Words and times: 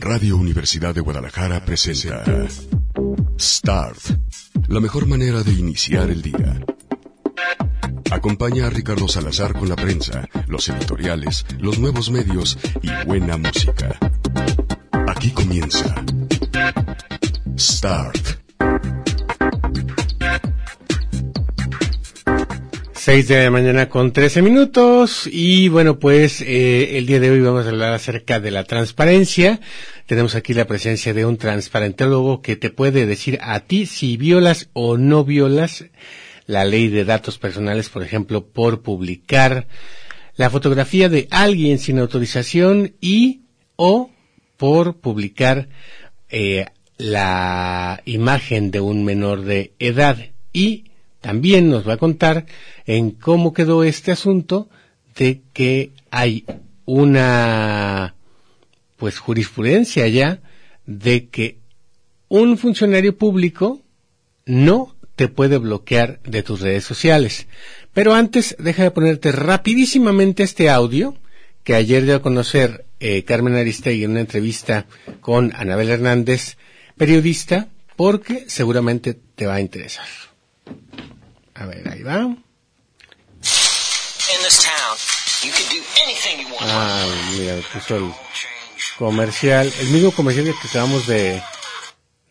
Radio 0.00 0.38
Universidad 0.38 0.94
de 0.94 1.02
Guadalajara 1.02 1.62
presenta 1.62 2.24
Start, 3.38 3.98
la 4.68 4.80
mejor 4.80 5.06
manera 5.06 5.42
de 5.42 5.52
iniciar 5.52 6.08
el 6.08 6.22
día. 6.22 6.58
Acompaña 8.10 8.66
a 8.66 8.70
Ricardo 8.70 9.06
Salazar 9.08 9.52
con 9.52 9.68
la 9.68 9.76
prensa, 9.76 10.26
los 10.48 10.70
editoriales, 10.70 11.44
los 11.58 11.78
nuevos 11.78 12.10
medios 12.10 12.58
y 12.80 12.88
buena 13.06 13.36
música. 13.36 13.98
Aquí 15.06 15.32
comienza 15.32 16.02
Start. 17.58 18.39
6 23.10 23.26
de 23.26 23.42
la 23.42 23.50
mañana 23.50 23.88
con 23.88 24.12
13 24.12 24.40
minutos 24.40 25.26
y 25.26 25.66
bueno 25.66 25.98
pues 25.98 26.40
eh, 26.42 26.96
el 26.96 27.06
día 27.06 27.18
de 27.18 27.32
hoy 27.32 27.40
vamos 27.40 27.66
a 27.66 27.70
hablar 27.70 27.92
acerca 27.92 28.38
de 28.38 28.52
la 28.52 28.62
transparencia. 28.62 29.58
Tenemos 30.06 30.36
aquí 30.36 30.54
la 30.54 30.68
presencia 30.68 31.12
de 31.12 31.26
un 31.26 31.36
transparentólogo 31.36 32.40
que 32.40 32.54
te 32.54 32.70
puede 32.70 33.06
decir 33.06 33.40
a 33.42 33.58
ti 33.58 33.86
si 33.86 34.16
violas 34.16 34.68
o 34.74 34.96
no 34.96 35.24
violas 35.24 35.86
la 36.46 36.64
ley 36.64 36.86
de 36.86 37.04
datos 37.04 37.36
personales, 37.36 37.88
por 37.88 38.04
ejemplo, 38.04 38.46
por 38.46 38.82
publicar 38.82 39.66
la 40.36 40.48
fotografía 40.48 41.08
de 41.08 41.26
alguien 41.32 41.80
sin 41.80 41.98
autorización 41.98 42.94
y 43.00 43.40
o 43.74 44.12
por 44.56 44.98
publicar 44.98 45.68
eh, 46.28 46.66
la 46.96 48.02
imagen 48.04 48.70
de 48.70 48.78
un 48.78 49.04
menor 49.04 49.42
de 49.42 49.72
edad 49.80 50.16
y 50.52 50.89
también 51.20 51.70
nos 51.70 51.86
va 51.88 51.94
a 51.94 51.98
contar 51.98 52.46
en 52.86 53.10
cómo 53.10 53.52
quedó 53.52 53.84
este 53.84 54.12
asunto 54.12 54.68
de 55.16 55.42
que 55.52 55.90
hay 56.10 56.44
una 56.84 58.14
pues 58.96 59.18
jurisprudencia 59.18 60.06
ya 60.08 60.40
de 60.86 61.28
que 61.28 61.58
un 62.28 62.58
funcionario 62.58 63.16
público 63.16 63.80
no 64.46 64.94
te 65.16 65.28
puede 65.28 65.58
bloquear 65.58 66.20
de 66.22 66.42
tus 66.42 66.60
redes 66.60 66.84
sociales. 66.84 67.46
Pero 67.92 68.14
antes, 68.14 68.56
deja 68.58 68.84
de 68.84 68.90
ponerte 68.90 69.32
rapidísimamente 69.32 70.42
este 70.42 70.70
audio 70.70 71.14
que 71.64 71.74
ayer 71.74 72.04
dio 72.04 72.16
a 72.16 72.22
conocer 72.22 72.86
eh, 73.00 73.24
Carmen 73.24 73.54
Aristegui 73.54 74.04
en 74.04 74.12
una 74.12 74.20
entrevista 74.20 74.86
con 75.20 75.52
Anabel 75.54 75.90
Hernández, 75.90 76.56
periodista, 76.96 77.68
porque 77.96 78.44
seguramente 78.48 79.14
te 79.34 79.46
va 79.46 79.56
a 79.56 79.60
interesar. 79.60 80.29
A 81.54 81.66
ver, 81.66 81.88
ahí 81.88 82.02
va. 82.02 82.26
Ah, 86.60 87.06
mira, 87.32 87.54
puso 87.72 87.96
el 87.96 88.12
comercial, 88.98 89.72
el 89.80 89.88
mismo 89.88 90.12
comercial 90.12 90.44
que 90.44 90.68
acabamos 90.68 91.06
de, 91.06 91.42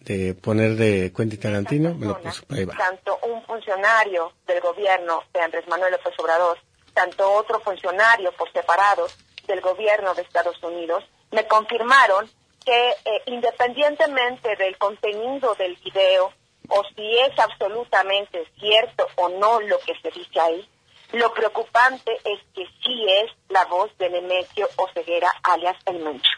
de 0.01 0.33
poner 0.35 0.75
de 0.75 1.11
Quentin 1.15 1.39
Tarantino, 1.39 1.93
me 1.95 2.07
lo 2.07 2.21
puso, 2.21 2.43
ahí 2.49 2.65
va. 2.65 2.75
Tanto 2.75 3.19
un 3.23 3.43
funcionario 3.43 4.33
del 4.47 4.61
gobierno 4.61 5.23
de 5.33 5.41
Andrés 5.41 5.67
Manuel 5.67 5.91
López 5.93 6.13
Obrador, 6.19 6.59
tanto 6.93 7.31
otro 7.33 7.59
funcionario 7.59 8.31
por 8.33 8.51
separados 8.51 9.15
del 9.47 9.61
gobierno 9.61 10.13
de 10.13 10.21
Estados 10.21 10.61
Unidos, 10.63 11.03
me 11.31 11.47
confirmaron 11.47 12.29
que 12.65 12.89
eh, 13.05 13.21
independientemente 13.27 14.55
del 14.57 14.77
contenido 14.77 15.55
del 15.55 15.75
video, 15.77 16.31
o 16.69 16.83
si 16.95 17.17
es 17.19 17.37
absolutamente 17.37 18.45
cierto 18.59 19.07
o 19.15 19.29
no 19.29 19.59
lo 19.61 19.79
que 19.79 19.93
se 20.01 20.11
dice 20.11 20.39
ahí, 20.39 20.69
lo 21.11 21.33
preocupante 21.33 22.11
es 22.23 22.39
que 22.53 22.65
sí 22.83 23.05
es 23.09 23.31
la 23.49 23.65
voz 23.65 23.95
de 23.97 24.09
Nemesio 24.09 24.69
Oseguera, 24.77 25.31
alias 25.43 25.77
El 25.85 25.99
Mencho. 25.99 26.31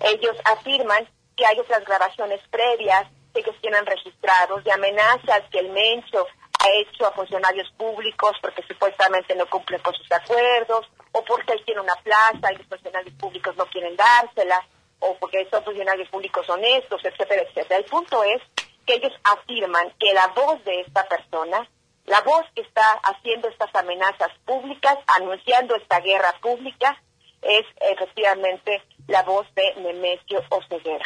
Ellos 0.00 0.36
afirman 0.44 1.06
que 1.36 1.44
hay 1.44 1.58
otras 1.58 1.84
grabaciones 1.84 2.40
previas 2.50 3.06
que 3.34 3.40
ellos 3.40 3.56
tienen 3.60 3.84
registrados 3.84 4.64
de 4.64 4.72
amenazas 4.72 5.42
que 5.50 5.58
el 5.58 5.70
Mencho 5.70 6.26
ha 6.58 6.68
hecho 6.80 7.06
a 7.06 7.12
funcionarios 7.12 7.70
públicos 7.76 8.32
porque 8.40 8.62
supuestamente 8.62 9.34
no 9.36 9.46
cumplen 9.46 9.80
con 9.80 9.94
sus 9.94 10.10
acuerdos, 10.10 10.86
o 11.12 11.22
porque 11.24 11.52
él 11.52 11.62
tiene 11.64 11.80
una 11.80 11.94
plaza 11.96 12.52
y 12.52 12.56
los 12.56 12.66
funcionarios 12.66 13.14
públicos 13.14 13.56
no 13.56 13.66
quieren 13.66 13.96
dársela, 13.96 14.66
o 15.00 15.14
porque 15.18 15.46
son 15.50 15.62
funcionarios 15.64 16.08
públicos 16.08 16.48
honestos, 16.48 17.00
etcétera, 17.04 17.42
etcétera. 17.42 17.78
El 17.78 17.84
punto 17.84 18.24
es 18.24 18.42
que 18.88 18.94
ellos 18.94 19.12
afirman 19.22 19.92
que 20.00 20.14
la 20.14 20.32
voz 20.34 20.64
de 20.64 20.80
esta 20.80 21.06
persona, 21.06 21.68
la 22.06 22.22
voz 22.22 22.44
que 22.54 22.62
está 22.62 22.92
haciendo 23.04 23.48
estas 23.48 23.68
amenazas 23.74 24.30
públicas, 24.46 24.96
anunciando 25.06 25.76
esta 25.76 26.00
guerra 26.00 26.34
pública, 26.40 27.00
es 27.42 27.66
efectivamente 27.92 28.82
la 29.06 29.22
voz 29.24 29.46
de 29.54 29.82
Nemesio 29.82 30.42
Oseguera. 30.48 31.04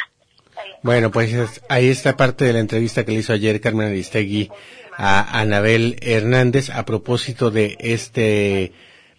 Bueno, 0.81 1.11
pues 1.11 1.61
ahí 1.67 1.89
está 1.89 2.15
parte 2.15 2.45
de 2.45 2.53
la 2.53 2.59
entrevista 2.59 3.03
que 3.03 3.11
le 3.11 3.19
hizo 3.19 3.33
ayer 3.33 3.59
Carmen 3.59 3.87
Aristegui 3.87 4.49
a 4.95 5.39
Anabel 5.39 5.97
Hernández 6.01 6.69
a 6.69 6.85
propósito 6.85 7.51
de 7.51 7.75
este 7.79 8.71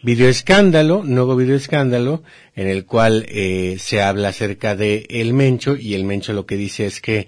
videoescándalo, 0.03 1.03
nuevo 1.03 1.37
videoescándalo, 1.37 2.23
en 2.55 2.69
el 2.69 2.87
cual 2.87 3.27
eh, 3.29 3.77
se 3.79 4.01
habla 4.01 4.29
acerca 4.29 4.77
de 4.77 5.07
el 5.11 5.35
Mencho 5.35 5.77
y 5.77 5.95
el 5.95 6.05
Mencho 6.05 6.33
lo 6.33 6.47
que 6.47 6.57
dice 6.57 6.87
es 6.87 7.01
que 7.01 7.27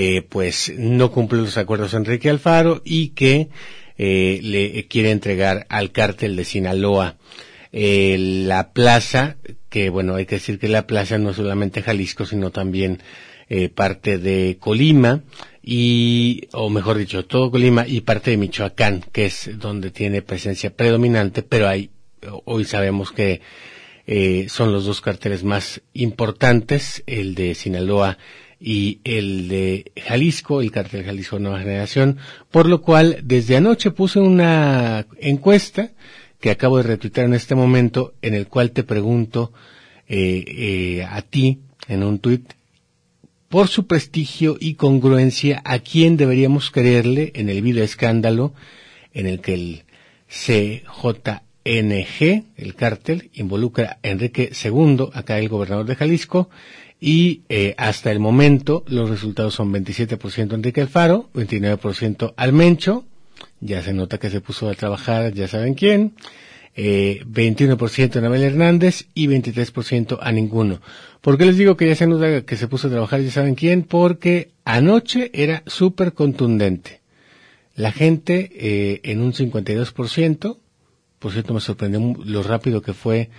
eh, 0.00 0.22
pues 0.22 0.72
no 0.78 1.10
cumple 1.10 1.40
los 1.40 1.58
acuerdos 1.58 1.92
Enrique 1.92 2.30
Alfaro 2.30 2.82
y 2.84 3.08
que 3.08 3.48
eh, 3.96 4.38
le 4.44 4.86
quiere 4.86 5.10
entregar 5.10 5.66
al 5.70 5.90
cártel 5.90 6.36
de 6.36 6.44
Sinaloa 6.44 7.16
eh, 7.72 8.16
la 8.16 8.72
plaza, 8.72 9.38
que 9.68 9.90
bueno, 9.90 10.14
hay 10.14 10.24
que 10.24 10.36
decir 10.36 10.60
que 10.60 10.68
la 10.68 10.86
plaza 10.86 11.18
no 11.18 11.30
es 11.30 11.36
solamente 11.36 11.82
Jalisco, 11.82 12.26
sino 12.26 12.52
también 12.52 13.02
eh, 13.48 13.70
parte 13.70 14.18
de 14.18 14.56
Colima 14.60 15.24
y, 15.64 16.42
o 16.52 16.70
mejor 16.70 16.96
dicho, 16.96 17.24
todo 17.24 17.50
Colima 17.50 17.84
y 17.84 18.02
parte 18.02 18.30
de 18.30 18.36
Michoacán, 18.36 19.02
que 19.10 19.26
es 19.26 19.50
donde 19.58 19.90
tiene 19.90 20.22
presencia 20.22 20.70
predominante, 20.70 21.42
pero 21.42 21.66
hay, 21.66 21.90
hoy 22.44 22.64
sabemos 22.64 23.10
que 23.10 23.40
eh, 24.06 24.46
son 24.48 24.72
los 24.72 24.84
dos 24.84 25.00
carteles 25.00 25.42
más 25.42 25.82
importantes, 25.92 27.02
el 27.08 27.34
de 27.34 27.56
Sinaloa 27.56 28.16
y 28.60 29.00
el 29.04 29.48
de 29.48 29.92
Jalisco, 29.96 30.60
el 30.60 30.70
cartel 30.70 31.04
Jalisco 31.04 31.38
Nueva 31.38 31.60
Generación, 31.60 32.18
por 32.50 32.68
lo 32.68 32.80
cual 32.82 33.18
desde 33.22 33.56
anoche 33.56 33.90
puse 33.90 34.18
una 34.18 35.06
encuesta 35.20 35.92
que 36.40 36.50
acabo 36.50 36.78
de 36.78 36.84
retuitar 36.84 37.24
en 37.24 37.34
este 37.34 37.54
momento, 37.54 38.14
en 38.22 38.34
el 38.34 38.48
cual 38.48 38.72
te 38.72 38.84
pregunto 38.84 39.52
eh, 40.08 40.44
eh, 40.46 41.04
a 41.08 41.22
ti, 41.22 41.60
en 41.88 42.02
un 42.02 42.18
tuit, 42.18 42.52
por 43.48 43.68
su 43.68 43.86
prestigio 43.86 44.56
y 44.60 44.74
congruencia, 44.74 45.62
a 45.64 45.78
quién 45.78 46.16
deberíamos 46.16 46.70
creerle 46.70 47.32
en 47.34 47.48
el 47.48 47.62
video 47.62 47.84
escándalo 47.84 48.52
en 49.14 49.26
el 49.26 49.40
que 49.40 49.54
el 49.54 49.84
CJNG, 50.28 51.32
el 52.56 52.74
cártel, 52.74 53.30
involucra 53.32 53.98
a 54.02 54.08
Enrique 54.08 54.52
II, 54.52 55.08
acá 55.14 55.38
el 55.38 55.48
gobernador 55.48 55.86
de 55.86 55.96
Jalisco, 55.96 56.50
y 57.00 57.42
eh, 57.48 57.74
hasta 57.78 58.10
el 58.10 58.18
momento 58.18 58.84
los 58.88 59.08
resultados 59.08 59.54
son 59.54 59.72
27% 59.72 60.54
Enrique 60.54 60.80
Alfaro, 60.80 61.30
29% 61.34 62.34
Almencho, 62.36 63.04
ya 63.60 63.82
se 63.82 63.92
nota 63.92 64.18
que 64.18 64.30
se 64.30 64.40
puso 64.40 64.68
a 64.68 64.74
trabajar, 64.74 65.32
ya 65.32 65.46
saben 65.48 65.74
quién, 65.74 66.14
eh, 66.74 67.22
21% 67.26 68.16
Anabel 68.16 68.42
Hernández 68.42 69.06
y 69.14 69.26
23% 69.28 70.18
a 70.20 70.32
ninguno. 70.32 70.80
¿Por 71.20 71.38
qué 71.38 71.44
les 71.44 71.56
digo 71.56 71.76
que 71.76 71.88
ya 71.88 71.94
se 71.94 72.06
nota 72.06 72.42
que 72.42 72.56
se 72.56 72.68
puso 72.68 72.88
a 72.88 72.90
trabajar, 72.90 73.20
ya 73.20 73.30
saben 73.30 73.54
quién? 73.54 73.82
Porque 73.82 74.50
anoche 74.64 75.30
era 75.34 75.62
súper 75.66 76.12
contundente. 76.12 77.00
La 77.74 77.92
gente 77.92 78.50
eh, 78.54 79.00
en 79.04 79.20
un 79.20 79.32
52%, 79.32 80.58
por 81.18 81.32
cierto 81.32 81.54
me 81.54 81.60
sorprendió 81.60 82.14
lo 82.24 82.42
rápido 82.42 82.82
que 82.82 82.92
fue 82.92 83.30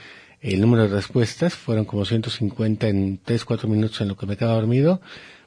el 0.42 0.62
número 0.62 0.84
de 0.84 0.96
respuestas, 0.96 1.54
fueron 1.54 1.86
como 1.86 2.06
150 2.06 2.88
en 2.88 3.20
3, 3.24 3.46
4 3.46 3.68
minutos 3.68 4.02
en 4.02 4.08
lo 4.08 4.18
que 4.18 4.26
me 4.26 4.38
quedaba 4.38 4.56
dormido. 4.56 5.02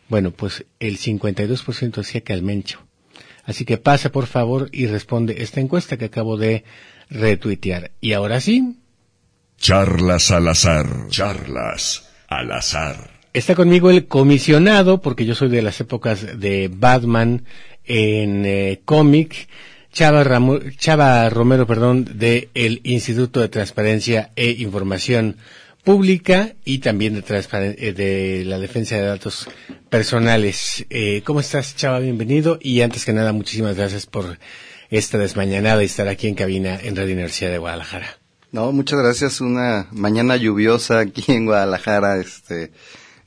Bueno, 0.09 0.31
pues 0.31 0.67
el 0.81 0.99
52% 0.99 1.93
decía 1.95 2.21
que 2.21 2.33
al 2.33 2.43
mencho. 2.43 2.81
Así 3.45 3.65
que 3.65 3.79
pasa 3.79 4.13
por 4.13 4.27
favor 4.27 4.69
y 4.73 4.87
responde 4.87 5.43
esta 5.43 5.61
encuesta 5.61 5.97
que 5.97 6.05
acabo 6.07 6.37
de 6.37 6.65
retuitear. 7.11 7.93
Y 8.01 8.13
ahora 8.13 8.41
sí. 8.41 8.77
Charlas 9.59 10.31
al 10.31 10.49
azar. 10.49 11.09
Charlas 11.09 12.09
al 12.29 12.53
azar. 12.53 13.11
Está 13.33 13.55
conmigo 13.55 13.91
el 13.91 14.07
comisionado, 14.07 15.01
porque 15.01 15.25
yo 15.25 15.35
soy 15.35 15.49
de 15.49 15.63
las 15.63 15.81
épocas 15.81 16.39
de 16.39 16.69
Batman 16.71 17.45
en 17.85 18.45
eh, 18.45 18.83
cómic, 18.85 19.49
Chava, 19.93 20.25
Chava 20.79 21.29
Romero, 21.29 21.67
perdón, 21.67 22.09
de 22.15 22.49
el 22.55 22.81
Instituto 22.83 23.41
de 23.41 23.51
Transparencia 23.51 24.33
e 24.37 24.51
Información 24.53 25.37
Pública 25.85 26.55
y 26.65 26.79
también 26.79 27.15
de, 27.15 27.77
eh, 27.79 27.93
de 27.93 28.45
la 28.47 28.59
defensa 28.59 28.97
de 28.97 29.03
datos 29.03 29.49
personales. 29.91 30.87
Eh, 30.89 31.23
¿Cómo 31.27 31.41
estás, 31.41 31.77
Chava? 31.77 31.99
Bienvenido. 31.99 32.59
Y 32.63 32.81
antes 32.81 33.05
que 33.05 33.13
nada, 33.13 33.33
muchísimas 33.33 33.77
gracias 33.77 34.07
por 34.07 34.39
esta 34.91 35.19
desmañanada 35.19 35.83
y 35.83 35.87
estar 35.87 36.09
aquí 36.09 36.27
en 36.27 36.37
cabina 36.37 36.79
en 36.83 36.97
Radio 36.97 37.13
Universidad 37.13 37.51
de 37.51 37.59
Guadalajara. 37.59 38.17
No, 38.51 38.73
muchas 38.73 38.99
gracias. 38.99 39.43
Una 39.43 39.89
mañana 39.91 40.37
lluviosa 40.37 41.01
aquí 41.01 41.25
en 41.33 41.45
Guadalajara, 41.45 42.19
este, 42.19 42.71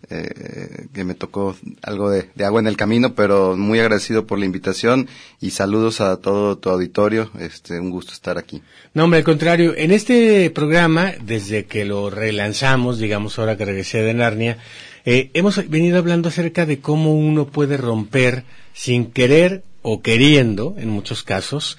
eh, 0.10 0.88
que 0.94 1.04
me 1.04 1.16
tocó 1.16 1.56
algo 1.82 2.10
de, 2.10 2.30
agua 2.44 2.60
en 2.60 2.68
el 2.68 2.78
camino, 2.78 3.16
pero 3.16 3.56
muy 3.58 3.80
agradecido 3.80 4.28
por 4.28 4.40
la 4.40 4.46
invitación 4.46 5.08
y 5.42 5.52
saludos 5.52 6.02
a 6.02 6.18
todo 6.18 6.58
tu 6.58 6.70
auditorio. 6.70 7.32
Este, 7.40 7.80
un 7.80 7.90
gusto 7.90 8.14
estar 8.14 8.38
aquí. 8.38 8.62
No, 8.94 9.06
hombre, 9.06 9.20
al 9.20 9.26
contrario, 9.26 9.74
en 9.76 9.92
este 9.92 10.50
programa, 10.52 11.14
desde 11.22 11.66
que 11.66 11.86
lo 11.86 12.10
relanzamos, 12.10 13.00
digamos 13.00 13.40
ahora 13.40 13.58
que 13.58 13.66
regresé 13.66 14.04
de 14.04 14.14
Narnia, 14.14 14.58
eh, 15.06 15.30
hemos 15.34 15.70
venido 15.70 15.98
hablando 15.98 16.30
acerca 16.30 16.66
de 16.66 16.80
cómo 16.80 17.14
uno 17.14 17.48
puede 17.48 17.78
romper 17.78 18.44
sin 18.74 19.12
querer 19.12 19.64
o 19.82 20.02
queriendo, 20.02 20.76
en 20.78 20.90
muchos 20.90 21.24
casos, 21.24 21.78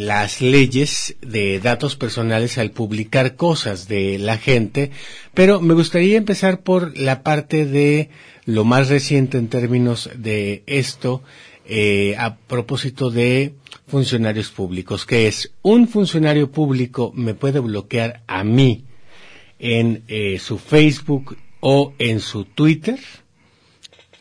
las 0.00 0.40
leyes 0.40 1.16
de 1.20 1.60
datos 1.60 1.94
personales 1.94 2.58
al 2.58 2.72
publicar 2.72 3.36
cosas 3.36 3.86
de 3.86 4.18
la 4.18 4.38
gente, 4.38 4.90
pero 5.34 5.60
me 5.60 5.74
gustaría 5.74 6.16
empezar 6.16 6.62
por 6.62 6.98
la 6.98 7.22
parte 7.22 7.64
de 7.64 8.10
lo 8.44 8.64
más 8.64 8.88
reciente 8.88 9.38
en 9.38 9.48
términos 9.48 10.10
de 10.16 10.64
esto, 10.66 11.22
eh, 11.66 12.16
a 12.18 12.36
propósito 12.36 13.10
de 13.10 13.54
funcionarios 13.86 14.50
públicos, 14.50 15.06
que 15.06 15.28
es 15.28 15.52
un 15.62 15.88
funcionario 15.88 16.50
público 16.50 17.12
me 17.14 17.34
puede 17.34 17.60
bloquear 17.60 18.22
a 18.26 18.42
mí 18.44 18.84
en 19.58 20.02
eh, 20.08 20.38
su 20.40 20.58
Facebook 20.58 21.36
o 21.60 21.94
en 21.98 22.20
su 22.20 22.44
Twitter. 22.44 22.98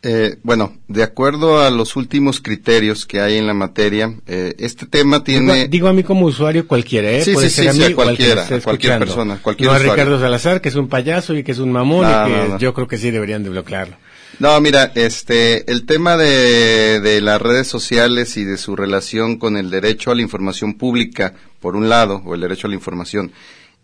Eh, 0.06 0.38
bueno, 0.44 0.76
de 0.90 1.02
acuerdo 1.02 1.62
a 1.62 1.70
los 1.70 1.96
últimos 1.96 2.42
criterios 2.42 3.06
que 3.06 3.22
hay 3.22 3.38
en 3.38 3.48
la 3.48 3.54
materia, 3.54 4.14
eh, 4.28 4.54
este 4.60 4.86
tema 4.86 5.24
tiene... 5.24 5.70
Digo, 5.70 5.88
a 5.88 5.94
mí 5.94 6.04
como 6.04 6.26
usuario 6.26 6.68
cualquiera, 6.68 7.10
¿eh? 7.10 7.24
Sí, 7.24 7.34
Puede 7.34 7.50
sí, 7.50 7.62
ser 7.62 7.70
a 7.70 7.74
mí 7.74 7.94
cualquiera, 7.94 8.46
cualquier 8.62 9.00
persona, 9.00 9.40
cualquier 9.42 9.70
No 9.70 9.76
a 9.76 9.80
Ricardo 9.80 10.20
Salazar, 10.20 10.60
que 10.60 10.68
es 10.68 10.76
un 10.76 10.90
payaso 10.90 11.34
y 11.36 11.44
que 11.44 11.54
es 11.54 11.60
un 11.60 11.72
mamón 11.72 12.06
y 12.06 12.52
que 12.52 12.58
yo 12.60 12.74
creo 12.74 12.86
que 12.86 12.98
sí 12.98 13.12
deberían 13.12 13.44
de 13.44 13.50
bloquearlo. 13.50 13.96
No, 14.40 14.60
mira, 14.60 14.92
este, 14.96 15.72
el 15.72 15.86
tema 15.86 16.18
de, 16.18 17.00
de 17.00 17.22
las 17.22 17.42
redes 17.42 17.68
sociales 17.68 18.36
y 18.36 18.44
de 18.44 18.58
su 18.58 18.76
relación 18.76 19.38
con 19.38 19.56
el 19.56 19.70
derecho 19.70 20.12
a 20.12 20.16
la 20.16 20.22
información 20.22 20.74
pública, 20.74 21.34
por 21.62 21.78
un 21.78 21.88
lado, 21.88 22.22
o 22.26 22.36
el 22.36 22.42
derecho 22.42 22.68
a 22.68 22.70
la 22.70 22.76
información, 22.76 23.32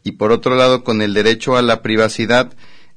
y 0.03 0.13
por 0.13 0.33
otro 0.33 0.55
lado 0.55 0.83
con 0.83 1.01
el 1.01 1.13
derecho 1.13 1.55
a 1.55 1.61
la 1.61 1.81
privacidad, 1.81 2.51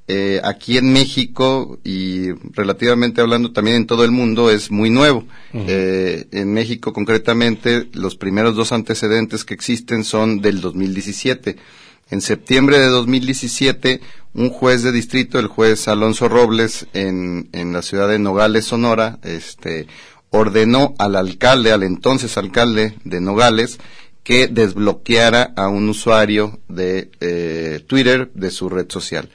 eh, 0.08 0.40
aquí 0.42 0.78
en 0.78 0.92
México 0.92 1.78
y 1.84 2.32
relativamente 2.52 3.20
hablando 3.20 3.52
también 3.52 3.76
en 3.76 3.86
todo 3.86 4.04
el 4.04 4.10
mundo 4.10 4.50
es 4.50 4.70
muy 4.70 4.90
nuevo. 4.90 5.24
eh, 5.54 6.26
en 6.32 6.52
México 6.52 6.92
concretamente 6.92 7.88
los 7.92 8.16
primeros 8.16 8.56
dos 8.56 8.72
antecedentes 8.72 9.44
que 9.44 9.54
existen 9.54 10.04
son 10.04 10.40
del 10.40 10.60
2017. 10.60 11.56
En 12.10 12.20
septiembre 12.20 12.78
de 12.78 12.86
2017 12.86 14.00
un 14.34 14.50
juez 14.50 14.82
de 14.82 14.92
distrito, 14.92 15.38
el 15.38 15.46
juez 15.46 15.88
Alonso 15.88 16.28
Robles 16.28 16.86
en, 16.94 17.48
en 17.52 17.72
la 17.72 17.82
ciudad 17.82 18.08
de 18.08 18.18
Nogales, 18.18 18.64
Sonora, 18.64 19.18
este, 19.22 19.86
ordenó 20.30 20.94
al 20.98 21.16
alcalde, 21.16 21.72
al 21.72 21.82
entonces 21.82 22.38
alcalde 22.38 22.94
de 23.04 23.20
Nogales, 23.20 23.78
que 24.22 24.48
desbloqueara 24.48 25.52
a 25.56 25.68
un 25.68 25.88
usuario 25.88 26.60
de 26.68 27.10
eh, 27.20 27.80
Twitter 27.86 28.30
de 28.34 28.50
su 28.50 28.68
red 28.68 28.86
social. 28.88 29.28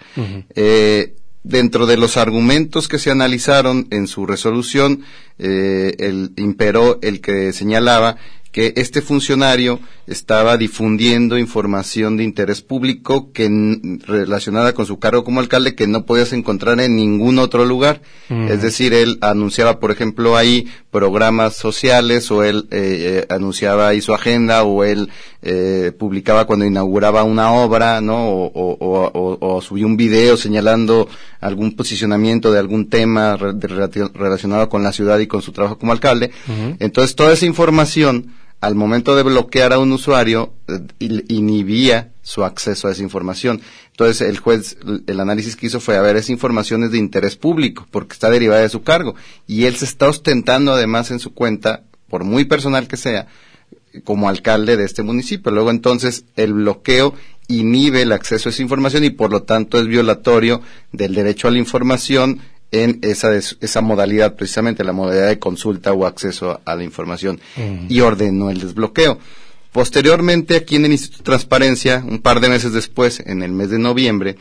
eh, 0.55 1.13
dentro 1.43 1.85
de 1.85 1.95
los 1.95 2.17
argumentos 2.17 2.87
que 2.87 2.99
se 2.99 3.09
analizaron 3.09 3.87
en 3.91 4.07
su 4.07 4.25
resolución, 4.25 5.03
eh, 5.39 5.95
el, 5.99 6.31
imperó 6.35 6.99
el 7.01 7.21
que 7.21 7.53
señalaba 7.53 8.17
que 8.51 8.73
este 8.75 9.01
funcionario 9.01 9.79
estaba 10.07 10.57
difundiendo 10.57 11.37
información 11.37 12.17
de 12.17 12.23
interés 12.23 12.61
público 12.61 13.31
que 13.31 13.49
relacionada 14.07 14.73
con 14.73 14.85
su 14.85 14.99
cargo 14.99 15.23
como 15.23 15.41
alcalde 15.41 15.75
que 15.75 15.85
no 15.85 16.05
podías 16.05 16.33
encontrar 16.33 16.79
en 16.79 16.95
ningún 16.95 17.39
otro 17.39 17.65
lugar. 17.65 18.01
Es 18.29 18.61
decir, 18.61 18.93
él 18.93 19.19
anunciaba, 19.21 19.79
por 19.79 19.91
ejemplo, 19.91 20.35
ahí 20.35 20.67
programas 20.97 21.55
sociales 21.55 22.31
o 22.31 22.44
él 22.44 22.67
eh, 22.71 23.21
eh, 23.21 23.25
anunciaba 23.29 23.89
ahí 23.89 24.01
su 24.01 24.15
agenda 24.15 24.63
o 24.63 24.83
él 24.83 25.09
eh, 25.44 25.91
publicaba 25.95 26.45
cuando 26.45 26.65
inauguraba 26.65 27.23
una 27.23 27.51
obra, 27.51 28.01
¿no? 28.01 28.29
O, 28.29 28.51
o, 28.51 29.38
o, 29.39 29.61
subía 29.61 29.85
un 29.85 29.95
video 29.95 30.38
señalando 30.38 31.07
algún 31.39 31.75
posicionamiento 31.75 32.51
de 32.51 32.57
algún 32.57 32.89
tema 32.89 33.38
relacionado 33.38 34.69
con 34.69 34.81
la 34.81 34.91
ciudad 34.91 35.19
y 35.19 35.27
con 35.27 35.44
su 35.44 35.51
trabajo 35.51 35.77
como 35.77 35.91
alcalde. 35.91 36.31
Entonces, 36.79 37.15
toda 37.15 37.33
esa 37.33 37.45
información 37.45 38.33
al 38.59 38.75
momento 38.75 39.15
de 39.15 39.24
bloquear 39.24 39.74
a 39.74 39.80
un 39.80 39.92
usuario, 39.92 40.54
eh, 40.68 40.80
inhibía 41.27 42.12
su 42.24 42.44
acceso 42.44 42.88
a 42.88 42.92
esa 42.92 43.04
información. 43.04 43.62
Entonces, 43.92 44.27
el 44.27 44.39
juez, 44.39 44.77
el 45.06 45.19
análisis 45.19 45.56
que 45.56 45.68
hizo 45.68 45.80
fue, 45.80 45.95
a 45.95 46.01
ver, 46.01 46.18
esa 46.18 46.31
información 46.31 46.83
es 46.83 46.92
de 46.92 46.98
interés 46.98 47.36
público, 47.36 47.88
porque 47.92 48.13
está 48.13 48.30
derivada 48.30 48.62
de 48.62 48.69
su 48.69 48.83
cargo. 48.83 49.15
Y 49.45 49.65
él 49.65 49.75
se 49.75 49.86
está 49.86 50.07
ostentando 50.07 50.74
además 50.74 51.12
en 51.12 51.19
su 51.19 51.33
cuenta, 51.33 51.83
por 52.09 52.24
muy 52.24 52.45
personal 52.45 52.88
que 52.88 52.98
sea, 52.98 53.27
como 54.04 54.27
alcalde 54.27 54.75
de 54.75 54.86
este 54.86 55.04
municipio. 55.04 55.51
Luego, 55.51 55.69
entonces, 55.69 56.25
el 56.36 56.54
bloqueo 56.54 57.13
inhibe 57.48 58.01
el 58.01 58.12
acceso 58.12 58.50
a 58.50 58.51
esa 58.51 58.62
información 58.62 59.04
y, 59.04 59.12
por 59.12 59.31
lo 59.31 59.44
tanto, 59.44 59.80
es 59.80 59.88
violatorio 59.88 60.62
del 60.92 61.13
derecho 61.13 61.48
a 61.48 61.51
la 61.51 61.59
información 61.59 62.42
en 62.71 62.99
esa, 63.01 63.35
esa 63.35 63.81
modalidad, 63.81 64.35
precisamente 64.35 64.83
la 64.83 64.93
modalidad 64.93 65.29
de 65.29 65.39
consulta 65.39 65.93
o 65.93 66.05
acceso 66.05 66.59
a 66.65 66.75
la 66.75 66.83
información, 66.83 67.39
y 67.89 68.01
ordenó 68.01 68.49
el 68.49 68.59
desbloqueo. 68.59 69.19
Posteriormente, 69.71 70.55
aquí 70.55 70.75
en 70.75 70.85
el 70.85 70.91
Instituto 70.91 71.19
de 71.19 71.37
Transparencia, 71.37 72.03
un 72.07 72.19
par 72.19 72.39
de 72.39 72.49
meses 72.49 72.73
después, 72.73 73.21
en 73.25 73.43
el 73.43 73.51
mes 73.51 73.69
de 73.69 73.79
noviembre, 73.79 74.37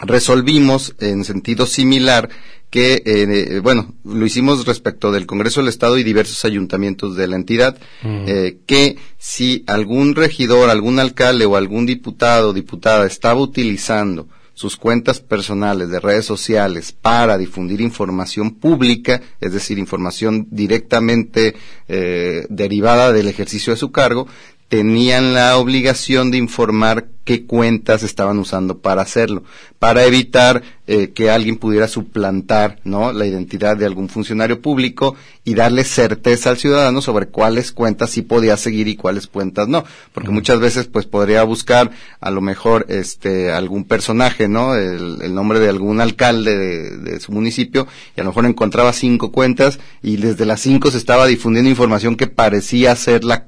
resolvimos 0.00 0.94
en 1.00 1.24
sentido 1.24 1.66
similar 1.66 2.28
que, 2.70 3.02
eh, 3.04 3.60
bueno, 3.60 3.94
lo 4.04 4.26
hicimos 4.26 4.66
respecto 4.66 5.10
del 5.10 5.26
Congreso 5.26 5.60
del 5.60 5.68
Estado 5.68 5.96
y 5.96 6.02
diversos 6.02 6.44
ayuntamientos 6.44 7.16
de 7.16 7.26
la 7.26 7.36
entidad, 7.36 7.78
eh, 8.02 8.58
que 8.66 8.96
si 9.16 9.64
algún 9.66 10.14
regidor, 10.14 10.68
algún 10.68 10.98
alcalde 10.98 11.46
o 11.46 11.56
algún 11.56 11.86
diputado 11.86 12.50
o 12.50 12.52
diputada 12.52 13.06
estaba 13.06 13.40
utilizando 13.40 14.28
sus 14.58 14.76
cuentas 14.76 15.20
personales 15.20 15.88
de 15.88 16.00
redes 16.00 16.24
sociales 16.24 16.90
para 16.90 17.38
difundir 17.38 17.80
información 17.80 18.56
pública, 18.56 19.22
es 19.40 19.52
decir, 19.52 19.78
información 19.78 20.48
directamente 20.50 21.54
eh, 21.86 22.44
derivada 22.50 23.12
del 23.12 23.28
ejercicio 23.28 23.72
de 23.72 23.76
su 23.76 23.92
cargo, 23.92 24.26
tenían 24.68 25.32
la 25.32 25.56
obligación 25.56 26.30
de 26.30 26.38
informar 26.38 27.08
qué 27.24 27.44
cuentas 27.44 28.02
estaban 28.02 28.38
usando 28.38 28.78
para 28.78 29.02
hacerlo, 29.02 29.42
para 29.78 30.04
evitar 30.04 30.62
eh, 30.86 31.10
que 31.10 31.30
alguien 31.30 31.56
pudiera 31.56 31.86
suplantar 31.86 32.80
¿no? 32.84 33.12
la 33.12 33.26
identidad 33.26 33.76
de 33.76 33.84
algún 33.84 34.08
funcionario 34.08 34.62
público 34.62 35.14
y 35.44 35.54
darle 35.54 35.84
certeza 35.84 36.50
al 36.50 36.56
ciudadano 36.56 37.02
sobre 37.02 37.26
cuáles 37.26 37.72
cuentas 37.72 38.10
sí 38.10 38.22
podía 38.22 38.56
seguir 38.56 38.88
y 38.88 38.96
cuáles 38.96 39.26
cuentas 39.26 39.68
no, 39.68 39.84
porque 40.12 40.30
muchas 40.30 40.58
veces 40.58 40.86
pues 40.86 41.04
podría 41.04 41.42
buscar 41.44 41.90
a 42.20 42.30
lo 42.30 42.40
mejor 42.40 42.86
este 42.88 43.52
algún 43.52 43.84
personaje, 43.84 44.48
¿no? 44.48 44.74
El, 44.74 45.34
nombre 45.34 45.60
de 45.60 45.68
algún 45.68 46.00
alcalde 46.00 46.56
de, 46.56 46.96
de, 46.96 47.20
su 47.20 47.32
municipio 47.32 47.86
y 48.16 48.20
a 48.20 48.24
lo 48.24 48.30
mejor 48.30 48.46
encontraba 48.46 48.92
cinco 48.94 49.30
cuentas 49.32 49.78
y 50.02 50.16
desde 50.16 50.46
las 50.46 50.60
cinco 50.60 50.90
se 50.90 50.98
estaba 50.98 51.26
difundiendo 51.26 51.68
información 51.68 52.16
que 52.16 52.26
parecía 52.26 52.96
ser 52.96 53.24
la 53.24 53.46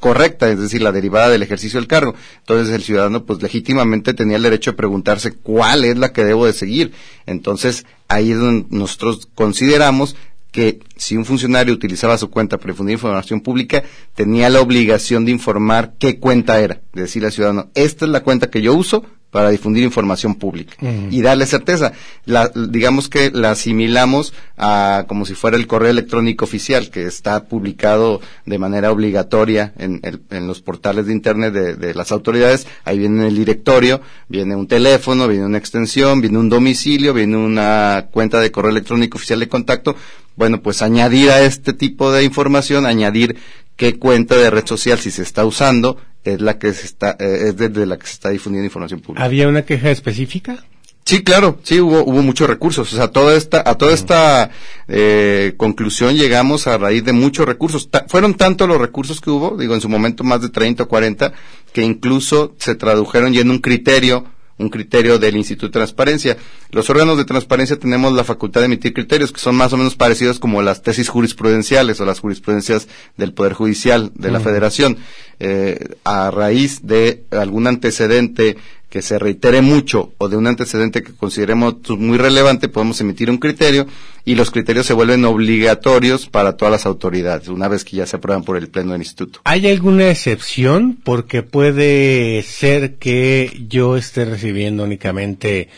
correcta, 0.00 0.50
es 0.50 0.58
decir, 0.58 0.82
la 0.82 0.92
derivada 0.92 1.28
del 1.28 1.42
ejercicio 1.42 1.80
del 1.80 1.88
cargo. 1.88 2.14
Entonces 2.38 2.74
el 2.74 2.82
ciudadano 2.82 3.24
pues 3.24 3.42
legítimamente 3.42 4.14
tenía 4.14 4.36
el 4.36 4.42
derecho 4.42 4.72
de 4.72 4.76
preguntarse 4.76 5.32
cuál 5.32 5.84
es 5.84 5.96
la 5.98 6.12
que 6.12 6.24
debo 6.24 6.46
de 6.46 6.52
seguir. 6.52 6.92
Entonces 7.26 7.86
ahí 8.08 8.32
es 8.32 8.38
donde 8.38 8.66
nosotros 8.70 9.28
consideramos 9.34 10.16
que 10.50 10.80
si 10.96 11.16
un 11.16 11.24
funcionario 11.24 11.74
utilizaba 11.74 12.16
su 12.16 12.30
cuenta 12.30 12.56
para 12.58 12.72
difundir 12.72 12.94
información 12.94 13.40
pública, 13.40 13.82
tenía 14.14 14.48
la 14.48 14.60
obligación 14.60 15.24
de 15.24 15.32
informar 15.32 15.94
qué 15.98 16.18
cuenta 16.18 16.60
era, 16.60 16.80
de 16.94 17.02
decirle 17.02 17.26
al 17.26 17.32
ciudadano, 17.32 17.70
esta 17.74 18.06
es 18.06 18.10
la 18.10 18.22
cuenta 18.22 18.50
que 18.50 18.62
yo 18.62 18.74
uso 18.74 19.04
para 19.30 19.50
difundir 19.50 19.84
información 19.84 20.36
pública 20.36 20.74
y 21.10 21.20
darle 21.20 21.44
certeza. 21.44 21.92
La, 22.24 22.48
digamos 22.48 23.08
que 23.08 23.30
la 23.30 23.50
asimilamos 23.50 24.32
a 24.56 25.04
como 25.06 25.26
si 25.26 25.34
fuera 25.34 25.56
el 25.56 25.66
correo 25.66 25.90
electrónico 25.90 26.46
oficial 26.46 26.90
que 26.90 27.04
está 27.04 27.44
publicado 27.44 28.22
de 28.46 28.58
manera 28.58 28.90
obligatoria 28.90 29.74
en, 29.78 30.00
en 30.30 30.46
los 30.46 30.62
portales 30.62 31.06
de 31.06 31.12
internet 31.12 31.52
de, 31.52 31.74
de, 31.74 31.94
las 31.94 32.10
autoridades. 32.10 32.66
Ahí 32.84 32.98
viene 32.98 33.28
el 33.28 33.36
directorio, 33.36 34.00
viene 34.28 34.56
un 34.56 34.66
teléfono, 34.66 35.28
viene 35.28 35.44
una 35.44 35.58
extensión, 35.58 36.22
viene 36.22 36.38
un 36.38 36.48
domicilio, 36.48 37.12
viene 37.12 37.36
una 37.36 38.06
cuenta 38.10 38.40
de 38.40 38.50
correo 38.50 38.70
electrónico 38.70 39.18
oficial 39.18 39.40
de 39.40 39.48
contacto. 39.48 39.94
Bueno, 40.36 40.62
pues 40.62 40.80
añadir 40.80 41.30
a 41.30 41.42
este 41.42 41.74
tipo 41.74 42.12
de 42.12 42.24
información, 42.24 42.86
añadir 42.86 43.36
qué 43.76 43.98
cuenta 43.98 44.36
de 44.36 44.50
red 44.50 44.66
social 44.66 44.98
si 44.98 45.10
se 45.10 45.22
está 45.22 45.44
usando 45.44 45.98
es 46.24 46.40
la 46.40 46.58
que 46.58 46.72
se 46.72 46.86
está 46.86 47.16
eh, 47.18 47.48
es 47.48 47.56
desde 47.56 47.86
la 47.86 47.96
que 47.96 48.06
se 48.06 48.12
está 48.12 48.30
difundiendo 48.30 48.66
información 48.66 49.00
pública. 49.00 49.24
¿Había 49.24 49.48
una 49.48 49.62
queja 49.62 49.90
específica? 49.90 50.64
Sí, 51.04 51.22
claro, 51.22 51.58
sí 51.62 51.80
hubo 51.80 52.04
hubo 52.04 52.22
muchos 52.22 52.48
recursos, 52.50 52.92
o 52.92 52.96
sea, 52.96 53.08
toda 53.08 53.34
esta 53.34 53.62
a 53.64 53.76
toda 53.76 53.94
esta 53.94 54.50
eh, 54.88 55.54
conclusión 55.56 56.16
llegamos 56.16 56.66
a 56.66 56.76
raíz 56.76 57.02
de 57.02 57.14
muchos 57.14 57.46
recursos. 57.46 57.88
fueron 58.08 58.34
tantos 58.34 58.68
los 58.68 58.78
recursos 58.78 59.20
que 59.20 59.30
hubo, 59.30 59.56
digo 59.56 59.74
en 59.74 59.80
su 59.80 59.88
momento 59.88 60.22
más 60.22 60.42
de 60.42 60.50
30 60.50 60.82
o 60.82 60.88
40 60.88 61.32
que 61.72 61.82
incluso 61.82 62.54
se 62.58 62.74
tradujeron 62.74 63.32
ya 63.32 63.40
en 63.40 63.50
un 63.50 63.60
criterio 63.60 64.26
un 64.58 64.68
criterio 64.68 65.18
del 65.18 65.36
Instituto 65.36 65.66
de 65.66 65.72
Transparencia. 65.72 66.36
Los 66.70 66.90
órganos 66.90 67.16
de 67.16 67.24
transparencia 67.24 67.78
tenemos 67.78 68.12
la 68.12 68.24
facultad 68.24 68.60
de 68.60 68.66
emitir 68.66 68.92
criterios 68.92 69.32
que 69.32 69.40
son 69.40 69.54
más 69.56 69.72
o 69.72 69.76
menos 69.76 69.96
parecidos 69.96 70.38
como 70.38 70.62
las 70.62 70.82
tesis 70.82 71.08
jurisprudenciales 71.08 72.00
o 72.00 72.04
las 72.04 72.20
jurisprudencias 72.20 72.88
del 73.16 73.32
Poder 73.32 73.52
Judicial 73.54 74.10
de 74.14 74.30
la 74.30 74.40
Federación. 74.40 74.98
Eh, 75.40 75.94
a 76.04 76.32
raíz 76.32 76.80
de 76.84 77.24
algún 77.30 77.68
antecedente 77.68 78.56
que 78.88 79.02
se 79.02 79.18
reitere 79.18 79.60
mucho 79.60 80.12
o 80.18 80.28
de 80.28 80.36
un 80.36 80.46
antecedente 80.46 81.02
que 81.02 81.12
consideremos 81.12 81.76
muy 81.90 82.16
relevante, 82.16 82.68
podemos 82.68 83.00
emitir 83.00 83.30
un 83.30 83.38
criterio 83.38 83.86
y 84.24 84.34
los 84.34 84.50
criterios 84.50 84.86
se 84.86 84.94
vuelven 84.94 85.24
obligatorios 85.24 86.26
para 86.26 86.56
todas 86.56 86.72
las 86.72 86.86
autoridades, 86.86 87.48
una 87.48 87.68
vez 87.68 87.84
que 87.84 87.96
ya 87.96 88.06
se 88.06 88.16
aprueban 88.16 88.44
por 88.44 88.56
el 88.56 88.68
Pleno 88.68 88.92
del 88.92 89.02
Instituto. 89.02 89.40
¿Hay 89.44 89.66
alguna 89.66 90.10
excepción? 90.10 90.98
Porque 91.02 91.42
puede 91.42 92.42
ser 92.42 92.96
que 92.96 93.64
yo 93.68 93.96
esté 93.96 94.24
recibiendo 94.24 94.84
únicamente 94.84 95.68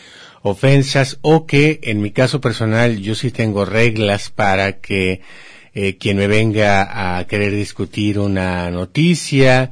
ofensas 0.41 1.17
o 1.21 1.45
que 1.45 1.79
en 1.83 2.01
mi 2.01 2.11
caso 2.11 2.41
personal 2.41 2.99
yo 2.99 3.15
sí 3.15 3.31
tengo 3.31 3.65
reglas 3.65 4.29
para 4.29 4.79
que 4.79 5.21
eh, 5.73 5.97
quien 5.97 6.17
me 6.17 6.27
venga 6.27 7.17
a 7.17 7.27
querer 7.27 7.53
discutir 7.53 8.19
una 8.19 8.69
noticia 8.71 9.71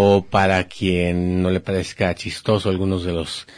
o 0.00 0.22
para 0.22 0.62
quien 0.68 1.42
no 1.42 1.50
le 1.50 1.58
parezca 1.58 2.14
chistoso 2.14 2.68
algunos 2.68 3.02
de 3.02 3.12
los 3.12 3.48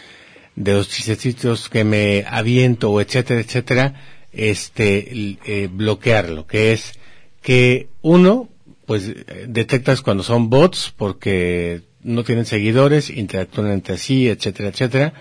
de 0.56 0.72
los 0.72 0.88
chistecitos 0.88 1.68
que 1.68 1.84
me 1.84 2.24
aviento 2.26 2.98
etcétera 2.98 3.40
etcétera 3.40 3.94
este 4.32 5.36
eh, 5.44 5.68
bloquearlo 5.70 6.46
que 6.46 6.72
es 6.72 6.94
que 7.42 7.88
uno 8.00 8.48
pues 8.86 9.12
detectas 9.48 10.00
cuando 10.00 10.22
son 10.22 10.48
bots 10.48 10.94
porque 10.96 11.82
no 12.02 12.24
tienen 12.24 12.46
seguidores 12.46 13.10
interactúan 13.10 13.70
entre 13.70 13.98
sí 13.98 14.26
etcétera 14.26 14.70
etcétera. 14.70 15.12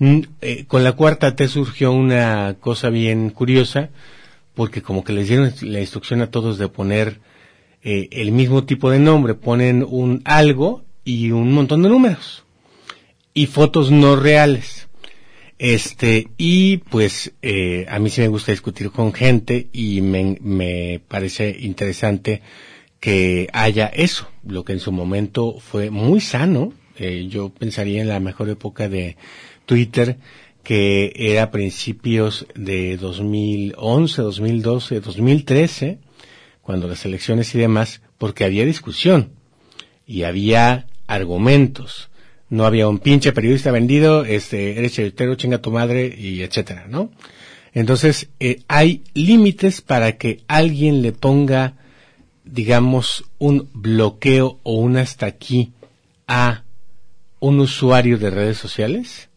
Mm, 0.00 0.20
eh, 0.42 0.64
con 0.66 0.84
la 0.84 0.92
cuarta 0.92 1.34
T 1.34 1.48
surgió 1.48 1.92
una 1.92 2.56
cosa 2.60 2.90
bien 2.90 3.30
curiosa 3.30 3.88
porque 4.54 4.82
como 4.82 5.02
que 5.02 5.14
les 5.14 5.28
dieron 5.28 5.50
la 5.62 5.80
instrucción 5.80 6.20
a 6.20 6.30
todos 6.30 6.58
de 6.58 6.68
poner 6.68 7.20
eh, 7.82 8.08
el 8.12 8.32
mismo 8.32 8.64
tipo 8.64 8.90
de 8.90 8.98
nombre, 8.98 9.34
ponen 9.34 9.84
un 9.88 10.22
algo 10.24 10.84
y 11.04 11.30
un 11.32 11.52
montón 11.52 11.82
de 11.82 11.88
números 11.88 12.44
y 13.34 13.46
fotos 13.46 13.90
no 13.90 14.16
reales. 14.16 14.88
Este, 15.58 16.28
y 16.38 16.78
pues 16.78 17.32
eh, 17.40 17.86
a 17.88 17.98
mí 17.98 18.10
sí 18.10 18.20
me 18.20 18.28
gusta 18.28 18.50
discutir 18.50 18.90
con 18.90 19.12
gente 19.12 19.68
y 19.72 20.00
me, 20.00 20.36
me 20.40 21.00
parece 21.06 21.56
interesante 21.60 22.42
que 22.98 23.48
haya 23.52 23.86
eso, 23.86 24.28
lo 24.44 24.64
que 24.64 24.72
en 24.72 24.80
su 24.80 24.92
momento 24.92 25.58
fue 25.60 25.90
muy 25.90 26.20
sano. 26.20 26.72
Eh, 26.98 27.26
yo 27.28 27.50
pensaría 27.50 28.00
en 28.00 28.08
la 28.08 28.20
mejor 28.20 28.48
época 28.48 28.88
de 28.88 29.16
Twitter, 29.66 30.18
que 30.62 31.12
era 31.16 31.50
principios 31.50 32.46
de 32.54 32.96
2011, 32.96 34.22
2012, 34.22 35.00
2013, 35.00 35.98
cuando 36.62 36.88
las 36.88 37.04
elecciones 37.04 37.54
y 37.54 37.58
demás, 37.58 38.00
porque 38.18 38.44
había 38.44 38.64
discusión 38.64 39.32
y 40.06 40.22
había 40.22 40.86
argumentos. 41.06 42.08
No 42.48 42.64
había 42.64 42.88
un 42.88 42.98
pinche 42.98 43.32
periodista 43.32 43.70
vendido, 43.70 44.24
este, 44.24 44.78
eres 44.78 44.92
chetero, 44.92 45.34
chinga 45.34 45.58
tu 45.58 45.70
madre 45.70 46.14
y 46.16 46.42
etcétera, 46.42 46.86
¿no? 46.88 47.10
Entonces, 47.72 48.28
eh, 48.38 48.62
hay 48.68 49.02
límites 49.14 49.80
para 49.80 50.18
que 50.18 50.42
alguien 50.46 51.00
le 51.00 51.12
ponga, 51.12 51.74
digamos, 52.44 53.24
un 53.38 53.70
bloqueo 53.72 54.60
o 54.62 54.74
un 54.74 54.98
hasta 54.98 55.26
aquí 55.26 55.72
a 56.28 56.64
un 57.40 57.60
usuario 57.60 58.18
de 58.18 58.30
redes 58.30 58.58
sociales. 58.58 59.30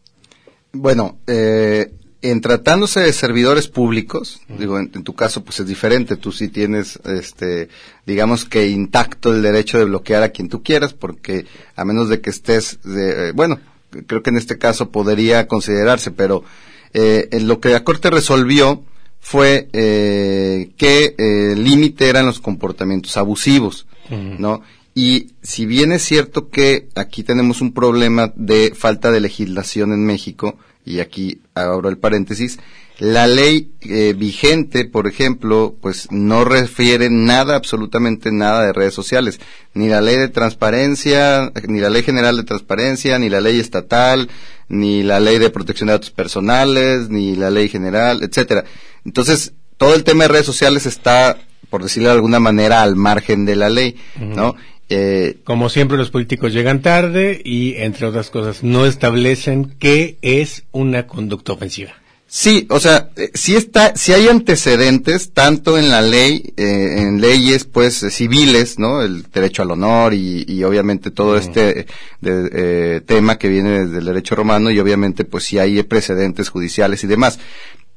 Bueno, 0.72 1.18
eh, 1.26 1.90
en 2.22 2.40
tratándose 2.40 3.00
de 3.00 3.12
servidores 3.12 3.68
públicos, 3.68 4.40
digo, 4.58 4.78
en, 4.78 4.90
tu 4.90 5.14
caso 5.14 5.44
pues 5.44 5.60
es 5.60 5.66
diferente, 5.66 6.16
tú 6.16 6.32
sí 6.32 6.48
tienes, 6.48 6.98
este, 7.04 7.68
digamos 8.06 8.44
que 8.44 8.68
intacto 8.68 9.32
el 9.32 9.42
derecho 9.42 9.78
de 9.78 9.84
bloquear 9.84 10.22
a 10.22 10.30
quien 10.30 10.48
tú 10.48 10.62
quieras, 10.62 10.94
porque 10.94 11.46
a 11.74 11.84
menos 11.84 12.08
de 12.08 12.20
que 12.20 12.30
estés, 12.30 12.78
de, 12.82 13.28
eh, 13.28 13.32
bueno, 13.32 13.60
creo 14.06 14.22
que 14.22 14.30
en 14.30 14.36
este 14.36 14.58
caso 14.58 14.90
podría 14.90 15.46
considerarse, 15.46 16.10
pero 16.10 16.44
eh, 16.92 17.28
en 17.32 17.46
lo 17.46 17.60
que 17.60 17.70
la 17.70 17.84
Corte 17.84 18.10
resolvió 18.10 18.82
fue 19.20 19.68
eh, 19.72 20.70
que 20.76 21.14
eh, 21.18 21.52
el 21.52 21.64
límite 21.64 22.08
eran 22.08 22.26
los 22.26 22.40
comportamientos 22.40 23.16
abusivos, 23.16 23.86
¿no? 24.08 24.62
Y 24.94 25.32
si 25.42 25.66
bien 25.66 25.92
es 25.92 26.02
cierto 26.02 26.48
que 26.48 26.88
aquí 26.94 27.22
tenemos 27.22 27.60
un 27.60 27.72
problema 27.74 28.32
de 28.36 28.72
falta 28.74 29.10
de 29.10 29.20
legislación 29.20 29.92
en 29.92 30.06
México, 30.06 30.56
y 30.86 31.00
aquí 31.00 31.40
abro 31.54 31.90
el 31.90 31.98
paréntesis, 31.98 32.58
la 32.98 33.26
ley 33.26 33.72
eh, 33.82 34.14
vigente, 34.16 34.86
por 34.86 35.06
ejemplo, 35.06 35.74
pues 35.82 36.08
no 36.10 36.44
refiere 36.44 37.10
nada, 37.10 37.56
absolutamente 37.56 38.32
nada 38.32 38.64
de 38.64 38.72
redes 38.72 38.94
sociales, 38.94 39.38
ni 39.74 39.88
la 39.88 40.00
ley 40.00 40.16
de 40.16 40.28
transparencia, 40.28 41.52
ni 41.68 41.80
la 41.80 41.90
ley 41.90 42.02
general 42.02 42.38
de 42.38 42.44
transparencia, 42.44 43.18
ni 43.18 43.28
la 43.28 43.40
ley 43.40 43.60
estatal, 43.60 44.30
ni 44.68 45.02
la 45.02 45.20
ley 45.20 45.38
de 45.38 45.50
protección 45.50 45.88
de 45.88 45.94
datos 45.94 46.10
personales, 46.10 47.10
ni 47.10 47.36
la 47.36 47.50
ley 47.50 47.68
general, 47.68 48.22
etcétera. 48.22 48.64
Entonces, 49.04 49.52
todo 49.76 49.94
el 49.94 50.04
tema 50.04 50.24
de 50.24 50.28
redes 50.28 50.46
sociales 50.46 50.86
está, 50.86 51.36
por 51.68 51.82
decirlo 51.82 52.08
de 52.08 52.14
alguna 52.14 52.40
manera, 52.40 52.80
al 52.80 52.96
margen 52.96 53.44
de 53.44 53.56
la 53.56 53.68
ley, 53.68 53.96
¿no? 54.18 54.56
Eh, 54.88 55.38
Como 55.44 55.68
siempre 55.68 55.96
los 55.96 56.10
políticos 56.10 56.52
llegan 56.52 56.80
tarde 56.80 57.40
y, 57.44 57.74
entre 57.76 58.06
otras 58.06 58.30
cosas, 58.30 58.62
no 58.62 58.86
establecen 58.86 59.74
qué 59.78 60.16
es 60.22 60.64
una 60.70 61.06
conducta 61.06 61.52
ofensiva. 61.52 61.92
Sí, 62.28 62.66
o 62.70 62.80
sea, 62.80 63.10
eh, 63.16 63.30
si 63.34 63.54
está, 63.54 63.94
si 63.96 64.12
hay 64.12 64.28
antecedentes 64.28 65.30
tanto 65.32 65.78
en 65.78 65.90
la 65.90 66.02
ley, 66.02 66.52
eh, 66.56 66.96
en 66.98 67.20
leyes 67.20 67.64
pues 67.64 68.04
civiles, 68.10 68.78
¿no? 68.78 69.02
El 69.02 69.22
derecho 69.32 69.62
al 69.62 69.70
honor 69.70 70.12
y, 70.12 70.62
obviamente 70.64 71.10
todo 71.10 71.36
este 71.36 71.86
tema 72.20 73.38
que 73.38 73.48
viene 73.48 73.86
desde 73.86 73.98
el 73.98 74.04
derecho 74.04 74.34
romano 74.34 74.70
y 74.70 74.78
obviamente 74.80 75.24
pues 75.24 75.44
si 75.44 75.58
hay 75.58 75.82
precedentes 75.84 76.48
judiciales 76.48 77.04
y 77.04 77.06
demás 77.06 77.38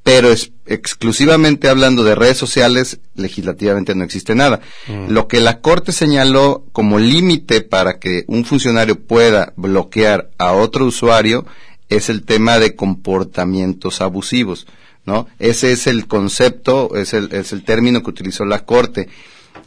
pero 0.09 0.31
es, 0.31 0.53
exclusivamente 0.65 1.69
hablando 1.69 2.03
de 2.03 2.15
redes 2.15 2.35
sociales, 2.35 2.99
legislativamente 3.13 3.93
no 3.93 4.03
existe 4.03 4.33
nada. 4.33 4.59
Mm. 4.87 5.11
Lo 5.11 5.27
que 5.27 5.39
la 5.39 5.61
Corte 5.61 5.91
señaló 5.91 6.65
como 6.71 6.97
límite 6.97 7.61
para 7.61 7.99
que 7.99 8.23
un 8.25 8.43
funcionario 8.43 8.99
pueda 8.99 9.53
bloquear 9.55 10.31
a 10.39 10.53
otro 10.53 10.85
usuario 10.85 11.45
es 11.89 12.09
el 12.09 12.23
tema 12.23 12.57
de 12.57 12.75
comportamientos 12.75 14.01
abusivos, 14.01 14.65
¿no? 15.05 15.27
Ese 15.37 15.73
es 15.73 15.85
el 15.85 16.07
concepto, 16.07 16.95
es 16.95 17.13
el, 17.13 17.31
es 17.31 17.53
el 17.53 17.63
término 17.63 18.01
que 18.01 18.09
utilizó 18.09 18.45
la 18.45 18.65
Corte. 18.65 19.09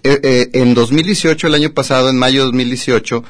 Eh, 0.03 0.19
eh, 0.25 0.51
en 0.55 0.75
2018, 0.75 1.47
el 1.47 1.55
año 1.55 1.71
pasado, 1.71 2.11
en 2.11 2.19
mayo 2.19 2.41
de 2.41 2.47
2018, 2.47 3.23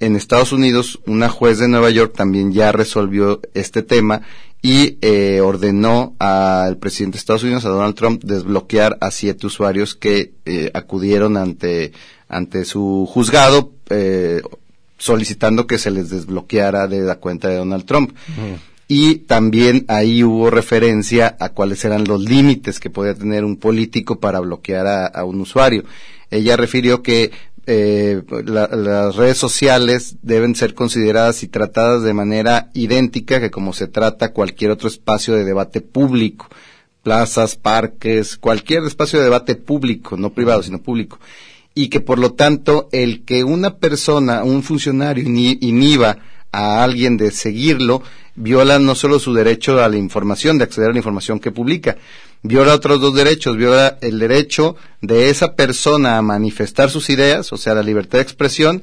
en 0.00 0.16
Estados 0.16 0.50
Unidos, 0.50 0.98
una 1.06 1.28
juez 1.28 1.58
de 1.58 1.68
Nueva 1.68 1.90
York 1.90 2.12
también 2.16 2.52
ya 2.52 2.72
resolvió 2.72 3.40
este 3.54 3.84
tema 3.84 4.22
y 4.66 4.98
eh, 5.00 5.40
ordenó 5.42 6.16
al 6.18 6.76
presidente 6.78 7.14
de 7.14 7.18
Estados 7.20 7.44
Unidos, 7.44 7.64
a 7.64 7.68
Donald 7.68 7.94
Trump, 7.94 8.24
desbloquear 8.24 8.98
a 9.00 9.12
siete 9.12 9.46
usuarios 9.46 9.94
que 9.94 10.32
eh, 10.44 10.72
acudieron 10.74 11.36
ante, 11.36 11.92
ante 12.28 12.64
su 12.64 13.08
juzgado 13.08 13.70
eh, 13.90 14.42
solicitando 14.98 15.68
que 15.68 15.78
se 15.78 15.92
les 15.92 16.10
desbloqueara 16.10 16.88
de 16.88 17.02
la 17.02 17.14
cuenta 17.14 17.46
de 17.46 17.58
Donald 17.58 17.84
Trump. 17.84 18.16
Y 18.88 19.18
también 19.18 19.84
ahí 19.86 20.24
hubo 20.24 20.50
referencia 20.50 21.36
a 21.38 21.50
cuáles 21.50 21.84
eran 21.84 22.02
los 22.02 22.22
límites 22.22 22.80
que 22.80 22.90
podía 22.90 23.14
tener 23.14 23.44
un 23.44 23.58
político 23.58 24.18
para 24.18 24.40
bloquear 24.40 25.12
a 25.14 25.24
un 25.24 25.40
usuario. 25.40 25.84
Ella 26.28 26.56
refirió 26.56 27.04
que 27.04 27.30
eh, 27.66 28.22
las 28.44 29.16
redes 29.16 29.38
sociales 29.38 30.16
deben 30.22 30.54
ser 30.54 30.74
consideradas 30.74 31.42
y 31.42 31.48
tratadas 31.48 32.02
de 32.02 32.14
manera 32.14 32.70
idéntica 32.74 33.40
que 33.40 33.50
como 33.50 33.72
se 33.72 33.88
trata 33.88 34.32
cualquier 34.32 34.70
otro 34.70 34.88
espacio 34.88 35.34
de 35.34 35.44
debate 35.44 35.80
público, 35.80 36.48
plazas, 37.02 37.56
parques, 37.56 38.36
cualquier 38.36 38.84
espacio 38.84 39.18
de 39.18 39.24
debate 39.24 39.56
público, 39.56 40.16
no 40.16 40.32
privado, 40.32 40.62
sino 40.62 40.82
público. 40.82 41.18
Y 41.74 41.88
que 41.88 42.00
por 42.00 42.18
lo 42.18 42.34
tanto 42.34 42.88
el 42.92 43.24
que 43.24 43.42
una 43.42 43.76
persona, 43.78 44.44
un 44.44 44.62
funcionario 44.62 45.24
inhiba 45.24 46.18
a 46.52 46.84
alguien 46.84 47.16
de 47.16 47.32
seguirlo, 47.32 48.02
viola 48.36 48.78
no 48.78 48.94
solo 48.94 49.18
su 49.18 49.34
derecho 49.34 49.82
a 49.82 49.88
la 49.88 49.96
información, 49.96 50.58
de 50.58 50.64
acceder 50.64 50.90
a 50.90 50.92
la 50.92 50.98
información 50.98 51.40
que 51.40 51.50
publica, 51.50 51.96
viola 52.42 52.74
otros 52.74 53.00
dos 53.00 53.14
derechos, 53.14 53.56
viola 53.56 53.98
el 54.00 54.18
derecho 54.18 54.76
de 55.00 55.30
esa 55.30 55.54
persona 55.54 56.18
a 56.18 56.22
manifestar 56.22 56.90
sus 56.90 57.10
ideas, 57.10 57.52
o 57.52 57.56
sea, 57.56 57.74
la 57.74 57.82
libertad 57.82 58.18
de 58.18 58.22
expresión, 58.22 58.82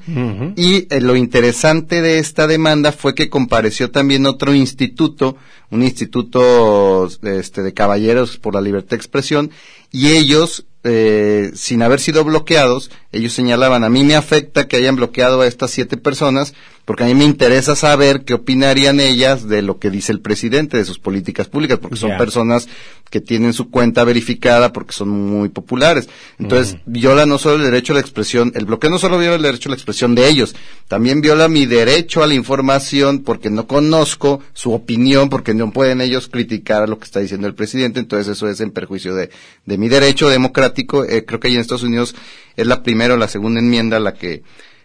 y 0.55 0.88
eh, 0.89 1.01
lo 1.01 1.15
interesante 1.15 2.01
de 2.01 2.19
esta 2.19 2.48
demanda 2.48 2.91
fue 2.91 3.15
que 3.15 3.29
compareció 3.29 3.91
también 3.91 4.25
otro 4.25 4.53
instituto, 4.53 5.38
un 5.69 5.83
instituto 5.83 7.07
este, 7.22 7.63
de 7.63 7.74
caballeros 7.74 8.38
por 8.38 8.55
la 8.55 8.62
libertad 8.62 8.91
de 8.91 8.98
expresión, 8.98 9.51
y 9.91 10.10
ellos, 10.12 10.65
eh, 10.83 11.51
sin 11.53 11.83
haber 11.83 12.00
sido 12.00 12.24
bloqueados, 12.24 12.91
ellos 13.12 13.33
señalaban, 13.33 13.83
a 13.83 13.89
mí 13.89 14.03
me 14.03 14.15
afecta 14.15 14.67
que 14.67 14.77
hayan 14.77 14.95
bloqueado 14.95 15.41
a 15.41 15.48
estas 15.48 15.72
siete 15.72 15.98
personas, 15.98 16.53
porque 16.85 17.03
a 17.03 17.07
mí 17.07 17.15
me 17.15 17.23
interesa 17.23 17.75
saber 17.75 18.23
qué 18.25 18.33
opinarían 18.33 18.99
ellas 18.99 19.47
de 19.47 19.61
lo 19.61 19.79
que 19.79 19.89
dice 19.89 20.11
el 20.11 20.19
presidente, 20.19 20.77
de 20.77 20.85
sus 20.85 20.99
políticas 20.99 21.47
públicas, 21.47 21.79
porque 21.79 21.95
son 21.95 22.17
personas 22.17 22.67
que 23.09 23.21
tienen 23.21 23.53
su 23.53 23.69
cuenta 23.69 24.03
verificada 24.03 24.73
porque 24.73 24.91
son 24.91 25.09
muy 25.09 25.49
populares. 25.49 26.09
Entonces, 26.39 26.77
viola 26.85 27.25
no 27.25 27.37
solo 27.37 27.57
el 27.57 27.71
derecho 27.71 27.93
a 27.93 27.95
la 27.95 28.01
expresión, 28.01 28.51
el 28.55 28.65
bloqueo 28.65 28.89
no 28.89 28.99
solo 28.99 29.17
viola 29.17 29.35
el 29.35 29.41
derecho 29.43 29.69
a 29.69 29.71
la 29.71 29.75
expresión 29.75 30.15
de 30.15 30.27
ellos, 30.27 30.55
también 30.87 31.21
viola 31.21 31.47
mi 31.47 31.65
derecho 31.65 32.23
a 32.23 32.27
la 32.27 32.33
información 32.33 33.19
porque 33.19 33.49
no 33.49 33.67
conozco 33.67 34.41
su 34.53 34.73
opinión, 34.73 35.29
porque 35.29 35.53
no 35.53 35.71
pueden 35.71 36.01
ellos 36.01 36.27
criticar 36.27 36.89
lo 36.89 36.97
que 36.99 37.05
está 37.05 37.19
diciendo 37.19 37.47
el 37.47 37.55
presidente, 37.55 37.99
entonces 37.99 38.35
eso 38.35 38.49
es 38.49 38.59
en 38.59 38.71
perjuicio 38.71 39.15
de, 39.15 39.29
de 39.65 39.77
mi 39.77 39.89
derecho 39.89 40.27
democrático. 40.27 41.05
Eh, 41.05 41.23
creo 41.23 41.39
que 41.39 41.47
ahí 41.47 41.53
en 41.55 41.61
Estados 41.61 41.83
Unidos 41.83 42.15
es 42.57 42.67
la 42.67 42.83
primera 42.83 43.13
o 43.13 43.17
la 43.17 43.27
segunda 43.27 43.59
enmienda 43.59 43.99
la 43.99 44.15
que 44.15 44.43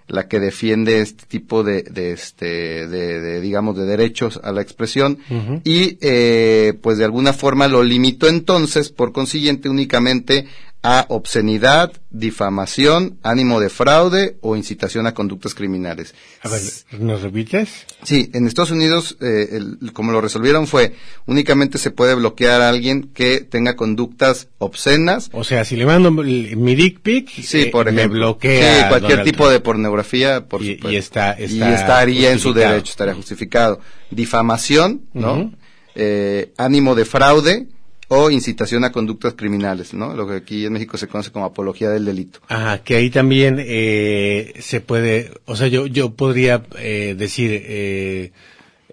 la 0.08 0.26
que 0.26 0.40
defiende 0.40 1.00
este 1.00 1.26
tipo 1.26 1.62
de, 1.62 1.82
de 1.82 2.12
este 2.12 2.88
de, 2.88 3.20
de, 3.20 3.40
digamos 3.40 3.76
de 3.76 3.84
derechos 3.84 4.40
a 4.42 4.52
la 4.52 4.62
expresión. 4.62 5.18
Y 5.64 5.98
eh, 6.00 6.74
pues 6.82 6.98
de 6.98 7.04
alguna 7.04 7.32
forma 7.32 7.68
lo 7.68 7.82
limitó 7.82 8.26
entonces 8.28 8.90
por 8.90 9.12
consiguiente 9.12 9.68
únicamente 9.68 10.46
a 10.82 11.06
obscenidad, 11.08 11.92
difamación, 12.10 13.18
ánimo 13.24 13.58
de 13.60 13.68
fraude 13.68 14.36
o 14.42 14.54
incitación 14.54 15.06
a 15.08 15.12
conductas 15.14 15.54
criminales. 15.54 16.14
A 16.42 16.48
ver, 16.48 16.60
¿nos 17.00 17.20
repites? 17.22 17.84
Sí, 18.04 18.30
en 18.32 18.46
Estados 18.46 18.70
Unidos, 18.70 19.16
eh, 19.20 19.48
el- 19.52 19.92
como 19.92 20.12
lo 20.12 20.20
resolvieron 20.20 20.68
fue, 20.68 20.94
únicamente 21.26 21.78
se 21.78 21.90
puede 21.90 22.14
bloquear 22.14 22.60
a 22.62 22.68
alguien 22.68 23.10
que 23.12 23.40
tenga 23.40 23.74
conductas 23.74 24.48
obscenas. 24.58 25.30
O 25.32 25.42
sea, 25.42 25.64
si 25.64 25.74
le 25.74 25.84
mando 25.84 26.12
mi 26.12 26.74
dick 26.76 27.00
pic, 27.00 27.28
Sí, 27.28 27.62
eh, 27.62 27.66
por 27.66 27.86
me 27.86 27.98
ejemplo. 27.98 28.18
bloquea. 28.20 28.82
Sí, 28.84 28.88
cualquier 28.88 29.24
tipo 29.24 29.38
Trump. 29.44 29.52
de 29.52 29.60
pornografía, 29.60 30.46
por 30.46 30.62
Y- 30.62 30.74
supuesto. 30.76 30.92
y 30.92 30.96
está- 30.96 31.36
Y 31.40 31.44
está 31.44 31.74
estaría 31.74 32.30
en 32.30 32.38
su 32.38 32.52
derecho, 32.52 32.92
estaría 32.92 33.14
justificado. 33.14 33.80
Difamación, 34.10 35.02
¿no? 35.12 35.52
Eh, 35.96 36.52
ánimo 36.56 36.94
de 36.94 37.04
fraude 37.04 37.66
o 38.08 38.30
incitación 38.30 38.84
a 38.84 38.92
conductas 38.92 39.34
criminales, 39.34 39.92
¿no? 39.94 40.14
Lo 40.14 40.26
que 40.26 40.36
aquí 40.36 40.64
en 40.64 40.72
México 40.72 40.96
se 40.96 41.08
conoce 41.08 41.30
como 41.30 41.44
apología 41.44 41.90
del 41.90 42.04
delito. 42.06 42.40
Ajá, 42.48 42.78
que 42.78 42.96
ahí 42.96 43.10
también 43.10 43.56
eh, 43.60 44.54
se 44.60 44.80
puede, 44.80 45.30
o 45.44 45.56
sea, 45.56 45.68
yo 45.68 45.86
yo 45.86 46.14
podría 46.14 46.62
eh, 46.78 47.14
decir 47.18 47.50
eh, 47.52 48.32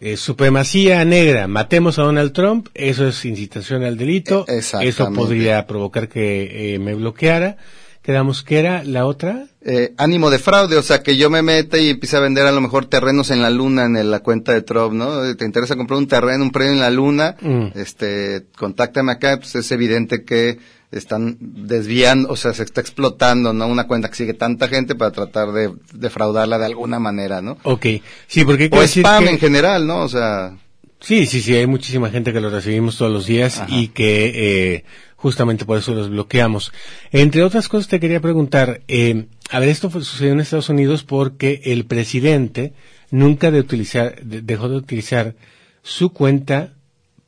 eh, 0.02 0.18
supremacía 0.18 1.06
negra, 1.06 1.48
matemos 1.48 1.98
a 1.98 2.04
Donald 2.04 2.34
Trump, 2.34 2.68
eso 2.74 3.08
es 3.08 3.24
incitación 3.24 3.84
al 3.84 3.98
delito, 3.98 4.44
E- 4.48 4.58
exactamente. 4.58 4.90
eso 4.90 5.14
podría 5.14 5.66
provocar 5.66 6.10
que 6.10 6.74
eh, 6.76 6.80
me 6.80 6.94
bloqueara. 6.96 7.58
Quedamos 8.02 8.44
que 8.44 8.60
era 8.60 8.84
la 8.84 9.06
otra. 9.08 9.48
Eh, 9.68 9.94
ánimo 9.98 10.30
de 10.30 10.38
fraude, 10.38 10.78
o 10.78 10.84
sea, 10.84 11.02
que 11.02 11.18
yo 11.18 11.32
me 11.32 11.42
meta 11.42 11.80
y 11.80 11.90
empiece 11.90 12.16
a 12.16 12.20
vender 12.20 12.46
a 12.46 12.52
lo 12.52 12.62
mejor 12.62 12.86
terrenos 12.86 13.32
en 13.32 13.42
la 13.42 13.50
luna 13.50 13.86
en 13.86 13.98
el- 13.98 14.12
la 14.12 14.20
cuenta 14.20 14.52
de 14.54 14.62
Trump, 14.62 14.94
¿no? 14.94 15.36
¿Te 15.36 15.44
interesa 15.44 15.76
comprar 15.76 15.98
un 15.98 16.08
terreno, 16.08 16.44
un 16.44 16.52
predio 16.52 16.74
en 16.74 16.80
la 16.80 16.92
luna? 16.92 17.36
Mm. 17.42 17.68
Este, 17.74 18.46
contáctame 18.58 19.12
acá, 19.14 19.38
pues 19.38 19.56
es 19.56 19.72
evidente 19.72 20.24
que 20.24 20.60
están 20.92 21.38
desviando, 21.40 22.30
o 22.30 22.36
sea, 22.36 22.54
se 22.54 22.62
está 22.62 22.80
explotando, 22.80 23.54
¿no? 23.54 23.66
Una 23.68 23.88
cuenta 23.88 24.08
que 24.10 24.16
sigue 24.16 24.36
tanta 24.36 24.68
gente 24.68 24.94
para 24.94 25.10
tratar 25.12 25.52
de 25.52 25.74
defraudarla 25.94 26.60
de 26.60 26.66
alguna 26.68 27.00
manera, 27.00 27.42
¿no? 27.42 27.58
Ok, 27.64 27.88
sí, 28.28 28.46
porque 28.46 28.70
O 28.72 28.82
spam 28.84 29.24
que- 29.24 29.30
en 29.32 29.40
general, 29.40 29.88
¿no? 29.88 30.04
O 30.04 30.10
sea, 30.10 30.56
Sí, 31.02 31.26
sí, 31.28 31.42
sí, 31.42 31.54
hay 31.54 31.68
muchísima 31.68 32.10
gente 32.10 32.32
que 32.34 32.40
los 32.40 32.52
recibimos 32.54 32.98
todos 32.98 33.12
los 33.12 33.26
días 33.28 33.60
Ajá. 33.60 33.68
y 33.70 33.90
que 33.90 34.32
eh, 34.76 34.86
justamente 35.26 35.66
por 35.66 35.80
eso 35.80 35.96
los 35.96 36.12
bloqueamos. 36.12 36.72
Entre 37.12 37.42
otras 37.42 37.68
cosas 37.68 37.88
te 37.88 38.00
quería 38.00 38.20
preguntar, 38.22 38.82
eh, 38.88 39.26
a 39.50 39.58
ver, 39.60 39.70
esto 39.70 39.90
sucedió 39.90 40.34
en 40.34 40.40
Estados 40.40 40.70
Unidos 40.70 41.04
porque 41.04 41.62
el 41.66 41.86
presidente 41.86 42.74
nunca 43.10 43.50
de 43.50 43.60
utilizar, 43.60 44.24
de- 44.24 44.44
dejó 44.44 44.70
de 44.70 44.76
utilizar 44.78 45.34
su 45.82 46.10
cuenta 46.14 46.76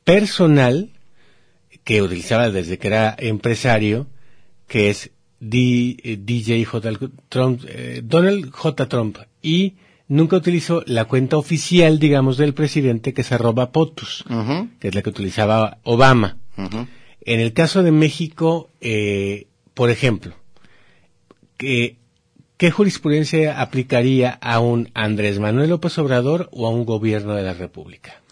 personal 0.04 0.90
que 1.82 2.00
utilizaba 2.00 2.50
desde 2.50 2.78
que 2.78 2.86
era 2.86 3.16
empresario, 3.18 4.06
que 4.68 4.90
es 4.90 5.10
D- 5.40 5.96
eh, 6.04 6.18
DJ 6.22 6.64
J. 6.66 6.90
Trump, 7.28 7.62
eh, 7.66 8.00
Donald 8.04 8.50
J. 8.52 8.88
Trump, 8.88 9.18
y 9.42 9.74
nunca 10.06 10.36
utilizó 10.36 10.84
la 10.86 11.06
cuenta 11.06 11.36
oficial, 11.36 11.98
digamos, 11.98 12.36
del 12.36 12.54
presidente, 12.54 13.12
que 13.12 13.22
es 13.22 13.32
arroba 13.32 13.72
POTUS, 13.72 14.24
que 14.78 14.86
es 14.88 14.94
la 14.94 15.02
que 15.02 15.10
utilizaba 15.10 15.78
Obama. 15.82 16.36
En 17.30 17.40
el 17.40 17.52
caso 17.52 17.82
de 17.82 17.90
México, 17.92 18.70
eh, 18.80 19.48
por 19.74 19.90
ejemplo, 19.90 20.34
¿qué 21.58 22.70
jurisprudencia 22.72 23.60
aplicaría 23.60 24.30
a 24.40 24.60
un 24.60 24.90
Andrés 24.94 25.38
Manuel 25.38 25.70
López 25.70 25.98
Obrador 25.98 26.48
o 26.52 26.66
a 26.66 26.70
un 26.70 26.84
gobierno 26.84 27.34
de 27.34 27.42
la 27.42 27.54
República? 27.54 28.22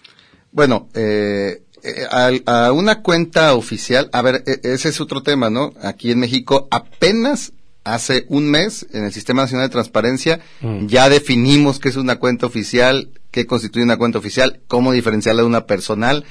Bueno, 0.52 0.88
eh, 0.94 1.62
eh, 1.82 1.90
al- 2.10 2.42
a, 2.46 2.72
una 2.72 3.02
cuenta 3.02 3.54
oficial, 3.54 4.08
a 4.12 4.22
ver, 4.22 4.42
e- 4.46 4.60
ese 4.62 4.88
es 4.88 5.00
otro 5.00 5.22
tema, 5.22 5.50
¿no? 5.50 5.74
Aquí 5.82 6.10
en 6.10 6.20
México 6.20 6.66
apenas 6.70 7.52
hace 7.84 8.24
un 8.28 8.48
mes 8.50 8.86
en 8.92 9.04
el 9.04 9.12
Sistema 9.12 9.42
Nacional 9.42 9.68
de 9.68 9.72
Transparencia 9.72 10.40
Mm. 10.60 10.86
ya 10.86 11.08
definimos 11.08 11.78
qué 11.78 11.90
es 11.90 11.96
una 11.96 12.16
cuenta 12.16 12.46
oficial, 12.46 13.10
qué 13.30 13.46
constituye 13.46 13.84
una 13.84 13.98
cuenta 13.98 14.18
oficial, 14.18 14.60
cómo 14.66 14.92
diferenciarla 14.92 15.42
de 15.42 15.46
una 15.48 15.66
personal 15.66 16.24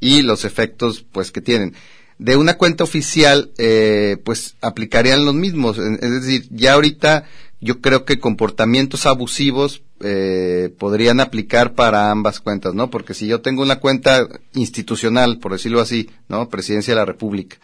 y 0.00 0.22
los 0.22 0.44
efectos 0.44 1.04
pues 1.12 1.30
que 1.30 1.40
tienen. 1.40 1.74
De 2.18 2.36
una 2.36 2.54
cuenta 2.54 2.84
oficial, 2.84 3.50
eh, 3.58 4.16
pues 4.24 4.56
aplicarían 4.60 5.24
los 5.24 5.34
mismos. 5.34 5.78
Es 5.78 6.10
decir, 6.10 6.48
ya 6.50 6.74
ahorita 6.74 7.24
yo 7.60 7.80
creo 7.80 8.04
que 8.04 8.18
comportamientos 8.18 9.06
abusivos 9.06 9.82
eh, 10.00 10.72
podrían 10.78 11.20
aplicar 11.20 11.74
para 11.74 12.10
ambas 12.10 12.40
cuentas, 12.40 12.74
¿no? 12.74 12.90
Porque 12.90 13.14
si 13.14 13.26
yo 13.26 13.40
tengo 13.40 13.62
una 13.62 13.80
cuenta 13.80 14.28
institucional, 14.54 15.38
por 15.38 15.52
decirlo 15.52 15.80
así, 15.80 16.08
¿no? 16.28 16.48
Presidencia 16.48 16.94
de 16.94 17.00
la 17.00 17.04
República, 17.04 17.56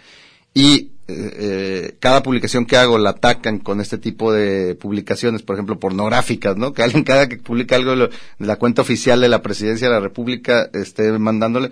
y 0.52 0.90
eh, 1.06 1.36
eh, 1.38 1.96
cada 2.00 2.22
publicación 2.22 2.64
que 2.64 2.76
hago 2.76 2.96
la 2.96 3.10
atacan 3.10 3.58
con 3.58 3.80
este 3.80 3.98
tipo 3.98 4.32
de 4.32 4.74
publicaciones, 4.74 5.42
por 5.42 5.54
ejemplo, 5.54 5.78
pornográficas, 5.78 6.56
¿no? 6.56 6.72
Que 6.72 6.82
alguien 6.82 7.04
cada 7.04 7.28
que 7.28 7.36
publica 7.36 7.76
algo 7.76 7.94
de 7.94 8.10
la 8.38 8.56
cuenta 8.56 8.82
oficial 8.82 9.20
de 9.20 9.28
la 9.28 9.42
Presidencia 9.42 9.88
de 9.88 9.94
la 9.94 10.00
República 10.00 10.70
esté 10.72 11.12
mandándole, 11.18 11.70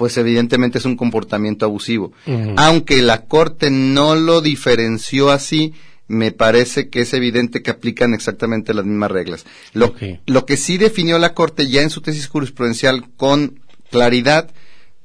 pues 0.00 0.16
evidentemente 0.16 0.78
es 0.78 0.86
un 0.86 0.96
comportamiento 0.96 1.66
abusivo. 1.66 2.14
Aunque 2.56 3.02
la 3.02 3.26
Corte 3.26 3.70
no 3.70 4.14
lo 4.14 4.40
diferenció 4.40 5.30
así, 5.30 5.74
me 6.08 6.32
parece 6.32 6.88
que 6.88 7.02
es 7.02 7.12
evidente 7.12 7.62
que 7.62 7.70
aplican 7.70 8.14
exactamente 8.14 8.72
las 8.72 8.86
mismas 8.86 9.10
reglas. 9.10 9.44
Lo, 9.74 9.94
lo 10.24 10.46
que 10.46 10.56
sí 10.56 10.78
definió 10.78 11.18
la 11.18 11.34
Corte 11.34 11.68
ya 11.68 11.82
en 11.82 11.90
su 11.90 12.00
tesis 12.00 12.28
jurisprudencial 12.28 13.10
con 13.18 13.60
claridad 13.90 14.50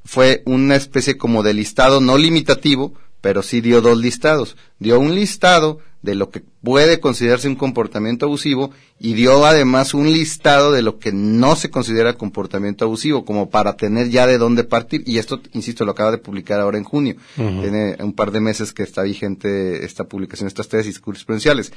fue 0.02 0.42
una 0.46 0.76
especie 0.76 1.18
como 1.18 1.42
de 1.42 1.52
listado 1.52 2.00
no 2.00 2.16
limitativo, 2.16 2.94
pero 3.20 3.42
sí 3.42 3.60
dio 3.60 3.82
dos 3.82 3.98
listados. 3.98 4.56
Dio 4.78 4.98
un 4.98 5.14
listado 5.14 5.80
de 6.02 6.14
lo 6.14 6.30
que 6.30 6.42
puede 6.62 7.00
considerarse 7.00 7.48
un 7.48 7.56
comportamiento 7.56 8.26
abusivo 8.26 8.70
y 9.00 9.14
dio 9.14 9.44
además 9.44 9.92
un 9.92 10.12
listado 10.12 10.70
de 10.72 10.82
lo 10.82 10.98
que 10.98 11.12
no 11.12 11.56
se 11.56 11.70
considera 11.70 12.14
comportamiento 12.14 12.84
abusivo, 12.84 13.24
como 13.24 13.50
para 13.50 13.76
tener 13.76 14.08
ya 14.08 14.26
de 14.26 14.38
dónde 14.38 14.64
partir. 14.64 15.02
Y 15.06 15.18
esto, 15.18 15.40
insisto, 15.52 15.84
lo 15.84 15.92
acaba 15.92 16.12
de 16.12 16.18
publicar 16.18 16.60
ahora 16.60 16.78
en 16.78 16.84
junio. 16.84 17.16
Tiene 17.34 17.96
un 17.98 18.12
par 18.12 18.30
de 18.30 18.40
meses 18.40 18.72
que 18.72 18.82
está 18.82 19.02
vigente 19.02 19.84
esta 19.84 20.04
publicación, 20.04 20.46
estas 20.46 20.68
tesis 20.68 21.00
jurisprudenciales. 21.00 21.72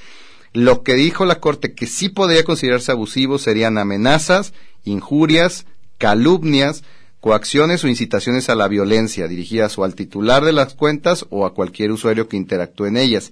Lo 0.54 0.84
que 0.84 0.96
dijo 0.96 1.26
la 1.26 1.40
Corte 1.40 1.74
que 1.74 1.88
sí 1.88 2.10
podría 2.10 2.44
considerarse 2.44 2.92
abusivo 2.92 3.38
serían 3.38 3.78
amenazas, 3.78 4.54
injurias, 4.84 5.66
calumnias, 5.98 6.84
coacciones 7.20 7.84
o 7.84 7.88
incitaciones 7.88 8.50
a 8.50 8.56
la 8.56 8.68
violencia 8.68 9.28
dirigidas 9.28 9.78
o 9.78 9.84
al 9.84 9.96
titular 9.96 10.44
de 10.46 10.54
las 10.54 10.74
cuentas 10.74 11.26
o 11.30 11.46
a 11.46 11.54
cualquier 11.54 11.92
usuario 11.92 12.28
que 12.28 12.38
interactúe 12.38 12.86
en 12.86 12.98
ellas. 12.98 13.32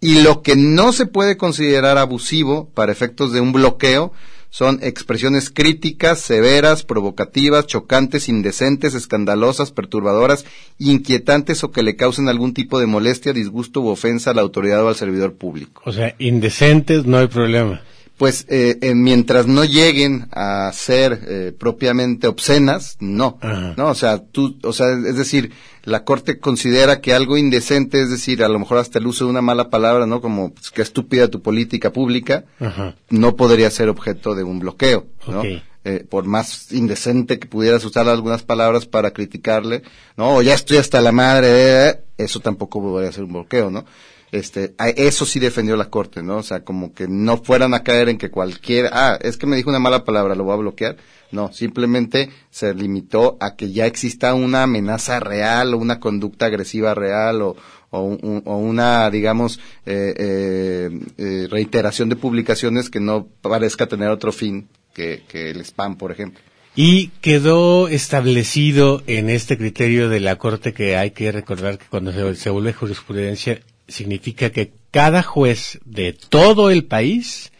Y 0.00 0.22
lo 0.22 0.42
que 0.42 0.56
no 0.56 0.92
se 0.92 1.06
puede 1.06 1.36
considerar 1.36 1.96
abusivo 1.96 2.68
para 2.74 2.90
efectos 2.90 3.32
de 3.32 3.40
un 3.40 3.52
bloqueo 3.52 4.12
son 4.50 4.80
expresiones 4.82 5.50
críticas, 5.50 6.20
severas, 6.20 6.82
provocativas, 6.82 7.66
chocantes, 7.66 8.28
indecentes, 8.28 8.94
escandalosas, 8.94 9.70
perturbadoras, 9.70 10.44
inquietantes 10.78 11.62
o 11.64 11.70
que 11.70 11.82
le 11.82 11.96
causen 11.96 12.28
algún 12.28 12.54
tipo 12.54 12.80
de 12.80 12.86
molestia, 12.86 13.32
disgusto 13.32 13.80
u 13.80 13.88
ofensa 13.88 14.30
a 14.30 14.34
la 14.34 14.42
autoridad 14.42 14.82
o 14.82 14.88
al 14.88 14.96
servidor 14.96 15.34
público. 15.34 15.82
O 15.84 15.92
sea, 15.92 16.14
indecentes 16.18 17.04
no 17.04 17.18
hay 17.18 17.28
problema. 17.28 17.82
Pues 18.18 18.46
eh, 18.48 18.78
eh, 18.82 18.94
mientras 18.94 19.46
no 19.46 19.64
lleguen 19.64 20.28
a 20.32 20.70
ser 20.72 21.20
eh, 21.28 21.52
propiamente 21.56 22.26
obscenas, 22.26 22.96
no, 22.98 23.38
Ajá. 23.40 23.74
no, 23.76 23.86
o 23.90 23.94
sea, 23.94 24.18
tú, 24.18 24.58
o 24.64 24.72
sea, 24.72 24.88
es 24.92 25.16
decir, 25.16 25.52
la 25.84 26.04
corte 26.04 26.40
considera 26.40 27.00
que 27.00 27.14
algo 27.14 27.36
indecente, 27.36 28.02
es 28.02 28.10
decir, 28.10 28.42
a 28.42 28.48
lo 28.48 28.58
mejor 28.58 28.78
hasta 28.78 28.98
el 28.98 29.06
uso 29.06 29.24
de 29.24 29.30
una 29.30 29.40
mala 29.40 29.70
palabra, 29.70 30.04
no, 30.06 30.20
como 30.20 30.52
pues, 30.52 30.70
que 30.70 30.82
estúpida 30.82 31.28
tu 31.28 31.42
política 31.42 31.92
pública, 31.92 32.44
Ajá. 32.58 32.96
no 33.08 33.36
podría 33.36 33.70
ser 33.70 33.88
objeto 33.88 34.34
de 34.34 34.42
un 34.42 34.58
bloqueo, 34.58 35.06
¿no? 35.28 35.42
Eh, 35.84 36.04
por 36.06 36.24
más 36.24 36.72
indecente 36.72 37.38
que 37.38 37.46
pudieras 37.46 37.84
usar 37.84 38.08
algunas 38.08 38.42
palabras 38.42 38.84
para 38.84 39.12
criticarle, 39.12 39.82
no, 40.16 40.34
o 40.34 40.42
ya 40.42 40.54
estoy 40.54 40.76
hasta 40.76 41.00
la 41.00 41.12
madre, 41.12 41.46
de, 41.46 42.00
eso 42.18 42.40
tampoco 42.40 42.82
podría 42.82 43.12
ser 43.12 43.24
un 43.24 43.32
bloqueo, 43.32 43.70
¿no? 43.70 43.86
Este, 44.30 44.74
eso 44.96 45.24
sí 45.24 45.40
defendió 45.40 45.76
la 45.76 45.90
corte, 45.90 46.22
¿no? 46.22 46.38
O 46.38 46.42
sea, 46.42 46.64
como 46.64 46.92
que 46.92 47.08
no 47.08 47.38
fueran 47.38 47.74
a 47.74 47.82
caer 47.82 48.08
en 48.08 48.18
que 48.18 48.30
cualquier, 48.30 48.90
ah, 48.92 49.18
es 49.20 49.36
que 49.36 49.46
me 49.46 49.56
dijo 49.56 49.70
una 49.70 49.78
mala 49.78 50.04
palabra, 50.04 50.34
lo 50.34 50.44
voy 50.44 50.54
a 50.54 50.56
bloquear. 50.56 50.96
No, 51.30 51.52
simplemente 51.52 52.30
se 52.50 52.74
limitó 52.74 53.36
a 53.40 53.54
que 53.54 53.70
ya 53.70 53.86
exista 53.86 54.34
una 54.34 54.62
amenaza 54.62 55.20
real 55.20 55.74
o 55.74 55.78
una 55.78 56.00
conducta 56.00 56.46
agresiva 56.46 56.94
real 56.94 57.42
o, 57.42 57.56
o, 57.90 58.56
una, 58.56 59.10
digamos, 59.10 59.60
eh, 59.84 60.14
eh, 60.16 61.00
eh, 61.18 61.46
reiteración 61.50 62.08
de 62.08 62.16
publicaciones 62.16 62.90
que 62.90 63.00
no 63.00 63.26
parezca 63.42 63.86
tener 63.86 64.08
otro 64.08 64.32
fin 64.32 64.68
que, 64.94 65.22
que 65.28 65.50
el 65.50 65.60
spam, 65.60 65.96
por 65.96 66.12
ejemplo. 66.12 66.40
Y 66.76 67.08
quedó 67.20 67.88
establecido 67.88 69.02
en 69.06 69.30
este 69.30 69.58
criterio 69.58 70.08
de 70.08 70.20
la 70.20 70.36
Corte 70.36 70.72
que 70.72 70.96
hay 70.96 71.10
que 71.10 71.32
recordar 71.32 71.78
que 71.78 71.86
cuando 71.86 72.12
se, 72.12 72.36
se 72.36 72.50
vuelve 72.50 72.72
jurisprudencia 72.72 73.60
significa 73.88 74.50
que 74.50 74.72
cada 74.90 75.22
juez 75.22 75.80
de 75.84 76.12
todo 76.12 76.70
el 76.70 76.84
país 76.84 77.52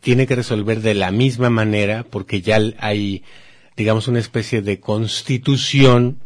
tiene 0.00 0.26
que 0.26 0.36
resolver 0.36 0.80
de 0.80 0.94
la 0.94 1.10
misma 1.10 1.50
manera 1.50 2.04
porque 2.08 2.42
ya 2.42 2.58
hay, 2.78 3.22
digamos, 3.76 4.08
una 4.08 4.18
especie 4.18 4.62
de 4.62 4.80
constitución 4.80 6.18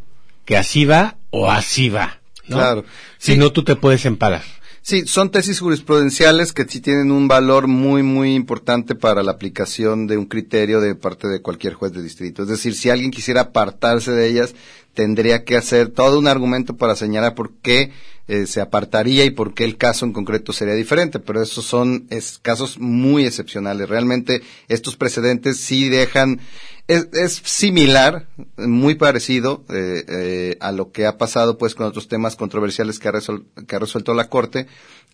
que 0.44 0.56
así 0.56 0.84
va 0.84 1.16
o 1.30 1.50
así 1.50 1.88
va. 1.88 2.20
Claro. 2.46 2.84
Si 3.18 3.36
no, 3.36 3.52
tú 3.52 3.64
te 3.64 3.76
puedes 3.76 4.04
emparar. 4.04 4.42
Sí, 4.82 5.06
son 5.06 5.30
tesis 5.30 5.60
jurisprudenciales 5.60 6.52
que 6.52 6.66
sí 6.68 6.80
tienen 6.80 7.10
un 7.10 7.26
valor 7.26 7.68
muy, 7.68 8.02
muy 8.02 8.34
importante 8.34 8.94
para 8.94 9.22
la 9.22 9.32
aplicación 9.32 10.06
de 10.06 10.18
un 10.18 10.26
criterio 10.26 10.82
de 10.82 10.94
parte 10.94 11.26
de 11.26 11.40
cualquier 11.40 11.72
juez 11.72 11.92
de 11.92 12.02
distrito. 12.02 12.42
Es 12.42 12.48
decir, 12.48 12.74
si 12.74 12.90
alguien 12.90 13.10
quisiera 13.10 13.40
apartarse 13.40 14.12
de 14.12 14.28
ellas, 14.28 14.54
tendría 14.92 15.44
que 15.44 15.56
hacer 15.56 15.88
todo 15.88 16.18
un 16.18 16.28
argumento 16.28 16.76
para 16.76 16.96
señalar 16.96 17.34
por 17.34 17.54
qué 17.62 17.92
eh, 18.28 18.46
se 18.46 18.60
apartaría 18.60 19.24
y 19.24 19.30
por 19.30 19.54
qué 19.54 19.64
el 19.64 19.76
caso 19.76 20.04
en 20.04 20.12
concreto 20.12 20.52
sería 20.52 20.74
diferente. 20.74 21.18
Pero 21.18 21.42
esos 21.42 21.64
son 21.64 22.08
casos 22.42 22.78
muy 22.78 23.26
excepcionales. 23.26 23.88
Realmente 23.88 24.42
estos 24.68 24.96
precedentes 24.96 25.58
sí 25.58 25.88
dejan 25.88 26.40
es, 26.86 27.08
es 27.12 27.40
similar, 27.44 28.26
muy 28.56 28.94
parecido 28.94 29.64
eh, 29.70 30.04
eh, 30.06 30.56
a 30.60 30.70
lo 30.70 30.92
que 30.92 31.06
ha 31.06 31.16
pasado 31.16 31.56
pues 31.56 31.74
con 31.74 31.86
otros 31.86 32.08
temas 32.08 32.36
controversiales 32.36 32.98
que 32.98 33.08
ha, 33.08 33.12
que 33.66 33.76
ha 33.76 33.78
resuelto 33.78 34.12
la 34.12 34.28
Corte, 34.28 34.66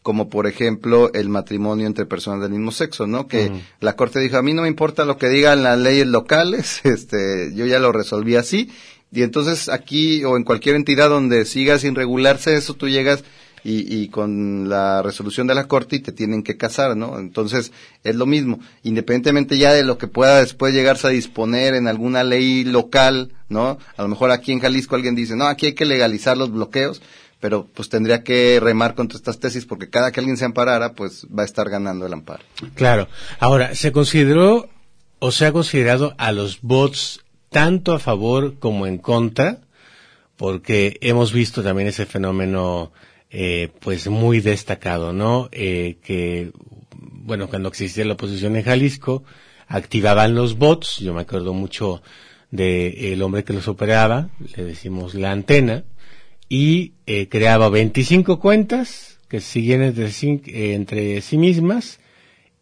como 0.03 0.29
por 0.29 0.47
ejemplo 0.47 1.13
el 1.13 1.29
matrimonio 1.29 1.87
entre 1.87 2.07
personas 2.07 2.41
del 2.41 2.51
mismo 2.51 2.73
sexo, 2.73 3.07
¿no? 3.07 3.29
Que 3.29 3.53
la 3.81 3.95
Corte 3.95 4.19
dijo, 4.19 4.37
a 4.37 4.43
mí 4.43 4.53
no 4.53 4.63
me 4.63 4.69
importa 4.69 5.05
lo 5.05 5.17
que 5.17 5.29
digan 5.29 5.63
las 5.63 5.79
leyes 5.79 6.07
locales, 6.07 6.81
este, 6.85 7.53
yo 7.55 7.67
ya 7.67 7.79
lo 7.79 7.93
resolví 7.93 8.35
así, 8.35 8.71
y 9.13 9.23
entonces 9.23 9.69
aquí 9.69 10.25
o 10.25 10.37
en 10.37 10.45
cualquier 10.45 10.77
entidad 10.77 11.09
donde 11.09 11.45
siga 11.45 11.79
sin 11.79 11.95
regularse 11.95 12.55
eso, 12.55 12.75
tú 12.75 12.89
llegas 12.89 13.25
y, 13.63 13.95
y, 13.95 14.09
con 14.09 14.69
la 14.69 15.03
resolución 15.03 15.47
de 15.47 15.55
la 15.55 15.69
Corte 15.69 15.97
y 15.97 16.01
te 16.01 16.13
tienen 16.13 16.43
que 16.43 16.57
casar, 16.57 16.97
¿no? 16.97 17.19
Entonces, 17.19 17.73
es 18.05 18.17
lo 18.17 18.25
mismo, 18.25 18.59
independientemente 18.83 19.59
ya 19.59 19.75
de 19.75 19.85
lo 19.85 19.99
que 19.99 20.07
pueda 20.07 20.41
después 20.41 20.73
llegarse 20.73 21.09
a 21.09 21.11
disponer 21.11 21.75
en 21.75 21.87
alguna 21.87 22.25
ley 22.25 22.65
local, 22.65 23.33
¿no? 23.51 23.79
A 23.99 24.03
lo 24.03 24.09
mejor 24.09 24.31
aquí 24.31 24.53
en 24.53 24.61
Jalisco 24.61 24.97
alguien 24.97 25.15
dice, 25.15 25.37
no, 25.37 25.47
aquí 25.47 25.67
hay 25.67 25.75
que 25.75 25.85
legalizar 25.85 26.39
los 26.39 26.51
bloqueos, 26.51 27.03
pero 27.39 27.67
pues 27.75 27.89
tendría 27.89 28.23
que 28.23 28.61
remar 28.63 28.95
contra 28.95 29.19
estas 29.19 29.39
tesis 29.39 29.67
porque 29.67 29.91
cada 29.91 30.11
que 30.13 30.21
alguien 30.21 30.37
se 30.37 30.45
amparara, 30.45 30.93
pues 30.93 31.27
va 31.27 31.43
a 31.43 31.47
estar 31.47 31.69
ganando 31.69 32.07
el 32.07 32.13
amparo. 32.13 32.45
Claro. 32.75 33.09
Ahora, 33.39 33.75
¿se 33.75 33.93
consideró 33.93 34.69
o 35.19 35.33
se 35.33 35.47
ha 35.47 35.53
considerado 35.53 36.15
a 36.17 36.33
los 36.33 36.61
bots 36.63 37.21
tanto 37.51 37.93
a 37.93 37.99
favor 37.99 38.59
como 38.59 38.87
en 38.87 38.99
contra? 38.99 39.61
Porque 40.37 40.97
hemos 41.03 41.33
visto 41.33 41.63
también 41.63 41.89
ese 41.89 42.07
fenómeno 42.07 42.93
eh, 43.29 43.69
pues 43.81 44.09
muy 44.09 44.41
destacado, 44.41 45.13
¿no? 45.13 45.51
Eh, 45.53 45.99
que, 46.03 46.53
bueno, 46.97 47.49
cuando 47.49 47.69
existía 47.69 48.07
la 48.07 48.15
oposición 48.15 48.57
en 48.57 48.65
Jalisco, 48.65 49.23
activaban 49.69 50.35
los 50.35 50.57
bots, 50.57 50.99
yo 50.99 51.13
me 51.13 51.21
acuerdo 51.21 51.53
mucho 51.53 52.03
de 52.51 53.13
el 53.13 53.23
hombre 53.23 53.45
que 53.45 53.53
los 53.53 53.69
operaba, 53.69 54.31
le 54.57 54.65
decimos 54.65 55.15
la 55.15 55.31
antena, 55.31 55.85
y 56.49 56.95
eh, 57.07 57.29
creaba 57.29 57.69
25 57.69 58.41
cuentas 58.41 59.19
que 59.29 59.41
siguen 59.41 59.83
entre, 59.83 60.07
eh, 60.09 60.75
entre 60.75 61.21
sí 61.21 61.39
mismas 61.39 62.01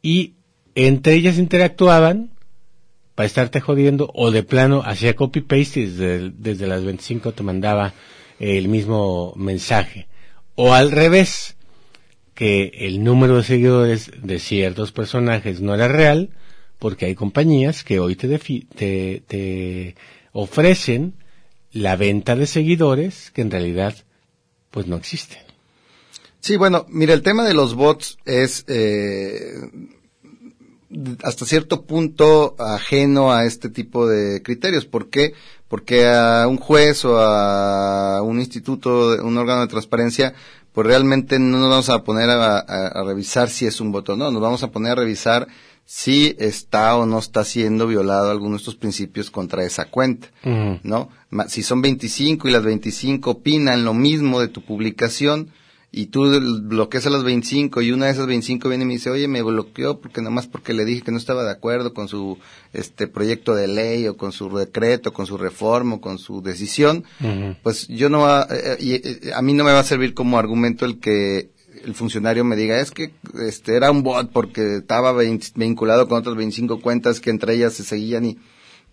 y 0.03 0.35
entre 0.75 1.15
ellas 1.15 1.39
interactuaban 1.39 2.31
para 3.19 3.27
estarte 3.27 3.61
jodiendo 3.61 4.13
o 4.15 4.31
de 4.31 4.45
plano 4.45 4.81
hacía 4.87 5.17
copy 5.17 5.41
paste 5.41 5.81
y 5.81 5.87
desde, 5.87 6.69
las 6.69 6.85
25 6.85 7.33
te 7.33 7.43
mandaba 7.43 7.93
el 8.39 8.69
mismo 8.69 9.33
mensaje 9.35 10.07
o 10.55 10.73
al 10.73 10.93
revés, 10.93 11.57
que 12.35 12.71
el 12.73 13.03
número 13.03 13.39
de 13.39 13.43
seguidores 13.43 14.13
de 14.23 14.39
ciertos 14.39 14.93
personajes 14.93 15.61
no 15.61 15.75
era 15.75 15.89
real, 15.89 16.31
porque 16.79 17.07
hay 17.07 17.17
compañías 17.17 17.83
que 17.83 17.99
hoy 17.99 18.15
te, 18.15 18.39
te, 18.39 19.25
te 19.27 19.97
ofrecen 20.31 21.15
la 21.73 21.97
venta 21.97 22.37
de 22.37 22.47
seguidores 22.47 23.33
que 23.33 23.41
en 23.41 23.51
realidad 23.51 23.97
pues 24.71 24.87
no 24.87 24.95
existen. 24.95 25.43
Sí, 26.39 26.57
bueno, 26.57 26.87
mira, 26.89 27.15
el 27.15 27.23
tema 27.23 27.45
de 27.45 27.55
los 27.55 27.75
bots 27.75 28.17
es 28.25 28.65
eh, 28.69 29.55
hasta 31.23 31.45
cierto 31.45 31.83
punto 31.83 32.57
ajeno 32.59 33.33
a 33.33 33.45
este 33.45 33.69
tipo 33.69 34.07
de 34.07 34.43
criterios. 34.43 34.85
¿Por 34.87 35.11
qué? 35.11 35.35
porque 35.69 36.07
a 36.07 36.47
un 36.49 36.57
juez 36.57 37.05
o 37.05 37.19
a 37.19 38.23
un 38.23 38.41
instituto, 38.41 39.17
un 39.23 39.37
órgano 39.37 39.61
de 39.61 39.69
transparencia, 39.69 40.35
pues 40.73 40.87
realmente 40.87 41.39
no 41.39 41.59
nos 41.59 41.71
vamos 41.71 41.91
a 41.91 42.03
poner 42.03 42.31
a, 42.31 43.05
revisar 43.05 43.51
si 43.51 43.67
es 43.67 43.81
un 43.81 43.93
voto 43.93 44.15
o 44.15 44.17
no, 44.17 44.31
nos 44.31 44.43
vamos 44.43 44.63
a 44.63 44.71
poner 44.71 44.93
a 44.93 44.97
revisar 44.97 45.47
si 45.85 46.35
está 46.39 46.97
o 46.97 47.07
no 47.07 47.19
está 47.19 47.45
siendo 47.45 47.87
violado 47.87 48.31
alguno 48.31 48.53
de 48.53 48.59
estos 48.59 48.77
principios 48.77 49.31
contra 49.31 49.65
esa 49.65 49.87
cuenta, 49.87 50.29
¿no? 50.83 51.11
Si 51.49 51.63
son 51.63 51.83
25 51.83 52.49
y 52.49 52.51
las 52.51 52.63
25 52.63 53.31
opinan 53.31 53.85
lo 53.85 53.95
mismo 53.95 54.41
de 54.41 54.49
tu 54.49 54.63
publicación, 54.63 55.51
y 55.91 56.07
tú 56.07 56.29
bloqueas 56.63 57.07
a 57.07 57.11
las 57.11 57.25
25 57.25 57.81
y 57.81 57.93
una 57.93 58.07
de 58.07 58.13
esas 58.13 58.27
25 58.27 58.69
viene 58.69 58.85
y 58.85 58.87
me 58.87 58.93
dice, 58.95 59.09
oye, 59.09 59.27
me 59.27 59.43
bloqueó 59.43 60.01
porque 60.01 60.21
nada 60.21 60.31
más 60.31 60.47
porque 60.47 60.75
le 60.75 60.85
dije 60.85 61.01
que 61.01 61.13
no 61.13 61.17
estaba 61.17 61.45
de 61.45 61.51
acuerdo 61.51 61.95
con 61.95 62.09
su 62.09 62.39
este 62.75 63.09
proyecto 63.09 63.55
de 63.55 63.69
ley 63.69 64.07
o 64.07 64.17
con 64.17 64.33
su 64.33 64.55
decreto, 64.55 65.15
con 65.15 65.27
su 65.27 65.39
reforma 65.39 65.97
o 65.97 66.01
con 66.01 66.19
su 66.19 66.43
decisión, 66.43 67.05
pues 67.63 67.89
yo 67.89 68.11
no 68.11 68.21
va, 68.21 68.47
eh, 68.51 68.77
eh, 68.79 69.01
eh, 69.03 69.33
a 69.35 69.41
mí 69.41 69.55
no 69.55 69.65
me 69.65 69.73
va 69.73 69.81
a 69.81 69.85
servir 69.85 70.13
como 70.13 70.39
argumento 70.39 70.85
el 70.85 71.01
que 71.01 71.51
el 71.85 71.95
funcionario 71.95 72.45
me 72.45 72.57
diga, 72.57 72.81
es 72.81 72.91
que 72.91 73.13
este 73.41 73.75
era 73.75 73.91
un 73.91 74.03
bot 74.03 74.31
porque 74.31 74.77
estaba 74.77 75.15
vinculado 75.55 76.07
con 76.07 76.19
otras 76.19 76.37
25 76.37 76.81
cuentas 76.81 77.21
que 77.21 77.31
entre 77.31 77.55
ellas 77.55 77.73
se 77.73 77.85
seguían 77.85 78.27
y 78.27 78.39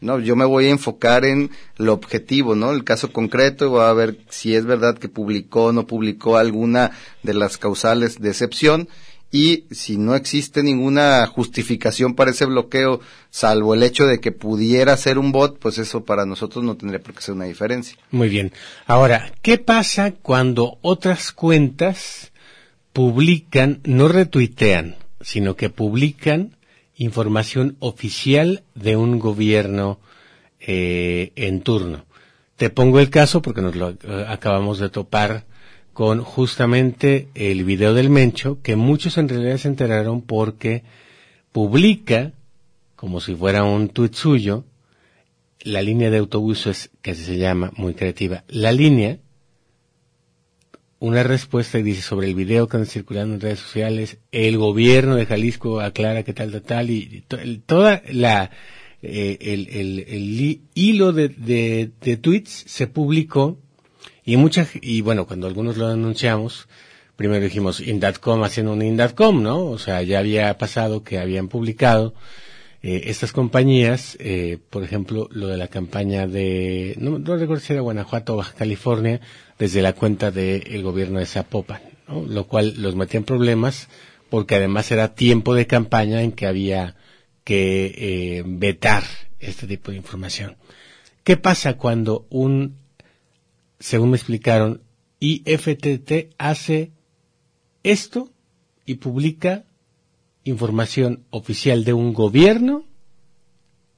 no, 0.05 0.19
yo 0.19 0.35
me 0.35 0.45
voy 0.45 0.67
a 0.67 0.69
enfocar 0.69 1.25
en 1.25 1.51
lo 1.77 1.93
objetivo, 1.93 2.55
¿no? 2.55 2.71
El 2.71 2.83
caso 2.83 3.11
concreto, 3.11 3.71
voy 3.71 3.81
a 3.81 3.93
ver 3.93 4.17
si 4.29 4.55
es 4.55 4.65
verdad 4.65 4.97
que 4.97 5.09
publicó 5.09 5.65
o 5.65 5.71
no 5.71 5.87
publicó 5.87 6.37
alguna 6.37 6.91
de 7.23 7.33
las 7.33 7.57
causales 7.57 8.21
de 8.21 8.29
excepción 8.29 8.87
y 9.31 9.65
si 9.71 9.97
no 9.97 10.15
existe 10.15 10.63
ninguna 10.63 11.25
justificación 11.27 12.15
para 12.15 12.31
ese 12.31 12.45
bloqueo, 12.45 13.01
salvo 13.29 13.73
el 13.73 13.83
hecho 13.83 14.05
de 14.05 14.19
que 14.19 14.31
pudiera 14.31 14.95
ser 14.95 15.17
un 15.17 15.33
bot, 15.33 15.59
pues 15.59 15.77
eso 15.77 16.05
para 16.05 16.25
nosotros 16.25 16.63
no 16.63 16.77
tendría 16.77 17.01
por 17.01 17.13
qué 17.13 17.21
ser 17.21 17.35
una 17.35 17.45
diferencia. 17.45 17.97
Muy 18.11 18.29
bien. 18.29 18.53
Ahora, 18.85 19.33
¿qué 19.41 19.57
pasa 19.57 20.11
cuando 20.11 20.77
otras 20.81 21.31
cuentas 21.31 22.31
publican, 22.93 23.81
no 23.83 24.07
retuitean, 24.07 24.95
sino 25.19 25.57
que 25.57 25.69
publican 25.69 26.54
información 26.97 27.75
oficial 27.79 28.63
de 28.73 28.95
un 28.95 29.19
gobierno 29.19 29.99
eh, 30.59 31.31
en 31.35 31.61
turno. 31.61 32.05
Te 32.55 32.69
pongo 32.69 32.99
el 32.99 33.09
caso 33.09 33.41
porque 33.41 33.61
nos 33.61 33.75
lo 33.75 33.89
eh, 33.91 34.25
acabamos 34.27 34.79
de 34.79 34.89
topar 34.89 35.45
con 35.93 36.21
justamente 36.23 37.29
el 37.35 37.63
video 37.63 37.93
del 37.93 38.09
Mencho, 38.09 38.59
que 38.61 38.75
muchos 38.75 39.17
en 39.17 39.29
realidad 39.29 39.57
se 39.57 39.67
enteraron 39.67 40.21
porque 40.21 40.83
publica, 41.51 42.33
como 42.95 43.21
si 43.21 43.33
fuera 43.33 43.63
un 43.63 43.89
tuit 43.89 44.13
suyo, 44.13 44.65
la 45.61 45.81
línea 45.81 46.09
de 46.09 46.17
autobuses 46.17 46.91
que 47.01 47.15
se 47.15 47.37
llama, 47.37 47.71
muy 47.77 47.93
creativa, 47.93 48.43
la 48.49 48.71
línea, 48.71 49.19
una 51.05 51.21
respuesta 51.21 51.77
y 51.77 51.83
dice 51.83 52.01
sobre 52.01 52.25
el 52.27 52.33
video 52.33 52.67
que 52.67 52.77
anda 52.77 52.89
circulando 52.89 53.35
en 53.35 53.41
redes 53.41 53.59
sociales, 53.59 54.17
el 54.31 54.57
gobierno 54.57 55.15
de 55.15 55.27
Jalisco 55.27 55.79
aclara 55.79 56.23
que 56.23 56.33
tal, 56.33 56.51
tal, 56.51 56.63
tal, 56.63 56.89
y, 56.89 57.23
toda 57.67 58.01
la, 58.11 58.49
eh, 59.03 59.37
el, 59.39 59.67
el, 59.67 59.99
el, 59.99 60.61
hilo 60.73 61.13
de, 61.13 61.29
de, 61.29 61.91
de, 62.01 62.17
tweets 62.17 62.49
se 62.65 62.87
publicó 62.87 63.59
y 64.25 64.37
muchas, 64.37 64.69
y 64.81 65.01
bueno, 65.01 65.27
cuando 65.27 65.45
algunos 65.45 65.77
lo 65.77 65.89
anunciamos, 65.89 66.67
primero 67.15 67.43
dijimos 67.43 67.81
in.com 67.81 68.43
haciendo 68.43 68.73
un 68.73 68.81
in.com, 68.81 69.43
¿no? 69.43 69.63
O 69.63 69.77
sea, 69.77 70.01
ya 70.01 70.17
había 70.17 70.57
pasado 70.57 71.03
que 71.03 71.19
habían 71.19 71.49
publicado 71.49 72.15
eh, 72.87 73.09
estas 73.09 73.31
compañías, 73.31 74.15
eh, 74.19 74.59
por 74.69 74.83
ejemplo, 74.83 75.27
lo 75.31 75.47
de 75.47 75.57
la 75.57 75.69
campaña 75.69 76.27
de, 76.27 76.93
no, 76.99 77.17
no 77.17 77.35
recuerdo 77.35 77.63
si 77.63 77.73
era 77.73 77.81
Guanajuato 77.81 78.33
o 78.35 78.37
Baja 78.37 78.53
California, 78.53 79.21
desde 79.57 79.81
la 79.81 79.93
cuenta 79.93 80.29
del 80.29 80.83
gobierno 80.83 81.17
de 81.17 81.25
Zapopan, 81.25 81.81
lo 82.07 82.45
cual 82.45 82.75
los 82.77 82.95
metía 82.95 83.17
en 83.17 83.23
problemas 83.23 83.89
porque 84.29 84.53
además 84.53 84.91
era 84.91 85.15
tiempo 85.15 85.55
de 85.55 85.65
campaña 85.65 86.21
en 86.21 86.31
que 86.31 86.45
había 86.45 86.95
que 87.43 87.85
eh, 87.97 88.43
vetar 88.45 89.03
este 89.39 89.65
tipo 89.65 89.89
de 89.89 89.97
información. 89.97 90.55
¿Qué 91.23 91.37
pasa 91.37 91.77
cuando 91.77 92.27
un, 92.29 92.77
según 93.79 94.11
me 94.11 94.17
explicaron, 94.17 94.81
IFTT 95.19 96.35
hace 96.37 96.91
esto 97.81 98.29
y 98.85 98.95
publica 98.95 99.63
información 100.45 101.25
oficial 101.31 101.83
de 101.83 101.93
un 101.93 102.13
gobierno 102.13 102.85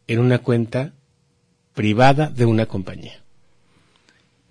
en 0.07 0.19
una 0.19 0.39
cuenta 0.39 0.93
privada 1.75 2.29
de 2.29 2.45
una 2.45 2.65
compañía? 2.65 3.23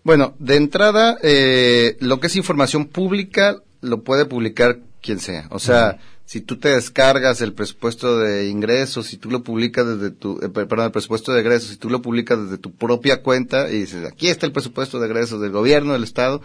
Bueno, 0.04 0.36
de 0.38 0.54
entrada, 0.54 1.18
eh, 1.22 1.96
lo 1.98 2.20
que 2.20 2.28
es 2.28 2.36
información 2.36 2.86
pública 2.86 3.60
lo 3.80 4.04
puede 4.04 4.24
publicar 4.24 4.78
quien 5.02 5.18
sea. 5.18 5.48
O 5.50 5.58
sea, 5.58 5.98
si 6.26 6.40
tú 6.40 6.58
te 6.58 6.68
descargas 6.68 7.40
el 7.40 7.54
presupuesto 7.54 8.18
de 8.18 8.48
ingresos, 8.48 9.06
si 9.06 9.16
tú 9.16 9.30
lo 9.30 9.42
publicas 9.42 9.86
desde 9.86 10.10
tu, 10.10 10.38
eh, 10.42 10.48
perdón, 10.48 10.86
el 10.86 10.92
presupuesto 10.92 11.32
de 11.32 11.40
egresos, 11.40 11.70
si 11.70 11.76
tú 11.76 11.90
lo 11.90 12.02
publicas 12.02 12.42
desde 12.42 12.58
tu 12.58 12.72
propia 12.72 13.22
cuenta 13.22 13.70
y 13.70 13.80
dices, 13.80 14.04
aquí 14.04 14.28
está 14.28 14.46
el 14.46 14.52
presupuesto 14.52 15.00
de 15.00 15.06
egresos 15.06 15.40
del 15.40 15.50
gobierno, 15.50 15.94
del 15.94 16.04
Estado, 16.04 16.42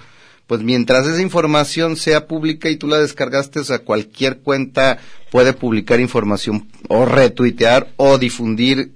pues 0.52 0.64
mientras 0.64 1.08
esa 1.08 1.22
información 1.22 1.96
sea 1.96 2.28
pública 2.28 2.70
y 2.70 2.76
tú 2.76 2.90
la 2.90 3.00
descargaste, 3.00 3.62
o 3.62 3.64
sea, 3.64 3.80
cualquier 3.80 4.40
cuenta 4.40 4.98
puede 5.32 5.54
publicar 5.54 6.02
información 6.02 6.68
o 6.90 7.06
retuitear 7.06 7.94
o 7.96 8.18
difundir 8.18 8.92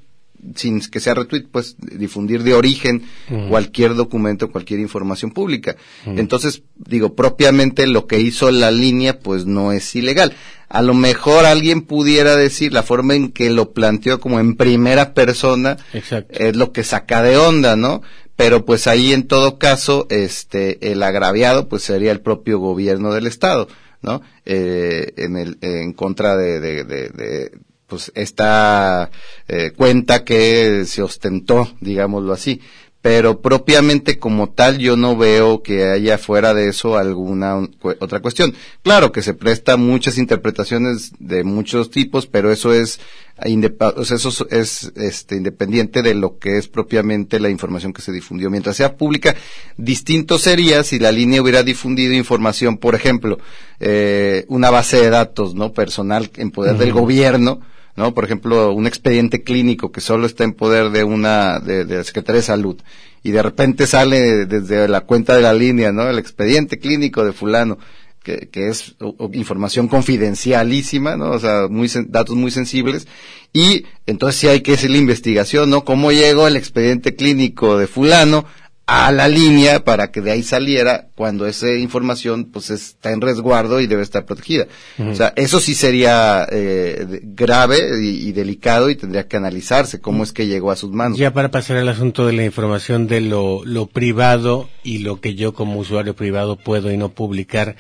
sin 0.53 0.81
que 0.81 0.99
sea 0.99 1.13
retweet, 1.13 1.45
pues 1.49 1.77
difundir 1.79 2.43
de 2.43 2.55
origen 2.55 3.03
cualquier 3.47 3.95
documento, 3.95 4.51
cualquier 4.51 4.81
información 4.81 5.31
pública. 5.31 5.77
Entonces, 6.05 6.61
digo, 6.75 7.15
propiamente 7.15 7.87
lo 7.87 8.05
que 8.05 8.19
hizo 8.19 8.51
la 8.51 8.69
línea, 8.69 9.19
pues 9.19 9.45
no 9.45 9.71
es 9.71 9.95
ilegal. 9.95 10.33
A 10.67 10.81
lo 10.81 10.93
mejor 10.93 11.45
alguien 11.45 11.83
pudiera 11.83 12.35
decir 12.35 12.73
la 12.73 12.83
forma 12.83 13.15
en 13.15 13.31
que 13.31 13.49
lo 13.49 13.71
planteó 13.71 14.19
como 14.19 14.41
en 14.41 14.57
primera 14.57 15.13
persona 15.13 15.77
es 15.93 16.55
lo 16.57 16.73
que 16.73 16.83
saca 16.83 17.23
de 17.23 17.37
onda, 17.37 17.77
¿no? 17.77 18.01
Pero 18.36 18.65
pues 18.65 18.88
ahí 18.88 19.13
en 19.13 19.28
todo 19.28 19.58
caso, 19.58 20.08
este, 20.10 20.91
el 20.91 21.04
agraviado 21.04 21.69
pues 21.69 21.84
sería 21.84 22.12
el 22.12 22.21
propio 22.21 22.60
gobierno 22.60 23.13
del 23.13 23.28
estado, 23.28 23.67
¿no? 24.02 24.21
Eh, 24.45 25.13
en 25.17 25.38
el, 25.38 25.58
en 25.62 25.93
contra 25.93 26.36
de, 26.36 26.60
de, 26.60 26.84
de 26.84 27.52
pues 27.88 28.12
esta 28.15 29.12
eh, 29.48 29.71
cuenta 29.76 30.24
que 30.24 30.86
se 30.86 31.02
ostentó, 31.02 31.69
digámoslo 31.82 32.34
así. 32.34 32.62
Pero 33.05 33.39
propiamente 33.39 34.17
como 34.17 34.49
tal 34.49 34.79
yo 34.79 34.97
no 34.97 35.15
veo 35.15 35.61
que 35.61 35.83
haya 35.83 36.17
fuera 36.17 36.55
de 36.55 36.69
eso 36.69 36.97
alguna 36.97 37.55
otra 37.99 38.19
cuestión. 38.19 38.55
Claro 38.81 39.11
que 39.11 39.21
se 39.21 39.35
presta 39.35 39.77
muchas 39.77 40.17
interpretaciones 40.17 41.11
de 41.19 41.43
muchos 41.43 41.91
tipos, 41.91 42.25
pero 42.25 42.51
eso 42.51 42.73
es 42.73 42.99
eso 43.43 44.47
es 44.49 44.91
este, 44.95 45.35
independiente 45.35 46.01
de 46.01 46.15
lo 46.15 46.39
que 46.39 46.57
es 46.57 46.67
propiamente 46.67 47.39
la 47.39 47.51
información 47.51 47.93
que 47.93 48.01
se 48.01 48.11
difundió. 48.11 48.49
Mientras 48.49 48.77
sea 48.77 48.97
pública, 48.97 49.35
distinto 49.77 50.39
sería 50.39 50.83
si 50.83 50.97
la 50.97 51.11
línea 51.11 51.43
hubiera 51.43 51.61
difundido 51.61 52.11
información, 52.15 52.79
por 52.79 52.95
ejemplo, 52.95 53.37
eh, 53.79 54.45
una 54.47 54.71
base 54.71 54.97
de 54.97 55.11
datos 55.11 55.53
no 55.53 55.73
personal 55.73 56.31
en 56.37 56.49
poder 56.49 56.75
del 56.77 56.91
gobierno, 56.91 57.61
¿no? 57.95 58.13
Por 58.13 58.25
ejemplo, 58.25 58.73
un 58.73 58.88
expediente 58.88 59.43
clínico 59.43 59.91
que 59.91 60.01
solo 60.01 60.25
está 60.25 60.43
en 60.43 60.53
poder 60.53 60.89
de 60.91 61.03
una, 61.03 61.60
de, 61.60 61.86
de 61.86 61.97
la 61.97 62.03
Secretaría 62.03 62.41
de 62.41 62.47
Salud, 62.47 62.77
y 63.23 63.31
de 63.31 63.41
repente 63.41 63.88
sale 63.88 64.45
desde 64.45 64.88
la 64.88 65.01
cuenta 65.01 65.36
de 65.36 65.41
la 65.41 65.53
línea, 65.53 65.91
¿no? 65.91 66.08
El 66.10 66.19
expediente 66.19 66.77
clínico 66.77 67.25
de 67.25 67.34
fulano, 67.34 67.77
que, 68.23 68.49
que 68.51 68.67
es 68.69 68.95
información 69.34 69.88
confidencialísima, 69.88 71.15
¿no? 71.15 71.31
O 71.31 71.39
sea, 71.39 71.67
muy, 71.69 71.89
datos 72.08 72.36
muy 72.36 72.51
sensibles, 72.51 73.08
y 73.53 73.86
entonces 74.05 74.41
sí 74.41 74.47
hay 74.47 74.62
que 74.62 74.73
hacer 74.73 74.91
la 74.91 74.97
investigación, 74.97 75.69
¿no? 75.69 75.86
¿Cómo 75.86 76.12
llegó 76.12 76.47
el 76.47 76.58
expediente 76.58 77.15
clínico 77.15 77.77
de 77.77 77.88
fulano 77.88 78.45
a 78.88 79.12
la 79.12 79.28
línea 79.28 79.84
para 79.84 80.12
que 80.12 80.21
de 80.21 80.32
ahí 80.32 80.43
saliera 80.43 81.08
cuando 81.15 81.48
esa 81.48 81.71
información 81.71 82.45
pues 82.45 82.69
está 82.69 83.12
en 83.12 83.21
resguardo 83.21 83.80
y 83.80 83.88
debe 83.88 84.04
estar 84.04 84.26
protegida. 84.26 84.67
O 85.00 85.15
sea, 85.15 85.34
eso 85.36 85.60
sí 85.60 85.74
sería 85.74 86.48
eh, 86.52 87.21
grave 87.24 87.80
y, 88.00 88.32
delicado 88.32 88.89
y 88.91 88.95
tendría 88.95 89.28
que 89.28 89.38
analizarse 89.38 90.00
cómo 90.00 90.24
es 90.24 90.32
que 90.32 90.45
llegó 90.45 90.69
a 90.69 90.76
sus 90.76 90.91
manos. 90.91 91.17
Ya 91.17 91.34
para 91.34 91.50
pasar 91.50 91.78
al 91.78 91.89
asunto 91.89 92.28
de 92.28 92.34
la 92.34 92.45
información 92.45 93.08
de 93.08 93.21
lo, 93.21 93.65
lo 93.65 93.88
privado 93.88 94.69
y 94.84 95.00
lo 95.00 95.19
que 95.19 95.34
yo 95.34 95.54
como 95.54 95.80
usuario 95.80 96.15
privado 96.15 96.56
puedo 96.56 96.91
y 96.91 96.98
no 96.98 97.10
publicar, 97.10 97.78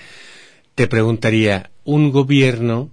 te 0.73 0.87
preguntaría, 0.87 1.69
¿un 1.83 2.11
gobierno 2.11 2.89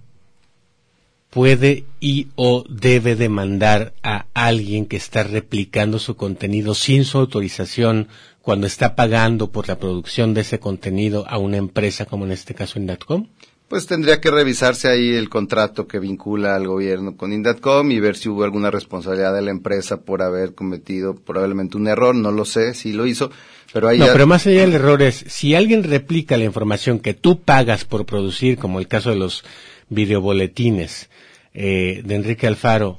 puede 1.33 1.85
y 1.99 2.27
o 2.35 2.63
debe 2.69 3.15
demandar 3.15 3.93
a 4.03 4.27
alguien 4.35 4.85
que 4.85 4.97
está 4.97 5.23
replicando 5.23 5.97
su 5.97 6.15
contenido 6.15 6.75
sin 6.75 7.05
su 7.05 7.17
autorización 7.17 8.07
cuando 8.41 8.67
está 8.67 8.95
pagando 8.95 9.51
por 9.51 9.67
la 9.67 9.79
producción 9.79 10.35
de 10.35 10.41
ese 10.41 10.59
contenido 10.59 11.25
a 11.27 11.39
una 11.39 11.57
empresa 11.57 12.05
como 12.05 12.25
en 12.25 12.33
este 12.33 12.53
caso 12.53 12.77
Indatcom? 12.77 13.27
Pues 13.67 13.87
tendría 13.87 14.21
que 14.21 14.29
revisarse 14.29 14.87
ahí 14.89 15.15
el 15.15 15.29
contrato 15.29 15.87
que 15.87 15.97
vincula 15.97 16.55
al 16.55 16.67
gobierno 16.67 17.17
con 17.17 17.33
Indatcom 17.33 17.89
y 17.89 17.99
ver 17.99 18.15
si 18.15 18.29
hubo 18.29 18.43
alguna 18.43 18.69
responsabilidad 18.69 19.33
de 19.33 19.41
la 19.41 19.49
empresa 19.49 20.01
por 20.01 20.21
haber 20.21 20.53
cometido 20.53 21.15
probablemente 21.15 21.77
un 21.77 21.87
error, 21.87 22.13
no 22.13 22.31
lo 22.31 22.45
sé 22.45 22.75
si 22.75 22.93
lo 22.93 23.07
hizo, 23.07 23.31
pero 23.71 23.87
ahí... 23.87 23.97
No, 23.97 24.05
pero 24.11 24.27
más 24.27 24.45
allá 24.45 24.61
del 24.61 24.73
error 24.73 25.01
es, 25.01 25.25
si 25.27 25.55
alguien 25.55 25.83
replica 25.83 26.37
la 26.37 26.43
información 26.43 26.99
que 26.99 27.15
tú 27.15 27.41
pagas 27.41 27.85
por 27.85 28.05
producir, 28.05 28.59
como 28.59 28.79
el 28.79 28.87
caso 28.87 29.09
de 29.09 29.15
los 29.15 29.43
videoboletines, 29.89 31.09
eh, 31.53 32.01
de 32.03 32.15
Enrique 32.15 32.47
Alfaro, 32.47 32.97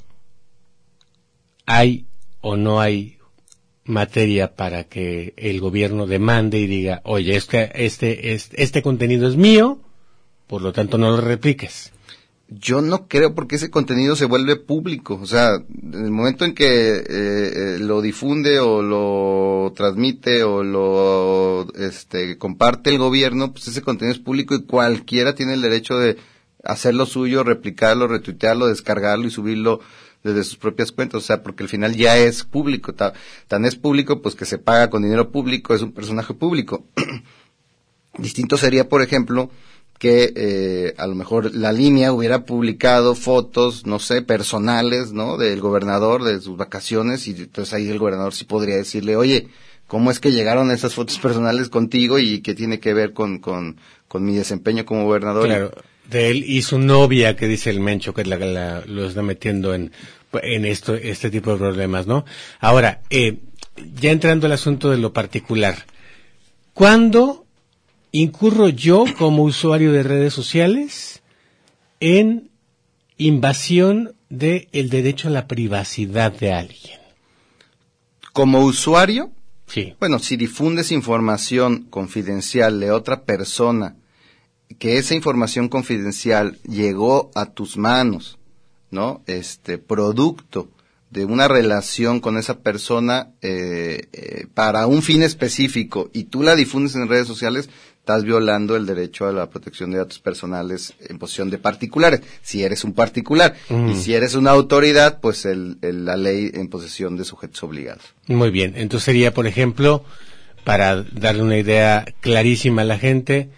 ¿hay 1.67 2.07
o 2.41 2.57
no 2.57 2.81
hay 2.81 3.19
materia 3.85 4.55
para 4.55 4.85
que 4.85 5.35
el 5.37 5.61
gobierno 5.61 6.07
demande 6.07 6.59
y 6.59 6.67
diga, 6.67 7.01
oye, 7.05 7.37
este, 7.37 7.85
este, 7.85 8.33
este, 8.33 8.63
este 8.63 8.83
contenido 8.83 9.29
es 9.29 9.37
mío, 9.37 9.81
por 10.47 10.63
lo 10.63 10.73
tanto 10.73 10.99
no 10.99 11.11
lo 11.11 11.21
repliques? 11.21 11.93
Yo 12.49 12.83
no 12.83 13.09
creo 13.09 13.35
porque 13.35 13.57
ese 13.57 13.71
contenido 13.71 14.17
se 14.17 14.27
vuelve 14.27 14.57
público. 14.57 15.19
O 15.21 15.27
sea, 15.27 15.55
en 15.55 16.05
el 16.05 16.11
momento 16.11 16.45
en 16.45 16.55
que 16.55 16.67
eh, 16.67 17.05
eh, 17.09 17.79
lo 17.81 18.03
difunde 18.03 18.61
o 18.61 18.83
lo 18.83 19.73
transmite 19.75 20.43
o 20.45 20.63
lo 20.63 21.67
este, 21.75 22.37
comparte 22.37 22.91
el 22.91 22.99
gobierno, 22.99 23.53
pues 23.53 23.69
ese 23.69 23.83
contenido 23.83 24.15
es 24.15 24.21
público 24.21 24.55
y 24.55 24.65
cualquiera 24.65 25.35
tiene 25.35 25.55
el 25.55 25.63
derecho 25.63 25.99
de 25.99 26.17
hacerlo 26.65 27.07
suyo, 27.07 27.45
replicarlo, 27.45 28.09
retuitearlo, 28.09 28.67
descargarlo 28.67 29.27
y 29.27 29.31
subirlo 29.31 29.81
desde 30.25 30.43
sus 30.43 30.57
propias 30.57 30.91
cuentas, 30.91 31.23
o 31.23 31.25
sea, 31.25 31.43
porque 31.43 31.63
al 31.63 31.69
final 31.69 31.95
ya 31.95 32.17
es 32.17 32.45
público, 32.45 32.95
tan 32.95 33.65
es 33.67 33.77
público 33.77 34.23
pues 34.23 34.35
que 34.35 34.47
se 34.47 34.59
paga 34.59 34.89
con 34.89 35.03
dinero 35.03 35.31
público, 35.31 35.75
es 35.75 35.83
un 35.83 35.93
personaje 35.93 36.33
público. 36.33 36.87
Distinto 38.19 38.57
sería, 38.57 38.89
por 38.89 39.03
ejemplo, 39.03 39.51
que 39.99 40.33
eh, 40.35 40.95
a 40.97 41.07
lo 41.07 41.15
mejor 41.15 41.55
la 41.55 41.73
línea 41.73 42.13
hubiera 42.13 42.47
publicado 42.47 43.15
fotos, 43.15 43.85
no 43.87 43.99
sé, 43.99 44.23
personales, 44.23 45.13
¿no? 45.13 45.37
Del 45.37 45.61
gobernador, 45.61 46.25
de 46.25 46.41
sus 46.41 46.57
vacaciones, 46.57 47.29
y 47.29 47.33
entonces 47.33 47.75
ahí 47.75 47.89
el 47.89 47.99
gobernador 47.99 48.33
sí 48.33 48.47
podría 48.47 48.77
decirle, 48.77 49.17
oye, 49.17 49.49
¿cómo 49.87 50.11
es 50.11 50.21
que 50.21 50.33
llegaron 50.33 50.71
esas 50.71 50.95
fotos 50.95 51.19
personales 51.23 51.69
contigo 51.69 52.19
y 52.19 52.41
qué 52.41 52.55
tiene 52.55 52.81
que 52.81 52.95
ver 52.95 53.13
con, 53.13 53.41
con, 53.41 53.77
con 54.09 54.25
mi 54.25 54.35
desempeño 54.35 54.87
como 54.87 55.05
gobernador? 55.05 55.47
Claro 55.47 55.71
de 56.11 56.31
él 56.31 56.45
y 56.47 56.63
su 56.63 56.79
novia, 56.79 57.37
que 57.37 57.49
dice 57.49 57.71
el 57.71 57.81
Mencho, 57.81 58.15
que 58.15 58.25
la, 58.25 58.83
lo 58.87 59.07
está 59.07 59.23
metiendo 59.23 59.75
en, 59.75 59.93
en 60.33 60.65
esto, 60.65 60.95
este 60.95 61.31
tipo 61.31 61.53
de 61.53 61.59
problemas, 61.59 62.07
¿no? 62.07 62.25
Ahora, 62.61 63.03
eh, 63.11 63.39
ya 63.95 64.11
entrando 64.11 64.47
al 64.47 64.53
asunto 64.53 64.91
de 64.91 64.99
lo 64.99 65.13
particular, 65.13 65.87
¿cuándo 66.73 67.47
incurro 68.13 68.69
yo 68.69 69.05
como 69.19 69.43
usuario 69.43 69.93
de 69.93 70.03
redes 70.03 70.33
sociales 70.33 71.23
en 72.01 72.51
invasión 73.17 74.15
del 74.29 74.69
el 74.73 74.91
derecho 74.91 75.29
a 75.29 75.33
la 75.33 75.47
privacidad 75.47 76.33
de 76.33 76.53
alguien? 76.53 77.01
Como 78.33 78.61
usuario, 78.61 79.31
sí. 79.67 79.95
Bueno, 80.01 80.19
si 80.19 80.37
difundes 80.37 80.91
información 80.93 81.85
confidencial 81.85 82.81
de 82.81 82.91
otra 82.91 83.23
persona, 83.23 83.97
que 84.79 84.99
esa 84.99 85.15
información 85.15 85.69
confidencial 85.69 86.59
llegó 86.63 87.31
a 87.35 87.47
tus 87.47 87.77
manos, 87.77 88.39
¿no? 88.91 89.23
Este 89.27 89.79
producto 89.79 90.69
de 91.11 91.25
una 91.25 91.47
relación 91.47 92.19
con 92.19 92.37
esa 92.39 92.59
persona 92.59 93.29
eh, 93.41 94.09
eh, 94.13 94.47
para 94.53 94.87
un 94.89 95.01
fin 95.01 95.23
específico 95.23 96.11
y 96.13 96.25
tú 96.25 96.43
la 96.43 96.57
difundes 96.57 96.97
en 96.97 97.09
redes 97.09 97.29
sociales, 97.29 97.71
estás 98.05 98.25
violando 98.25 98.75
el 98.75 98.85
derecho 98.85 99.27
a 99.27 99.33
la 99.33 99.49
protección 99.49 99.93
de 99.93 99.99
datos 99.99 100.19
personales 100.19 100.93
en 101.09 101.19
posición 101.19 101.51
de 101.51 101.59
particulares, 101.59 102.21
si 102.43 102.63
eres 102.63 102.85
un 102.85 102.93
particular. 102.93 103.55
Y 103.71 103.95
si 103.95 104.13
eres 104.13 104.35
una 104.35 104.51
autoridad, 104.51 105.21
pues 105.21 105.47
el, 105.47 105.79
la 105.81 106.17
ley 106.17 106.51
en 106.53 106.69
posesión 106.69 107.17
de 107.17 107.25
sujetos 107.25 107.63
obligados. 107.63 108.03
Muy 108.27 108.51
bien, 108.51 108.75
entonces 108.77 109.05
sería, 109.05 109.33
por 109.33 109.47
ejemplo, 109.47 110.05
para 110.65 111.03
darle 111.03 111.45
una 111.45 111.57
idea 111.57 112.05
clarísima 112.21 112.83
a 112.83 112.85
la 112.85 112.99
gente, 112.99 113.49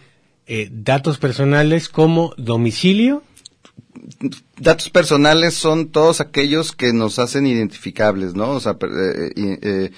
eh, 0.46 0.68
datos 0.72 1.18
personales 1.18 1.88
como 1.88 2.34
domicilio. 2.36 3.22
Datos 4.58 4.90
personales 4.90 5.54
son 5.54 5.88
todos 5.88 6.20
aquellos 6.20 6.72
que 6.72 6.92
nos 6.92 7.18
hacen 7.18 7.46
identificables, 7.46 8.34
¿no? 8.34 8.50
O 8.50 8.60
sea, 8.60 8.76
eh, 8.80 9.32
eh, 9.36 9.90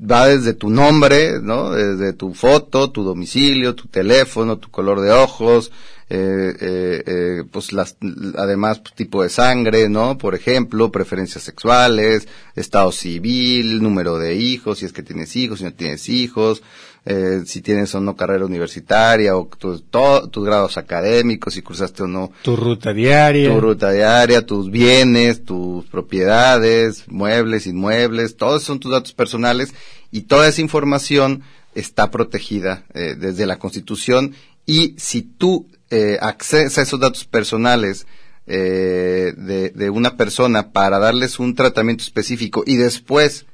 va 0.00 0.26
desde 0.26 0.54
tu 0.54 0.70
nombre, 0.70 1.40
¿no? 1.40 1.70
Desde 1.70 2.12
tu 2.12 2.34
foto, 2.34 2.90
tu 2.90 3.02
domicilio, 3.02 3.74
tu 3.74 3.88
teléfono, 3.88 4.58
tu 4.58 4.70
color 4.70 5.00
de 5.00 5.12
ojos, 5.12 5.68
eh, 5.68 5.70
eh, 5.70 5.72
eh, 5.72 5.78
pues 6.08 7.72
las, 7.72 7.96
además 8.36 8.80
pues, 8.80 8.94
tipo 8.94 9.22
de 9.22 9.28
sangre, 9.28 9.88
¿no? 9.88 10.18
Por 10.18 10.34
ejemplo, 10.34 10.92
preferencias 10.92 11.44
sexuales, 11.44 12.28
estado 12.54 12.92
civil, 12.92 13.82
número 13.82 14.18
de 14.18 14.36
hijos, 14.36 14.78
si 14.78 14.86
es 14.86 14.92
que 14.92 15.02
tienes 15.02 15.34
hijos, 15.36 15.58
si 15.58 15.64
no 15.64 15.72
tienes 15.72 16.08
hijos, 16.08 16.62
eh, 17.06 17.42
si 17.44 17.60
tienes 17.60 17.94
o 17.94 18.00
no 18.00 18.16
carrera 18.16 18.46
universitaria 18.46 19.36
o 19.36 19.46
tus, 19.58 19.84
tus 20.30 20.44
grados 20.44 20.78
académicos, 20.78 21.52
si 21.54 21.60
cursaste 21.60 22.02
o 22.02 22.06
no. 22.06 22.32
Tu 22.42 22.56
ruta 22.56 22.94
diaria. 22.94 23.50
Tu 23.50 23.60
ruta 23.60 23.90
diaria, 23.90 24.46
tus 24.46 24.70
bienes, 24.70 25.44
tus 25.44 25.84
propiedades, 25.86 27.04
muebles, 27.08 27.66
inmuebles, 27.66 28.36
todos 28.36 28.62
son 28.62 28.80
tus 28.80 28.90
datos 28.90 29.12
personales 29.12 29.74
y 30.10 30.22
toda 30.22 30.48
esa 30.48 30.62
información 30.62 31.42
está 31.74 32.10
protegida 32.10 32.84
eh, 32.94 33.16
desde 33.18 33.46
la 33.46 33.58
Constitución 33.58 34.34
y 34.66 34.94
si 34.98 35.22
tú 35.22 35.68
eh, 35.90 36.18
accesa 36.20 36.80
a 36.80 36.84
esos 36.84 37.00
datos 37.00 37.24
personales 37.24 38.06
eh, 38.46 39.32
de, 39.36 39.70
de, 39.70 39.90
una 39.90 40.16
persona 40.16 40.72
para 40.72 40.98
darles 40.98 41.38
un 41.38 41.54
tratamiento 41.54 42.02
específico 42.02 42.62
y 42.66 42.76
después 42.76 43.46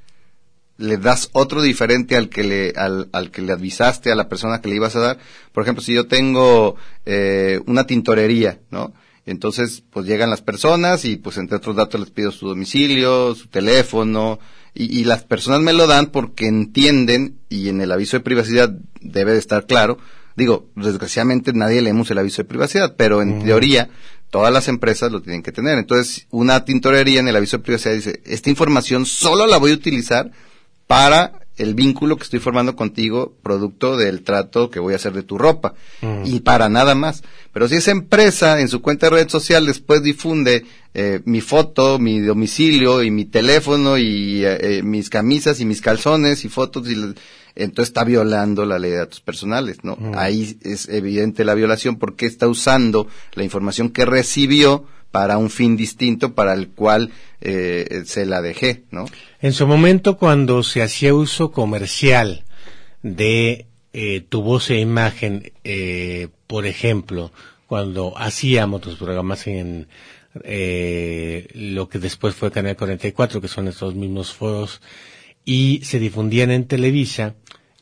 le 0.79 0.97
das 0.97 1.29
otro 1.33 1.63
diferente 1.63 2.17
al 2.17 2.29
que 2.29 2.43
le 2.43 2.73
al, 2.77 3.09
al, 3.13 3.31
que 3.31 3.43
le 3.43 3.53
avisaste 3.53 4.11
a 4.11 4.17
la 4.17 4.29
persona 4.29 4.61
que 4.61 4.69
le 4.69 4.77
ibas 4.77 4.97
a 4.97 5.01
dar 5.01 5.19
por 5.53 5.63
ejemplo 5.63 5.83
si 5.83 5.95
yo 5.95 6.09
tengo 6.09 6.77
eh, 7.07 7.61
una 7.67 7.87
tintorería 7.87 8.59
no 8.71 8.93
entonces 9.27 9.85
pues 9.91 10.07
llegan 10.07 10.31
las 10.31 10.43
personas 10.43 11.05
y 11.05 11.17
pues 11.17 11.37
entre 11.37 11.59
otros 11.59 11.77
datos 11.77 12.01
les 12.01 12.11
pido 12.11 12.33
su 12.33 12.49
domicilio 12.49 13.35
su 13.35 13.47
teléfono 13.49 14.41
y, 14.75 14.99
y 14.99 15.05
las 15.05 15.23
personas 15.23 15.61
me 15.61 15.73
lo 15.73 15.87
dan 15.87 16.07
porque 16.07 16.47
entienden 16.47 17.39
y 17.49 17.69
en 17.69 17.81
el 17.81 17.93
aviso 17.93 18.17
de 18.17 18.25
privacidad 18.25 18.75
debe 19.01 19.33
de 19.33 19.39
estar 19.39 19.67
claro 19.67 19.99
Digo, 20.37 20.69
desgraciadamente 20.77 21.53
nadie 21.53 21.83
leemos 21.83 22.11
el 22.11 22.19
aviso 22.19 22.43
de 22.43 22.49
privacidad, 22.49 22.95
pero 22.97 23.23
en 23.23 23.45
teoría 23.45 23.91
todas 24.31 24.53
las 24.53 24.69
empresas 24.69 25.11
lo 25.13 25.21
tienen 25.21 25.43
que 25.43 25.53
tener. 25.53 25.79
Entonces, 25.79 26.27
una 26.31 26.65
tintorería 26.65 27.21
en 27.21 27.29
el 27.29 27.37
aviso 27.37 27.59
de 27.59 27.65
privacidad 27.65 27.95
dice, 27.95 28.21
esta 28.25 28.51
información 28.51 29.07
solo 29.07 29.47
la 29.47 29.59
voy 29.59 29.73
a 29.73 29.75
utilizar 29.75 30.31
para 30.87 31.41
el 31.57 31.75
vínculo 31.75 32.17
que 32.17 32.25
estoy 32.25 32.41
formando 32.41 32.75
contigo, 32.75 33.37
producto 33.43 33.97
del 33.97 34.23
trato 34.23 34.71
que 34.71 34.81
voy 34.81 34.95
a 34.95 34.97
hacer 34.97 35.13
de 35.13 35.23
tu 35.23 35.37
ropa. 35.37 35.75
Y 36.25 36.41
para 36.41 36.71
nada 36.71 36.95
más. 36.95 37.23
Pero 37.53 37.69
si 37.69 37.77
esa 37.77 37.91
empresa 37.91 38.61
en 38.61 38.69
su 38.69 38.81
cuenta 38.81 39.07
de 39.07 39.17
red 39.17 39.29
social 39.29 39.67
después 39.67 40.03
difunde 40.03 40.65
eh, 40.95 41.21
mi 41.27 41.41
foto, 41.43 41.99
mi 41.99 42.21
domicilio 42.21 43.03
y 43.03 43.11
mi 43.11 43.27
teléfono 43.27 43.99
y 43.99 44.45
eh, 44.45 44.79
eh, 44.79 44.83
mis 44.83 45.11
camisas 45.11 45.61
y 45.61 45.67
mis 45.67 45.83
calzones 45.83 46.45
y 46.45 46.49
fotos 46.49 46.89
y 46.89 46.97
entonces 47.55 47.91
está 47.91 48.05
violando 48.05 48.65
la 48.65 48.79
ley 48.79 48.91
de 48.93 48.99
datos 48.99 49.21
personales, 49.21 49.85
¿no? 49.85 49.97
Ahí 50.15 50.59
es 50.63 50.89
evidente 50.89 51.45
la 51.45 51.55
violación 51.55 51.97
porque 51.97 52.27
está 52.27 52.49
usando 52.49 53.07
la 53.35 53.45
información 53.45 53.91
que 53.91 54.05
recibió 54.05 54.85
para 55.11 55.39
un 55.39 55.51
fin 55.51 55.77
distinto 55.77 56.35
para 56.35 56.55
el 56.55 56.69
cual 56.69 57.11
eh, 57.41 58.03
se 58.07 58.27
la 58.27 58.43
dejé, 58.43 58.85
¿no? 58.91 59.07
En 59.41 59.53
su 59.53 59.67
momento, 59.67 60.17
cuando 60.17 60.63
se 60.63 60.83
hacía 60.83 61.15
uso 61.15 61.51
comercial 61.51 62.45
de 63.03 63.67
eh, 63.93 64.21
tu 64.29 64.43
voz 64.43 64.71
e 64.71 64.79
imagen, 64.79 65.53
eh, 65.65 66.29
por 66.47 66.67
ejemplo, 66.67 67.33
cuando 67.67 68.17
hacíamos 68.17 68.85
los 68.87 68.97
programas 68.97 69.47
en 69.47 69.89
eh, 70.45 71.49
lo 71.55 71.89
que 71.89 71.99
después 71.99 72.35
fue 72.35 72.53
Canal 72.53 72.77
44, 72.77 73.41
que 73.41 73.49
son 73.49 73.69
estos 73.69 73.95
mismos 73.95 74.33
foros, 74.33 74.81
y 75.45 75.81
se 75.85 75.99
difundían 75.99 76.51
en 76.51 76.67
Televisa, 76.67 77.35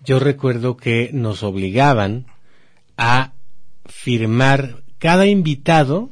yo 0.04 0.18
recuerdo 0.18 0.76
que 0.76 1.10
nos 1.12 1.42
obligaban 1.42 2.26
a 2.96 3.32
firmar 3.86 4.82
cada 4.98 5.26
invitado 5.26 6.10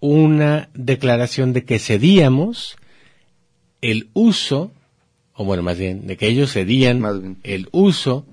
una 0.00 0.68
declaración 0.74 1.52
de 1.52 1.64
que 1.64 1.78
cedíamos 1.78 2.76
el 3.80 4.08
uso, 4.12 4.72
o 5.34 5.44
bueno, 5.44 5.62
más 5.62 5.78
bien, 5.78 6.06
de 6.06 6.16
que 6.16 6.28
ellos 6.28 6.52
cedían 6.52 7.38
el 7.42 7.68
uso 7.72 8.26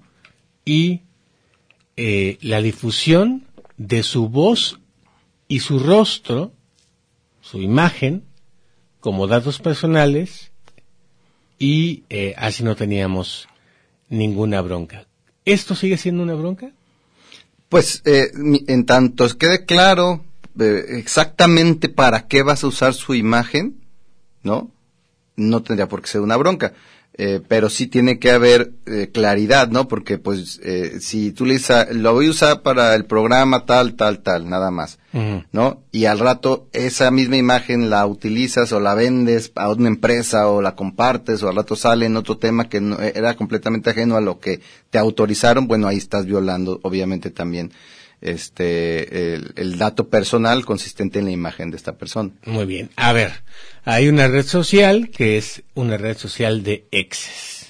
y 0.65 1.02
eh, 1.96 2.38
la 2.41 2.62
difusión 2.62 3.46
de 3.78 4.04
su 4.04 4.30
voz 4.30 4.80
y 5.48 5.60
su 5.60 5.80
rostro, 5.80 6.54
su 7.41 7.62
imagen, 7.62 8.24
como 9.00 9.28
datos 9.28 9.60
personales, 9.60 10.53
y 11.63 12.04
eh, 12.10 12.36
así 12.38 12.62
no 12.62 12.76
teníamos 12.76 13.47
ninguna 14.10 14.60
bronca. 14.60 15.08
¿Esto 15.45 15.76
sigue 15.76 15.97
siendo 15.97 16.21
una 16.21 16.34
bronca? 16.34 16.73
Pues 17.69 18.02
eh, 18.04 18.32
en 18.67 18.86
tanto 18.86 19.26
quede 19.38 19.63
claro 19.63 20.26
eh, 20.60 20.84
exactamente 20.89 21.88
para 21.88 22.28
qué 22.28 22.43
vas 22.43 22.65
a 22.65 22.67
usar 22.67 22.93
su 22.93 23.15
imagen, 23.15 23.78
¿no? 24.41 24.71
No 25.38 25.63
tendría 25.63 25.88
por 25.88 26.02
qué 26.02 26.10
ser 26.10 26.19
una 26.19 26.36
bronca. 26.36 26.73
Eh, 27.15 27.41
pero 27.47 27.69
sí 27.69 27.86
tiene 27.86 28.17
que 28.17 28.32
haber 28.32 28.73
eh, 28.88 29.12
claridad, 29.13 29.67
¿no? 29.67 29.88
Porque 29.88 30.17
pues 30.17 30.60
eh, 30.63 30.97
si 30.99 31.32
tú 31.32 31.45
le 31.45 31.54
dices, 31.54 31.95
lo 31.95 32.12
voy 32.13 32.26
a 32.26 32.32
usar 32.32 32.62
para 32.63 32.95
el 32.95 33.06
programa 33.06 33.67
tal, 33.67 33.93
tal, 33.93 34.23
tal, 34.23 34.49
nada 34.49 34.71
más, 34.71 34.97
¿no? 35.52 35.84
Y 35.91 36.06
al 36.06 36.17
rato 36.17 36.69
esa 36.73 37.12
misma 37.12 37.38
imagen 37.38 37.91
la 37.91 38.04
utilizas 38.08 38.71
o 38.71 38.80
la 38.80 38.95
vendes 38.95 39.52
a 39.54 39.69
una 39.69 39.89
empresa 39.89 40.47
o 40.47 40.63
la 40.63 40.76
compartes 40.76 41.43
o 41.43 41.49
al 41.49 41.56
rato 41.56 41.76
sale 41.76 42.08
en 42.08 42.17
otro 42.17 42.39
tema 42.39 42.67
que 42.67 42.82
no, 42.82 42.97
era 42.97 43.36
completamente 43.36 43.91
ajeno 43.91 44.15
a 44.17 44.21
lo 44.21 44.39
que 44.39 44.62
te 44.89 44.97
autorizaron, 44.97 45.67
bueno, 45.67 45.88
ahí 45.88 45.97
estás 45.97 46.26
violando 46.26 46.80
obviamente 46.82 47.30
también 47.30 47.71
este 48.24 49.36
el, 49.36 49.78
dato 49.78 50.08
personal 50.08 50.66
consistente 50.66 51.20
en 51.20 51.26
la 51.26 51.32
imagen 51.32 51.72
de 51.72 51.78
esta 51.78 51.98
persona. 51.98 52.32
Muy 52.46 52.66
bien. 52.66 52.90
A 52.96 53.14
ver, 53.14 53.32
hay 53.84 54.08
una 54.08 54.28
red 54.28 54.46
social 54.46 55.10
que 55.10 55.38
es 55.38 55.64
una 55.74 55.98
red 55.98 56.18
social 56.18 56.64
de 56.64 56.86
exes. 56.92 57.68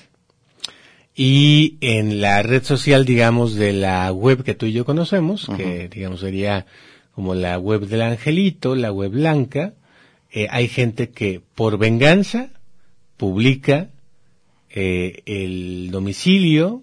Y 1.15 1.77
en 1.81 2.21
la 2.21 2.41
red 2.41 2.63
social, 2.63 3.05
digamos, 3.05 3.55
de 3.55 3.73
la 3.73 4.11
web 4.11 4.43
que 4.43 4.55
tú 4.55 4.65
y 4.65 4.71
yo 4.71 4.83
conocemos, 4.83 5.47
que 5.55 5.87
digamos 5.87 6.21
sería 6.21 6.65
como 7.13 7.35
la 7.35 7.59
web 7.59 7.87
del 7.87 8.01
angelito, 8.01 8.75
la 8.75 8.91
web 8.91 9.11
blanca, 9.11 9.73
eh, 10.31 10.47
hay 10.49 10.67
gente 10.67 11.09
que 11.09 11.41
por 11.53 11.77
venganza 11.77 12.49
publica 13.17 13.89
eh, 14.71 15.21
el 15.27 15.91
domicilio 15.91 16.81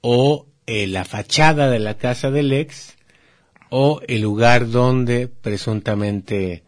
o 0.00 0.46
eh, 0.66 0.86
la 0.86 1.04
fachada 1.04 1.68
de 1.68 1.80
la 1.80 1.98
casa 1.98 2.30
del 2.30 2.52
ex 2.52 2.96
o 3.74 4.02
el 4.06 4.20
lugar 4.20 4.68
donde 4.68 5.28
presuntamente 5.28 6.62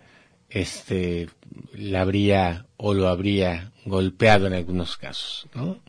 este 0.49 1.29
la 1.75 2.01
habría 2.01 2.64
o 2.79 2.95
lo 2.95 3.09
habría 3.09 3.73
golpeado 3.85 4.47
en 4.47 4.55
algunos 4.55 4.97
casos, 4.97 5.47
¿no? 5.55 5.81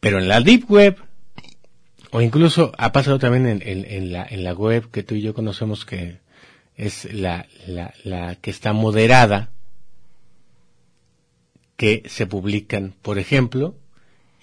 Pero 0.00 0.18
en 0.18 0.28
la 0.28 0.40
deep 0.40 0.64
web 0.70 0.96
o 2.10 2.22
incluso 2.22 2.72
ha 2.78 2.90
pasado 2.90 3.18
también 3.18 3.44
en, 3.44 3.60
en, 3.62 4.12
la, 4.12 4.24
en 4.24 4.44
la 4.44 4.54
web 4.54 4.90
que 4.90 5.02
tú 5.02 5.14
y 5.14 5.20
yo 5.20 5.34
conocemos 5.34 5.84
que 5.84 6.20
es 6.74 7.12
la, 7.12 7.46
la, 7.66 7.92
la 8.02 8.36
que 8.36 8.50
está 8.50 8.72
moderada, 8.72 9.50
que 11.76 12.02
se 12.06 12.26
publican, 12.26 12.94
por 13.02 13.18
ejemplo, 13.18 13.76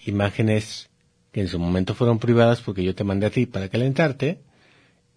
imágenes 0.06 0.92
que 1.32 1.42
en 1.42 1.48
su 1.48 1.58
momento 1.58 1.96
fueron 1.96 2.20
privadas 2.20 2.62
porque 2.62 2.84
yo 2.84 2.94
te 2.94 3.04
mandé 3.04 3.26
a 3.26 3.32
ti 3.32 3.48
para 3.48 3.70
calentarte, 3.70 4.48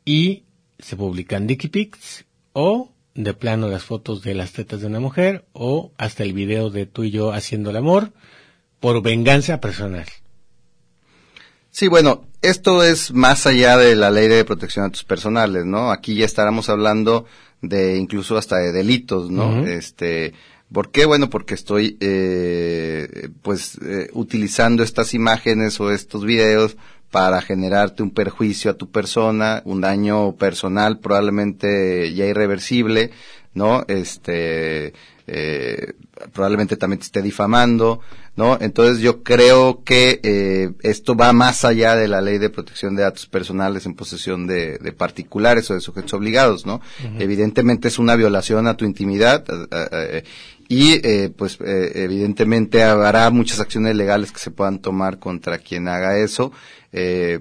y 0.05 0.45
se 0.79 0.97
publican 0.97 1.47
dicky 1.47 1.69
pics 1.69 2.25
o 2.53 2.91
de 3.15 3.35
plano 3.35 3.69
las 3.69 3.85
fotos 3.85 4.23
de 4.23 4.35
las 4.35 4.53
tetas 4.53 4.81
de 4.81 4.87
una 4.87 5.01
mujer 5.01 5.45
o 5.53 5.93
hasta 5.99 6.23
el 6.23 6.33
video 6.33 6.71
de 6.71 6.87
tú 6.87 7.05
y 7.05 7.11
yo 7.11 7.33
haciendo 7.33 7.71
el 7.71 7.77
amor 7.77 8.13
por 8.81 9.03
venganza 9.03 9.61
personal. 9.61 10.07
Sí, 11.71 11.89
bueno, 11.89 12.27
esto 12.43 12.85
es 12.85 13.13
más 13.13 13.47
allá 13.47 13.79
de 13.79 13.97
la 13.97 14.11
ley 14.11 14.29
de 14.29 14.45
protección 14.45 14.85
de 14.85 14.89
datos 14.89 15.05
personales, 15.05 15.65
¿no? 15.65 15.91
Aquí 15.91 16.15
ya 16.15 16.27
estaremos 16.27 16.69
hablando 16.69 17.25
de 17.63 17.97
incluso 17.97 18.37
hasta 18.37 18.59
de 18.59 18.73
delitos, 18.73 19.31
¿no? 19.31 19.65
Este, 19.65 20.35
¿por 20.71 20.91
qué? 20.91 21.07
Bueno, 21.07 21.31
porque 21.31 21.55
estoy, 21.55 21.97
eh, 22.01 23.31
pues, 23.41 23.79
eh, 23.83 24.11
utilizando 24.13 24.83
estas 24.83 25.15
imágenes 25.15 25.81
o 25.81 25.91
estos 25.91 26.25
videos 26.25 26.77
para 27.13 27.43
generarte 27.43 28.03
un 28.03 28.11
perjuicio 28.11 28.71
a 28.71 28.75
tu 28.75 28.91
persona, 28.91 29.61
un 29.67 29.83
daño 29.83 30.35
personal 30.37 30.99
probablemente 30.99 32.13
ya 32.15 32.25
irreversible, 32.25 33.11
¿no? 33.53 33.85
Este, 33.87 34.95
eh, 35.27 35.93
probablemente 36.33 36.79
también 36.79 37.01
te 37.01 37.05
esté 37.05 37.21
difamando, 37.21 38.01
¿no? 38.35 38.57
Entonces 38.59 39.01
yo 39.03 39.23
creo 39.23 39.85
que 39.85 40.21
eh, 40.23 40.73
esto 40.83 41.15
va 41.15 41.35
más 41.35 41.67
allá 41.67 41.97
de 41.97 42.09
la 42.09 42.23
ley 42.23 42.39
de 42.39 42.49
protección 42.49 42.97
de 42.97 43.03
datos 43.03 43.27
personales 43.27 43.85
en 43.85 43.95
posesión 43.95 44.47
de, 44.47 44.79
particulares 44.97 45.71
o 45.71 45.75
de 45.75 45.83
sujetos 45.83 46.15
obligados, 46.15 46.65
¿no? 46.65 46.81
Evidentemente 47.19 47.89
es 47.89 47.99
una 47.99 48.17
violación 48.17 48.67
a 48.69 48.77
tu 48.79 48.87
intimidad 48.87 49.45
eh, 49.71 50.25
y 50.69 51.29
pues 51.29 51.59
evidentemente 51.61 52.83
habrá 52.83 53.31
muchas 53.31 53.61
acciones 53.61 53.97
legales 53.97 54.33
que 54.33 54.39
se 54.39 54.51
puedan 54.51 54.79
tomar 54.81 55.19
contra 55.19 55.59
quien 55.59 55.89
haga 55.89 56.19
eso. 56.19 56.53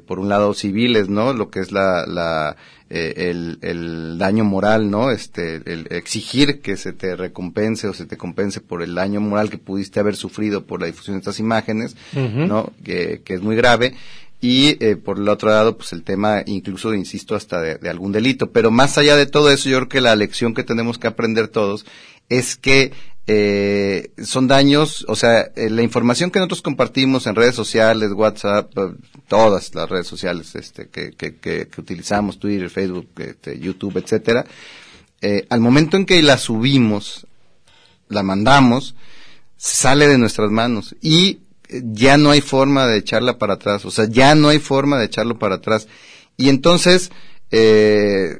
por 0.06 0.20
un 0.20 0.30
lado 0.30 0.54
civiles, 0.54 1.10
¿no? 1.10 1.34
Lo 1.34 1.50
que 1.50 1.60
es 1.60 1.72
la, 1.72 2.06
la 2.06 2.56
eh, 2.94 3.30
el, 3.30 3.58
el, 3.62 4.18
daño 4.18 4.44
moral, 4.44 4.92
¿no? 4.92 5.12
Este, 5.12 5.62
el 5.66 5.88
exigir 5.92 6.60
que 6.60 6.76
se 6.76 6.92
te 6.92 7.16
recompense 7.16 7.88
o 7.88 7.94
se 7.94 8.06
te 8.06 8.18
compense 8.18 8.60
por 8.60 8.84
el 8.84 8.96
daño 8.96 9.22
moral 9.22 9.50
que 9.50 9.58
pudiste 9.58 10.02
haber 10.02 10.18
sufrido 10.18 10.66
por 10.66 10.82
la 10.82 10.88
difusión 10.88 11.16
de 11.16 11.20
estas 11.20 11.40
imágenes, 11.40 11.96
¿no? 12.14 12.74
Que, 12.84 13.22
que, 13.24 13.36
es 13.36 13.42
muy 13.42 13.56
grave. 13.56 13.94
Y 14.42 14.76
eh, 14.84 14.98
por 14.98 15.20
el 15.20 15.30
otro 15.30 15.52
lado, 15.52 15.78
pues 15.78 15.94
el 15.94 16.04
tema, 16.04 16.44
incluso, 16.46 16.94
insisto, 16.94 17.34
hasta 17.34 17.62
de, 17.62 17.76
de 17.76 17.90
algún 17.90 18.12
delito. 18.12 18.52
Pero 18.52 18.72
más 18.72 18.98
allá 18.98 19.16
de 19.16 19.26
todo 19.26 19.52
eso, 19.52 19.70
yo 19.70 19.78
creo 19.78 19.88
que 19.88 20.02
la 20.02 20.18
lección 20.18 20.54
que 20.54 20.66
tenemos 20.66 20.98
que 20.98 21.08
aprender 21.08 21.48
todos 21.48 21.86
es 22.28 22.58
que 22.58 22.92
eh, 23.28 24.12
son 24.24 24.48
daños, 24.48 25.06
o 25.08 25.16
sea, 25.16 25.52
eh, 25.56 25.70
la 25.70 25.84
información 25.84 26.32
que 26.32 26.40
nosotros 26.40 26.62
compartimos 26.62 27.28
en 27.28 27.36
redes 27.36 27.56
sociales, 27.56 28.12
WhatsApp, 28.14 28.72
eh, 28.78 28.94
todas 29.28 29.74
las 29.76 29.90
redes 29.90 30.08
sociales 30.08 30.56
este, 30.56 30.90
que, 30.90 31.12
que, 31.12 31.38
que, 31.38 31.68
utilizamos, 31.78 32.40
Twitter, 32.40 32.70
Facebook, 32.70 33.10
este, 33.18 33.60
YouTube, 33.60 33.98
etcétera, 33.98 34.46
eh, 35.22 35.46
al 35.50 35.60
momento 35.62 35.98
en 35.98 36.06
que 36.06 36.22
la 36.24 36.38
subimos, 36.38 37.28
la 38.10 38.24
mandamos, 38.24 38.96
sale 39.56 40.08
de 40.08 40.18
nuestras 40.18 40.50
manos 40.50 40.96
y 41.00 41.42
ya 41.70 42.18
no 42.18 42.32
hay 42.32 42.42
forma 42.42 42.88
de 42.88 42.98
echarla 42.98 43.38
para 43.38 43.54
atrás, 43.54 43.86
o 43.86 43.92
sea, 43.92 44.06
ya 44.10 44.34
no 44.36 44.50
hay 44.50 44.60
forma 44.60 44.98
de 44.98 45.06
echarlo 45.06 45.38
para 45.38 45.56
atrás. 45.56 45.88
Y 46.38 46.50
entonces, 46.50 47.12
eh, 47.52 48.40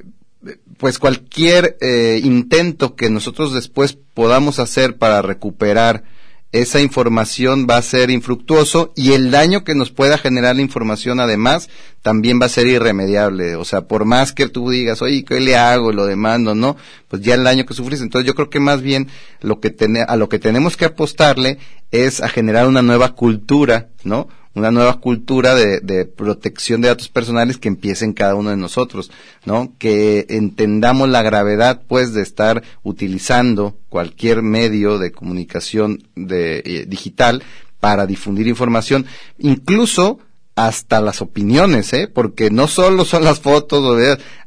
pues 0.78 1.00
cualquier 1.00 1.78
eh, 1.82 2.20
intento 2.24 2.96
que 2.96 3.10
nosotros 3.10 3.54
después 3.54 3.98
podamos 4.14 4.60
hacer 4.60 4.98
para 4.98 5.22
recuperar 5.22 6.04
esa 6.52 6.82
información 6.82 7.66
va 7.70 7.78
a 7.78 7.82
ser 7.82 8.12
infructuoso 8.12 8.92
y 8.96 9.14
el 9.14 9.32
daño 9.32 9.64
que 9.64 9.74
nos 9.74 9.92
pueda 9.92 10.18
generar 10.18 10.56
la 10.56 10.62
información 10.62 11.22
además 11.22 11.70
también 12.02 12.42
va 12.42 12.48
a 12.48 12.50
ser 12.50 12.68
irremediable. 12.68 13.56
O 13.56 13.64
sea, 13.64 13.88
por 13.88 14.04
más 14.04 14.34
que 14.34 14.50
tú 14.50 14.70
digas, 14.70 15.02
oye, 15.02 15.24
¿qué 15.24 15.40
le 15.40 15.56
hago? 15.56 15.94
Lo 15.94 16.06
demando, 16.06 16.54
¿no? 16.54 16.76
Pues 17.08 17.22
ya 17.22 17.36
el 17.36 17.46
daño 17.46 17.66
que 17.66 17.74
sufres. 17.74 18.02
Entonces 18.02 18.28
yo 18.28 18.36
creo 18.36 18.50
que 18.50 18.60
más 18.60 18.82
bien 18.82 19.08
lo 19.40 19.62
que 19.62 19.74
a 20.06 20.16
lo 20.18 20.28
que 20.28 20.40
tenemos 20.40 20.76
que 20.76 20.86
apostarle 20.86 21.58
es 21.92 22.22
a 22.22 22.28
generar 22.28 22.68
una 22.68 22.82
nueva 22.82 23.16
cultura, 23.16 23.90
¿no? 24.04 24.28
Una 24.54 24.72
nueva 24.72 25.00
cultura 25.00 25.56
de, 25.56 25.80
de, 25.80 26.06
protección 26.06 26.82
de 26.82 26.90
datos 26.90 27.10
personales 27.10 27.58
que 27.58 27.70
empiece 27.70 28.04
en 28.06 28.14
cada 28.14 28.36
uno 28.36 28.50
de 28.50 28.58
nosotros, 28.58 29.12
¿no? 29.46 29.74
Que 29.78 30.26
entendamos 30.30 31.10
la 31.10 31.22
gravedad, 31.22 31.84
pues, 31.88 32.14
de 32.14 32.22
estar 32.22 32.64
utilizando 32.84 33.78
cualquier 33.90 34.42
medio 34.42 34.98
de 34.98 35.12
comunicación 35.12 36.04
de, 36.16 36.60
eh, 36.66 36.86
digital 36.88 37.44
para 37.80 38.06
difundir 38.06 38.48
información, 38.48 39.06
incluso 39.38 40.20
hasta 40.56 41.00
las 41.00 41.22
opiniones, 41.22 41.94
¿eh? 41.94 42.10
Porque 42.14 42.52
no 42.52 42.68
solo 42.68 43.06
son 43.06 43.24
las 43.24 43.40
fotos, 43.40 43.84
o 43.84 43.98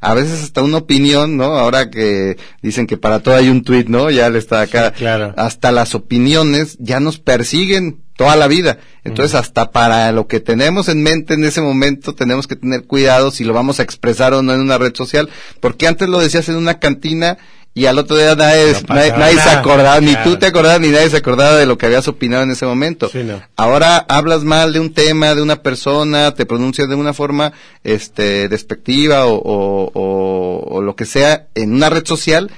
a 0.01 0.13
veces 0.13 0.43
hasta 0.43 0.61
una 0.61 0.77
opinión, 0.77 1.35
¿no? 1.35 1.57
Ahora 1.57 1.89
que 1.89 2.37
dicen 2.61 2.85
que 2.85 2.97
para 2.97 3.21
todo 3.21 3.35
hay 3.35 3.49
un 3.49 3.63
tweet, 3.63 3.85
¿no? 3.87 4.11
Ya 4.11 4.29
le 4.29 4.37
está 4.37 4.61
acá. 4.61 4.91
claro. 4.91 5.33
Hasta 5.35 5.71
las 5.71 5.95
opiniones 5.95 6.77
ya 6.79 6.99
nos 6.99 7.17
persiguen 7.17 8.04
toda 8.15 8.35
la 8.35 8.47
vida. 8.47 8.77
Entonces, 9.03 9.35
hasta 9.35 9.71
para 9.71 10.11
lo 10.11 10.27
que 10.27 10.39
tenemos 10.39 10.87
en 10.89 11.03
mente 11.03 11.35
en 11.35 11.43
ese 11.43 11.61
momento, 11.61 12.15
tenemos 12.15 12.47
que 12.47 12.55
tener 12.55 12.85
cuidado 12.85 13.31
si 13.31 13.43
lo 13.43 13.53
vamos 13.53 13.79
a 13.79 13.83
expresar 13.83 14.33
o 14.33 14.41
no 14.41 14.53
en 14.53 14.61
una 14.61 14.77
red 14.77 14.95
social, 14.95 15.29
porque 15.59 15.87
antes 15.87 16.09
lo 16.09 16.19
decías 16.19 16.49
en 16.49 16.55
una 16.55 16.79
cantina 16.79 17.37
y 17.77 17.87
al 17.87 17.99
otro 17.99 18.15
día 18.15 18.35
nadie, 18.35 18.73
nadie, 18.87 19.37
se 19.37 19.49
acordaba, 19.49 19.99
ni 19.99 20.15
tú 20.23 20.37
te 20.37 20.45
acordabas, 20.45 20.79
ni 20.79 20.87
nadie 20.87 21.09
se 21.09 21.17
acordaba 21.17 21.57
de 21.57 21.65
lo 21.65 21.77
que 21.77 21.85
habías 21.85 22.07
opinado 22.07 22.43
en 22.43 22.51
ese 22.51 22.65
momento. 22.65 23.11
Ahora 23.57 23.97
hablas 24.07 24.45
mal 24.45 24.71
de 24.71 24.79
un 24.79 24.93
tema, 24.93 25.35
de 25.35 25.41
una 25.41 25.57
persona, 25.57 26.33
te 26.33 26.45
pronuncias 26.45 26.87
de 26.87 26.95
una 26.95 27.13
forma 27.13 27.51
este, 27.83 28.47
despectiva 28.47 29.25
o, 29.25 29.35
o, 29.35 30.63
o 30.65 30.81
lo 30.81 30.95
que 30.95 31.05
sea 31.05 31.47
en 31.53 31.73
una 31.73 31.89
red 31.89 32.07
social, 32.07 32.49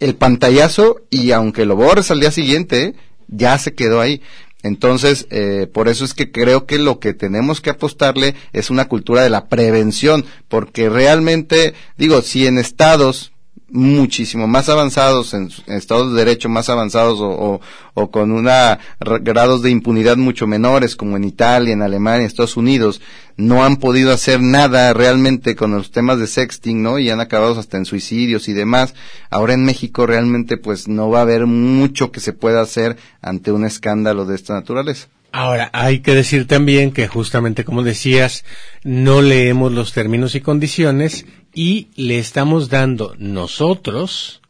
el 0.00 0.16
pantallazo, 0.16 1.00
y 1.08 1.32
aunque 1.32 1.64
lo 1.64 1.74
borres 1.74 2.10
al 2.10 2.20
día 2.20 2.30
siguiente, 2.30 2.94
ya 3.28 3.56
se 3.56 3.72
quedó 3.74 4.02
ahí. 4.02 4.20
Entonces, 4.62 5.26
eh, 5.30 5.66
por 5.72 5.88
eso 5.88 6.04
es 6.04 6.14
que 6.14 6.30
creo 6.30 6.66
que 6.66 6.78
lo 6.78 7.00
que 7.00 7.14
tenemos 7.14 7.60
que 7.60 7.70
apostarle 7.70 8.34
es 8.52 8.70
una 8.70 8.88
cultura 8.88 9.22
de 9.22 9.30
la 9.30 9.48
prevención, 9.48 10.24
porque 10.48 10.88
realmente, 10.88 11.74
digo, 11.96 12.22
si 12.22 12.46
en 12.46 12.58
estados 12.58 13.32
muchísimo 13.72 14.46
más 14.46 14.68
avanzados, 14.68 15.32
en, 15.34 15.50
estados 15.66 16.12
de 16.12 16.24
derecho 16.24 16.48
más 16.48 16.68
avanzados 16.68 17.18
o, 17.20 17.60
o, 17.94 18.10
con 18.10 18.30
una 18.30 18.78
grados 19.00 19.62
de 19.62 19.70
impunidad 19.70 20.18
mucho 20.18 20.46
menores, 20.46 20.94
como 20.94 21.16
en 21.16 21.24
Italia, 21.24 21.72
en 21.72 21.82
Alemania, 21.82 22.26
Estados 22.26 22.56
Unidos, 22.56 23.00
no 23.36 23.64
han 23.64 23.76
podido 23.76 24.12
hacer 24.12 24.40
nada 24.40 24.92
realmente 24.92 25.56
con 25.56 25.72
los 25.72 25.90
temas 25.90 26.18
de 26.18 26.26
sexting, 26.26 26.82
¿no? 26.82 26.98
Y 26.98 27.08
han 27.10 27.20
acabado 27.20 27.58
hasta 27.58 27.78
en 27.78 27.86
suicidios 27.86 28.48
y 28.48 28.52
demás. 28.52 28.94
Ahora 29.30 29.54
en 29.54 29.64
México 29.64 30.06
realmente 30.06 30.58
pues 30.58 30.86
no 30.86 31.08
va 31.08 31.20
a 31.20 31.22
haber 31.22 31.46
mucho 31.46 32.12
que 32.12 32.20
se 32.20 32.34
pueda 32.34 32.60
hacer 32.60 32.98
ante 33.22 33.52
un 33.52 33.64
escándalo 33.64 34.26
de 34.26 34.36
esta 34.36 34.52
naturaleza. 34.54 35.08
Ahora, 35.34 35.70
hay 35.72 36.00
que 36.00 36.14
decir 36.14 36.46
también 36.46 36.92
que 36.92 37.08
justamente 37.08 37.64
como 37.64 37.82
decías, 37.82 38.44
no 38.84 39.22
leemos 39.22 39.72
los 39.72 39.94
términos 39.94 40.34
y 40.34 40.42
condiciones 40.42 41.24
y 41.54 41.88
le 41.96 42.18
estamos 42.18 42.68
dando 42.68 43.14
nosotros 43.18 44.40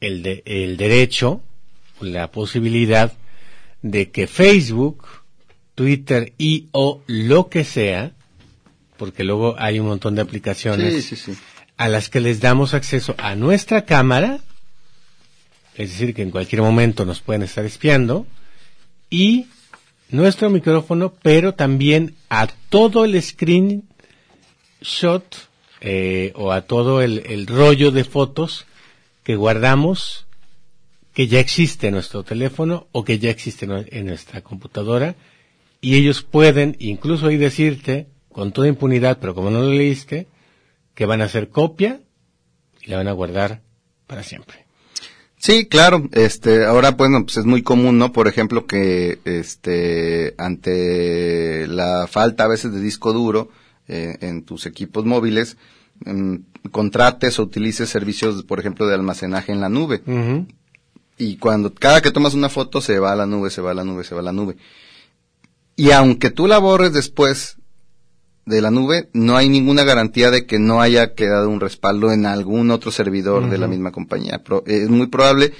el, 0.00 0.22
de, 0.22 0.42
el 0.46 0.76
derecho, 0.76 1.40
la 2.00 2.30
posibilidad 2.30 3.12
de 3.82 4.10
que 4.10 4.26
Facebook, 4.26 5.06
Twitter 5.74 6.32
y 6.38 6.68
o 6.72 7.02
lo 7.06 7.48
que 7.48 7.64
sea, 7.64 8.12
porque 8.96 9.24
luego 9.24 9.56
hay 9.58 9.78
un 9.78 9.88
montón 9.88 10.14
de 10.14 10.22
aplicaciones 10.22 11.26
a 11.76 11.88
las 11.88 12.08
que 12.08 12.20
les 12.20 12.40
damos 12.40 12.74
acceso 12.74 13.14
a 13.18 13.34
nuestra 13.34 13.84
cámara, 13.84 14.40
es 15.74 15.90
decir, 15.90 16.14
que 16.14 16.22
en 16.22 16.30
cualquier 16.30 16.62
momento 16.62 17.04
nos 17.04 17.20
pueden 17.20 17.42
estar 17.42 17.64
espiando, 17.64 18.26
y 19.10 19.46
nuestro 20.08 20.48
micrófono, 20.50 21.12
pero 21.22 21.54
también 21.54 22.14
a 22.30 22.46
todo 22.68 23.04
el 23.04 23.14
screenshot 24.84 25.24
eh, 25.80 26.32
o 26.36 26.52
a 26.52 26.62
todo 26.62 27.02
el, 27.02 27.46
rollo 27.46 27.90
de 27.90 28.04
fotos 28.04 28.66
que 29.22 29.36
guardamos 29.36 30.26
que 31.12 31.26
ya 31.26 31.40
existe 31.40 31.88
en 31.88 31.94
nuestro 31.94 32.22
teléfono 32.22 32.86
o 32.92 33.04
que 33.04 33.18
ya 33.18 33.30
existe 33.30 33.66
en 33.66 34.06
nuestra 34.06 34.40
computadora 34.42 35.14
y 35.80 35.96
ellos 35.96 36.22
pueden 36.22 36.76
incluso 36.78 37.26
ahí 37.26 37.36
decirte 37.36 38.06
con 38.32 38.52
toda 38.52 38.68
impunidad, 38.68 39.18
pero 39.20 39.34
como 39.34 39.50
no 39.50 39.60
lo 39.60 39.70
leíste, 39.70 40.26
que 40.94 41.06
van 41.06 41.20
a 41.20 41.26
hacer 41.26 41.50
copia 41.50 42.00
y 42.82 42.90
la 42.90 42.96
van 42.96 43.08
a 43.08 43.12
guardar 43.12 43.62
para 44.06 44.22
siempre. 44.22 44.64
Sí, 45.36 45.66
claro. 45.66 46.08
Este, 46.12 46.64
ahora, 46.64 46.92
bueno, 46.92 47.22
pues 47.24 47.36
es 47.36 47.44
muy 47.44 47.62
común, 47.62 47.98
¿no? 47.98 48.12
Por 48.12 48.26
ejemplo, 48.26 48.66
que, 48.66 49.20
este, 49.24 50.34
ante 50.38 51.66
la 51.68 52.08
falta 52.10 52.44
a 52.44 52.48
veces 52.48 52.72
de 52.72 52.80
disco 52.80 53.12
duro 53.12 53.50
eh, 53.88 54.16
en 54.20 54.44
tus 54.44 54.66
equipos 54.66 55.04
móviles, 55.04 55.56
mm, 56.04 56.36
contrates 56.70 57.38
o 57.38 57.42
utilices 57.42 57.88
servicios, 57.88 58.42
por 58.44 58.60
ejemplo, 58.60 58.86
de 58.86 58.94
almacenaje 58.94 59.52
en 59.52 59.60
la 59.60 59.68
nube. 59.68 60.02
Y 61.16 61.36
cuando, 61.36 61.72
cada 61.72 62.00
que 62.00 62.10
tomas 62.10 62.34
una 62.34 62.48
foto, 62.48 62.80
se 62.80 62.98
va 62.98 63.12
a 63.12 63.16
la 63.16 63.26
nube, 63.26 63.50
se 63.50 63.60
va 63.60 63.70
a 63.70 63.74
la 63.74 63.84
nube, 63.84 64.04
se 64.04 64.14
va 64.14 64.20
a 64.20 64.24
la 64.24 64.32
nube. 64.32 64.56
Y 65.76 65.90
aunque 65.90 66.30
tú 66.30 66.46
la 66.46 66.58
borres 66.58 66.92
después, 66.92 67.58
de 68.46 68.60
la 68.60 68.70
nube, 68.70 69.08
no 69.12 69.36
hay 69.36 69.48
ninguna 69.48 69.84
garantía 69.84 70.30
de 70.30 70.44
que 70.46 70.58
no 70.58 70.80
haya 70.80 71.14
quedado 71.14 71.48
un 71.48 71.60
respaldo 71.60 72.12
en 72.12 72.26
algún 72.26 72.70
otro 72.70 72.90
servidor 72.90 73.48
de 73.48 73.58
la 73.58 73.68
misma 73.68 73.90
compañía. 73.90 74.42
es 74.66 74.88
muy 74.90 75.06
probable 75.06 75.54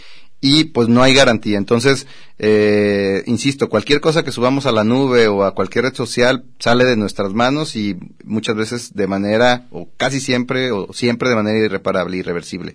y 0.44 0.64
pues 0.64 0.88
no 0.90 1.02
hay 1.02 1.14
garantía. 1.14 1.56
Entonces, 1.56 2.06
eh, 2.38 3.22
insisto, 3.24 3.70
cualquier 3.70 4.02
cosa 4.02 4.24
que 4.24 4.30
subamos 4.30 4.66
a 4.66 4.72
la 4.72 4.84
nube 4.84 5.26
o 5.26 5.42
a 5.42 5.54
cualquier 5.54 5.86
red 5.86 5.94
social 5.94 6.44
sale 6.58 6.84
de 6.84 6.98
nuestras 6.98 7.32
manos 7.32 7.76
y 7.76 7.96
muchas 8.24 8.54
veces 8.54 8.94
de 8.94 9.06
manera, 9.06 9.66
o 9.70 9.88
casi 9.96 10.20
siempre, 10.20 10.70
o 10.70 10.92
siempre 10.92 11.30
de 11.30 11.36
manera 11.36 11.64
irreparable, 11.64 12.18
irreversible. 12.18 12.74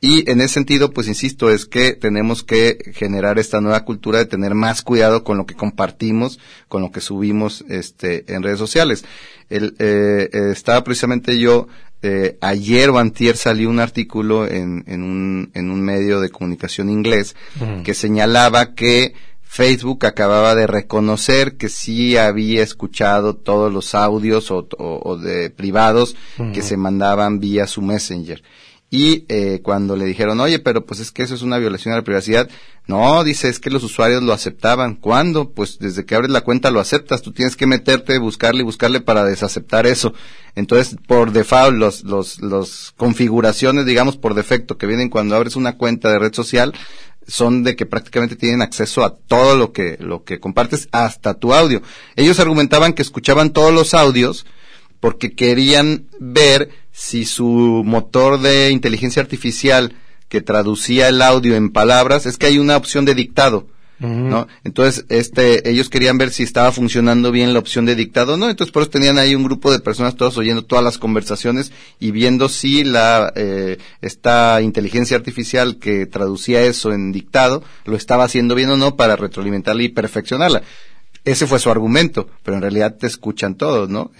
Y 0.00 0.30
en 0.30 0.40
ese 0.40 0.54
sentido, 0.54 0.92
pues 0.92 1.08
insisto, 1.08 1.50
es 1.50 1.66
que 1.66 1.92
tenemos 1.92 2.42
que 2.42 2.78
generar 2.94 3.38
esta 3.38 3.60
nueva 3.60 3.84
cultura 3.84 4.18
de 4.18 4.26
tener 4.26 4.54
más 4.54 4.82
cuidado 4.82 5.24
con 5.24 5.36
lo 5.36 5.44
que 5.44 5.54
compartimos, 5.54 6.38
con 6.68 6.80
lo 6.82 6.90
que 6.90 7.00
subimos 7.00 7.64
este, 7.68 8.24
en 8.32 8.42
redes 8.42 8.58
sociales. 8.58 9.04
El, 9.48 9.76
eh, 9.78 10.28
eh, 10.32 10.50
estaba 10.52 10.84
precisamente 10.84 11.38
yo, 11.38 11.68
eh, 12.04 12.36
ayer 12.40 12.90
o 12.90 12.98
antier 12.98 13.36
salió 13.36 13.70
un 13.70 13.80
artículo 13.80 14.46
en, 14.46 14.84
en, 14.86 15.02
un, 15.02 15.50
en 15.54 15.70
un 15.70 15.80
medio 15.80 16.20
de 16.20 16.28
comunicación 16.28 16.90
inglés 16.90 17.34
que 17.82 17.94
señalaba 17.94 18.74
que 18.74 19.14
Facebook 19.42 20.04
acababa 20.04 20.54
de 20.54 20.66
reconocer 20.66 21.56
que 21.56 21.68
sí 21.68 22.16
había 22.16 22.62
escuchado 22.62 23.36
todos 23.36 23.72
los 23.72 23.94
audios 23.94 24.50
o, 24.50 24.66
o, 24.78 25.16
de 25.16 25.48
privados 25.48 26.16
que 26.52 26.60
se 26.60 26.76
mandaban 26.76 27.38
vía 27.38 27.66
su 27.66 27.80
Messenger. 27.80 28.42
Y 28.90 29.24
eh, 29.28 29.60
cuando 29.62 29.96
le 29.96 30.04
dijeron, 30.04 30.38
oye, 30.40 30.60
pero 30.60 30.86
pues 30.86 31.00
es 31.00 31.10
que 31.10 31.22
eso 31.22 31.34
es 31.34 31.42
una 31.42 31.58
violación 31.58 31.92
a 31.92 31.96
la 31.96 32.04
privacidad, 32.04 32.48
no, 32.86 33.24
dice, 33.24 33.48
es 33.48 33.58
que 33.58 33.70
los 33.70 33.82
usuarios 33.82 34.22
lo 34.22 34.32
aceptaban. 34.32 34.94
¿Cuándo? 34.94 35.50
Pues 35.50 35.78
desde 35.78 36.04
que 36.04 36.14
abres 36.14 36.30
la 36.30 36.42
cuenta 36.42 36.70
lo 36.70 36.80
aceptas. 36.80 37.22
Tú 37.22 37.32
tienes 37.32 37.56
que 37.56 37.66
meterte, 37.66 38.18
buscarle 38.18 38.60
y 38.60 38.64
buscarle 38.64 39.00
para 39.00 39.24
desaceptar 39.24 39.86
eso. 39.86 40.12
Entonces, 40.54 40.96
por 41.06 41.32
default, 41.32 41.76
los, 41.76 42.04
los, 42.04 42.40
los 42.40 42.92
configuraciones, 42.96 43.86
digamos, 43.86 44.18
por 44.18 44.34
defecto 44.34 44.76
que 44.76 44.86
vienen 44.86 45.08
cuando 45.08 45.34
abres 45.34 45.56
una 45.56 45.76
cuenta 45.78 46.10
de 46.10 46.18
red 46.18 46.34
social, 46.34 46.74
son 47.26 47.62
de 47.62 47.74
que 47.74 47.86
prácticamente 47.86 48.36
tienen 48.36 48.60
acceso 48.60 49.02
a 49.02 49.16
todo 49.16 49.56
lo 49.56 49.72
que, 49.72 49.96
lo 49.98 50.24
que 50.24 50.38
compartes, 50.38 50.88
hasta 50.92 51.34
tu 51.34 51.54
audio. 51.54 51.80
Ellos 52.16 52.38
argumentaban 52.38 52.92
que 52.92 53.02
escuchaban 53.02 53.50
todos 53.50 53.72
los 53.72 53.94
audios 53.94 54.44
porque 55.00 55.34
querían 55.34 56.06
ver 56.18 56.70
si 56.94 57.24
su 57.24 57.82
motor 57.84 58.40
de 58.40 58.70
inteligencia 58.70 59.20
artificial 59.20 59.94
que 60.28 60.40
traducía 60.40 61.08
el 61.08 61.22
audio 61.22 61.56
en 61.56 61.70
palabras, 61.70 62.24
es 62.24 62.38
que 62.38 62.46
hay 62.46 62.58
una 62.58 62.76
opción 62.76 63.04
de 63.04 63.16
dictado. 63.16 63.66
¿no? 63.98 64.48
Entonces, 64.64 65.06
este, 65.08 65.68
ellos 65.70 65.88
querían 65.88 66.18
ver 66.18 66.30
si 66.30 66.42
estaba 66.42 66.72
funcionando 66.72 67.32
bien 67.32 67.52
la 67.52 67.58
opción 67.58 67.86
de 67.86 67.94
dictado, 67.94 68.36
¿no? 68.36 68.50
Entonces, 68.50 68.70
por 68.70 68.82
eso 68.82 68.90
tenían 68.90 69.18
ahí 69.18 69.34
un 69.34 69.44
grupo 69.44 69.72
de 69.72 69.78
personas 69.78 70.14
todos 70.14 70.36
oyendo 70.36 70.62
todas 70.62 70.84
las 70.84 70.98
conversaciones 70.98 71.72
y 71.98 72.10
viendo 72.10 72.48
si 72.48 72.84
la, 72.84 73.32
eh, 73.34 73.78
esta 74.02 74.60
inteligencia 74.60 75.16
artificial 75.16 75.78
que 75.78 76.06
traducía 76.06 76.62
eso 76.62 76.92
en 76.92 77.12
dictado 77.12 77.62
lo 77.86 77.96
estaba 77.96 78.24
haciendo 78.24 78.54
bien 78.54 78.70
o 78.70 78.76
no 78.76 78.94
para 78.94 79.16
retroalimentarla 79.16 79.82
y 79.84 79.88
perfeccionarla. 79.88 80.62
Ese 81.24 81.46
fue 81.46 81.58
su 81.58 81.70
argumento, 81.70 82.28
pero 82.42 82.56
en 82.56 82.62
realidad 82.62 82.96
te 82.96 83.06
escuchan 83.06 83.54
todos, 83.54 83.88
¿no? 83.88 84.10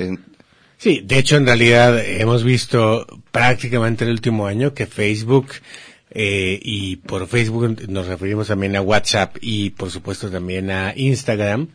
Sí, 0.77 1.01
de 1.05 1.19
hecho 1.19 1.37
en 1.37 1.47
realidad 1.47 1.99
hemos 2.05 2.45
visto 2.45 3.07
prácticamente 3.31 4.05
el 4.05 4.11
último 4.11 4.47
año 4.47 4.75
que 4.75 4.87
Facebook 4.87 5.53
eh, 6.11 6.61
y 6.63 6.97
por 6.97 7.27
Facebook 7.27 7.89
nos 7.89 8.07
referimos 8.07 8.49
también 8.49 8.77
a 8.77 8.83
WhatsApp 8.83 9.37
y 9.41 9.71
por 9.71 9.91
supuesto 9.91 10.31
también 10.31 10.71
a 10.71 10.93
Instagram 10.97 11.69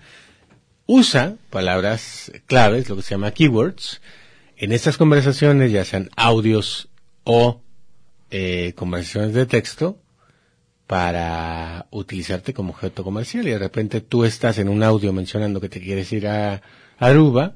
usa 0.86 1.36
palabras 1.50 2.32
claves, 2.47 2.89
lo 2.89 2.95
que 2.95 3.02
se 3.02 3.12
llama 3.12 3.32
keywords, 3.32 4.02
en 4.58 4.72
estas 4.72 4.97
conversaciones, 4.97 5.72
ya 5.72 5.86
sean 5.86 6.10
audios 6.16 6.89
o 7.24 7.62
eh, 8.32 8.74
conversaciones 8.76 9.34
de 9.34 9.45
texto, 9.45 10.00
para 10.89 11.86
utilizarte 11.91 12.52
como 12.52 12.72
objeto 12.72 13.04
comercial. 13.04 13.47
Y 13.47 13.52
de 13.52 13.60
repente 13.60 14.02
tú 14.02 14.26
estás 14.26 14.58
en 14.58 14.68
un 14.68 14.82
audio 14.82 15.14
mencionando 15.14 15.62
que 15.62 15.70
te 15.70 15.80
quieres 15.80 16.12
ir 16.12 16.28
a 16.28 16.64
Aruba 16.97 17.54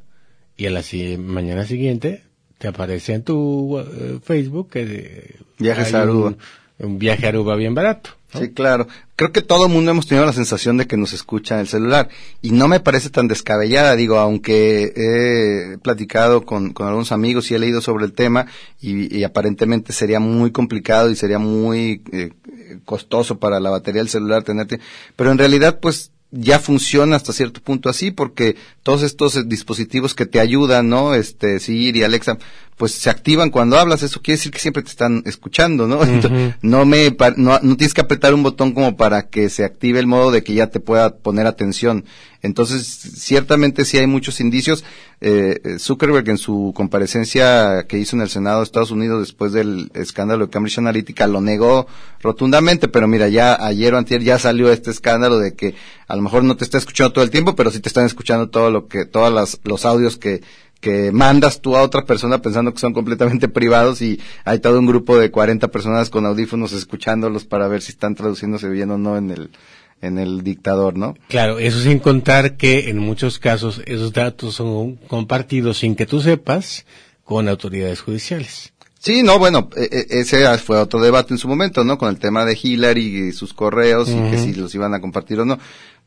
y 0.58 0.68
a 0.68 0.72
la 0.72 0.82
mañana 1.18 1.66
siguiente 1.66 2.24
te 2.58 2.68
aparece 2.68 3.14
en 3.14 3.24
tu 3.24 3.80
uh, 3.80 4.20
Facebook 4.24 4.70
que 4.70 5.36
viajes 5.60 5.94
a 5.94 6.04
Aruba. 6.04 6.36
Un, 6.80 7.00
viaje 7.00 7.26
a 7.26 7.30
Aruba 7.30 7.56
bien 7.56 7.76
barato. 7.76 8.12
Sí, 8.40 8.50
claro. 8.50 8.88
Creo 9.16 9.32
que 9.32 9.42
todo 9.42 9.68
el 9.68 9.72
mundo 9.72 9.92
hemos 9.92 10.08
tenido 10.08 10.26
la 10.26 10.34
sensación 10.34 10.78
de 10.78 10.88
que 10.88 10.98
nos 10.98 11.14
escucha 11.14 11.56
en 11.56 11.62
el 11.62 11.68
celular 11.68 12.10
y 12.42 12.52
no 12.52 12.68
me 12.68 12.80
parece 12.80 13.10
tan 13.10 13.28
descabellada, 13.28 13.96
digo, 13.96 14.18
aunque 14.18 14.92
he 14.96 15.78
platicado 15.78 16.44
con, 16.46 16.74
con 16.74 16.88
algunos 16.88 17.12
amigos 17.12 17.52
y 17.52 17.56
he 17.56 17.60
leído 17.60 17.80
sobre 17.82 18.06
el 18.06 18.14
tema 18.14 18.48
y, 18.82 19.24
aparentemente 19.24 19.94
sería 19.94 20.20
muy 20.20 20.52
complicado 20.52 21.12
y 21.12 21.16
sería 21.16 21.38
muy 21.38 22.02
eh, 22.12 22.32
costoso 22.86 23.38
para 23.38 23.60
la 23.60 23.70
batería 23.70 24.02
del 24.02 24.10
celular 24.10 24.44
tenerte, 24.44 24.80
pero 25.16 25.32
en 25.32 25.38
realidad 25.38 25.80
pues 25.80 26.12
ya 26.32 26.58
funciona 26.60 27.16
hasta 27.16 27.32
cierto 27.32 27.62
punto 27.62 27.90
así 27.90 28.10
porque 28.10 28.56
todos 28.84 29.02
estos 29.02 29.48
dispositivos 29.48 30.14
que 30.14 30.26
te 30.26 30.40
ayudan, 30.40 30.90
¿no? 30.90 31.16
Este, 31.16 31.60
Siri, 31.60 32.04
Alexa, 32.04 32.38
pues 32.78 32.92
se 32.92 33.10
activan 33.10 33.50
cuando 33.50 33.78
hablas, 33.78 34.04
eso 34.04 34.22
quiere 34.22 34.38
decir 34.38 34.52
que 34.52 34.60
siempre 34.60 34.84
te 34.84 34.90
están 34.90 35.24
escuchando, 35.26 35.88
¿no? 35.88 36.00
no 36.62 36.86
me, 36.86 37.16
no, 37.38 37.60
no, 37.62 37.78
tienes 37.78 37.94
que 37.94 38.02
apretar 38.02 38.34
un 38.34 38.44
botón 38.44 38.74
como 38.74 38.98
para 38.98 39.30
que 39.30 39.50
se 39.50 39.64
active 39.64 40.00
el 40.00 40.08
modo 40.08 40.32
de 40.32 40.44
que 40.44 40.54
ya 40.54 40.68
te 40.68 40.80
pueda 40.80 41.16
poner 41.18 41.48
atención. 41.48 42.06
Entonces, 42.42 42.86
ciertamente 42.86 43.86
sí 43.86 43.98
hay 43.98 44.08
muchos 44.08 44.42
indicios. 44.42 44.84
Eh, 45.22 45.78
Zuckerberg 45.80 46.28
en 46.28 46.38
su 46.38 46.74
comparecencia 46.76 47.86
que 47.88 47.98
hizo 47.98 48.18
en 48.18 48.22
el 48.22 48.28
Senado 48.28 48.58
de 48.58 48.66
Estados 48.66 48.92
Unidos 48.92 49.22
después 49.22 49.54
del 49.54 49.90
escándalo 49.94 50.48
de 50.48 50.52
Cambridge 50.52 50.80
Analytica 50.80 51.28
lo 51.28 51.40
negó 51.40 51.88
rotundamente, 52.22 52.90
pero 52.90 53.08
mira, 53.08 53.30
ya 53.30 53.56
ayer 53.66 53.94
o 53.94 53.98
antier 53.98 54.22
ya 54.22 54.38
salió 54.38 54.70
este 54.70 54.92
escándalo 54.92 55.40
de 55.40 55.54
que 55.54 55.76
a 56.10 56.18
lo 56.18 56.22
mejor 56.22 56.44
no 56.44 56.58
te 56.58 56.66
está 56.66 56.78
escuchando 56.78 57.14
todo 57.14 57.24
el 57.24 57.30
tiempo, 57.32 57.56
pero 57.56 57.72
sí 57.72 57.80
te 57.80 57.88
están 57.88 58.06
escuchando 58.06 58.50
todo 58.50 58.70
lo 58.74 58.88
que, 58.88 59.06
todos 59.06 59.60
los 59.64 59.86
audios 59.86 60.18
que, 60.18 60.42
que 60.84 61.14
mandas 61.14 61.62
tú 61.62 61.78
a 61.78 61.82
otra 61.82 62.06
persona 62.06 62.42
pensando 62.42 62.74
que 62.74 62.80
son 62.80 62.94
completamente 62.94 63.48
privados 63.48 64.02
y 64.02 64.20
hay 64.44 64.60
todo 64.60 64.78
un 64.78 64.86
grupo 64.86 65.18
de 65.18 65.32
40 65.32 65.70
personas 65.70 66.10
con 66.10 66.26
audífonos 66.26 66.74
escuchándolos 66.74 67.46
para 67.46 67.70
ver 67.70 67.82
si 67.82 67.94
están 67.94 68.16
traduciéndose 68.16 68.68
bien 68.68 68.92
o 68.92 68.98
no 68.98 69.16
en 69.18 69.32
el, 69.32 69.50
en 70.02 70.20
el 70.20 70.44
dictador, 70.44 70.98
¿no? 70.98 71.16
Claro, 71.30 71.60
eso 71.60 71.80
sin 71.80 72.00
contar 72.00 72.58
que 72.58 72.90
en 72.90 72.98
muchos 72.98 73.40
casos 73.40 73.82
esos 73.86 74.12
datos 74.12 74.56
son 74.56 74.98
compartidos 75.08 75.78
sin 75.78 75.96
que 75.96 76.06
tú 76.06 76.22
sepas 76.22 76.86
con 77.24 77.48
autoridades 77.48 78.02
judiciales. 78.02 78.74
Sí, 79.00 79.22
no, 79.22 79.38
bueno, 79.38 79.70
e, 79.76 79.84
e, 79.92 80.20
ese 80.22 80.58
fue 80.60 80.78
otro 80.80 81.02
debate 81.02 81.34
en 81.34 81.38
su 81.38 81.50
momento, 81.50 81.84
¿no? 81.84 81.98
Con 81.98 82.10
el 82.10 82.20
tema 82.20 82.46
de 82.46 82.58
Hillary 82.62 83.28
y 83.28 83.32
sus 83.34 83.54
correos 83.54 84.10
y 84.10 84.32
que 84.32 84.38
si 84.38 84.54
los 84.54 84.74
iban 84.76 84.94
a 84.94 85.02
compartir 85.02 85.42
o 85.42 85.46
no. 85.46 85.60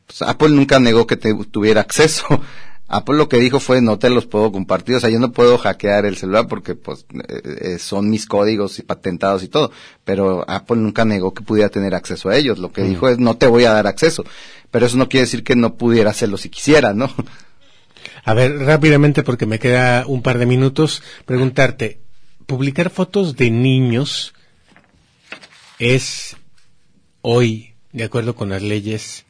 Pues 0.07 0.21
Apple 0.23 0.49
nunca 0.49 0.79
negó 0.79 1.05
que 1.05 1.17
tuviera 1.17 1.81
acceso. 1.81 2.25
Apple 2.89 3.17
lo 3.17 3.27
que 3.27 3.37
dijo 3.37 3.59
fue 3.59 3.81
no 3.81 3.99
te 3.99 4.09
los 4.09 4.25
puedo 4.25 4.51
compartir, 4.51 4.95
o 4.95 4.99
sea, 5.01 5.09
yo 5.09 5.19
no 5.19 5.33
puedo 5.33 5.57
hackear 5.57 6.05
el 6.05 6.15
celular 6.15 6.47
porque 6.47 6.73
pues 6.73 7.05
eh, 7.27 7.41
eh, 7.43 7.79
son 7.79 8.09
mis 8.09 8.25
códigos 8.25 8.79
y 8.79 8.83
patentados 8.83 9.43
y 9.43 9.49
todo, 9.49 9.71
pero 10.05 10.49
Apple 10.49 10.77
nunca 10.77 11.03
negó 11.03 11.33
que 11.33 11.43
pudiera 11.43 11.67
tener 11.67 11.93
acceso 11.93 12.29
a 12.29 12.37
ellos, 12.37 12.59
lo 12.59 12.71
que 12.71 12.83
mm. 12.83 12.87
dijo 12.87 13.09
es 13.09 13.19
no 13.19 13.35
te 13.35 13.45
voy 13.45 13.65
a 13.65 13.73
dar 13.73 13.87
acceso, 13.87 14.23
pero 14.71 14.85
eso 14.85 14.95
no 14.95 15.09
quiere 15.09 15.25
decir 15.25 15.43
que 15.43 15.57
no 15.57 15.75
pudiera 15.75 16.11
hacerlo 16.11 16.37
si 16.37 16.47
quisiera, 16.47 16.93
¿no? 16.93 17.13
A 18.23 18.33
ver, 18.33 18.57
rápidamente 18.59 19.21
porque 19.21 19.45
me 19.45 19.59
queda 19.59 20.05
un 20.07 20.21
par 20.21 20.37
de 20.37 20.45
minutos, 20.45 21.03
preguntarte, 21.25 21.99
publicar 22.45 22.89
fotos 22.89 23.35
de 23.35 23.51
niños 23.51 24.33
es 25.79 26.37
hoy, 27.21 27.73
de 27.91 28.05
acuerdo 28.05 28.35
con 28.35 28.49
las 28.49 28.61
leyes, 28.61 29.25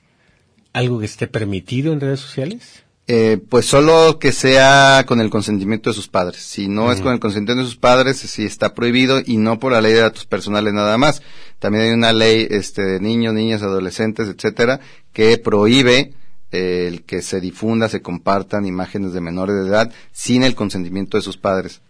algo 0.77 0.99
que 0.99 1.05
esté 1.05 1.27
permitido 1.27 1.93
en 1.93 1.99
redes 1.99 2.19
sociales? 2.19 2.83
Eh, 3.09 3.37
pues 3.49 3.65
solo 3.65 4.19
que 4.19 4.33
sea 4.33 5.05
con 5.07 5.21
el 5.21 5.29
consentimiento 5.29 5.89
de 5.89 5.93
sus 5.93 6.09
padres. 6.09 6.41
Si 6.41 6.67
no 6.67 6.91
es 6.91 6.99
con 6.99 7.13
el 7.13 7.21
consentimiento 7.21 7.63
de 7.63 7.69
sus 7.69 7.79
padres, 7.79 8.17
sí 8.17 8.45
está 8.45 8.73
prohibido 8.73 9.21
y 9.25 9.37
no 9.37 9.59
por 9.59 9.71
la 9.71 9.79
ley 9.79 9.93
de 9.93 10.01
datos 10.01 10.25
personales 10.25 10.73
nada 10.73 10.97
más. 10.97 11.21
También 11.59 11.85
hay 11.85 11.91
una 11.91 12.11
ley 12.11 12.47
este, 12.49 12.81
de 12.81 12.99
niños, 12.99 13.33
niñas, 13.33 13.63
adolescentes, 13.63 14.27
etcétera, 14.27 14.81
que 15.13 15.37
prohíbe 15.37 16.13
eh, 16.51 16.85
el 16.89 17.03
que 17.03 17.21
se 17.21 17.39
difunda, 17.39 17.87
se 17.87 18.01
compartan 18.01 18.65
imágenes 18.65 19.13
de 19.13 19.21
menores 19.21 19.55
de 19.55 19.69
edad 19.69 19.91
sin 20.11 20.43
el 20.43 20.53
consentimiento 20.53 21.17
de 21.17 21.23
sus 21.23 21.37
padres. 21.37 21.81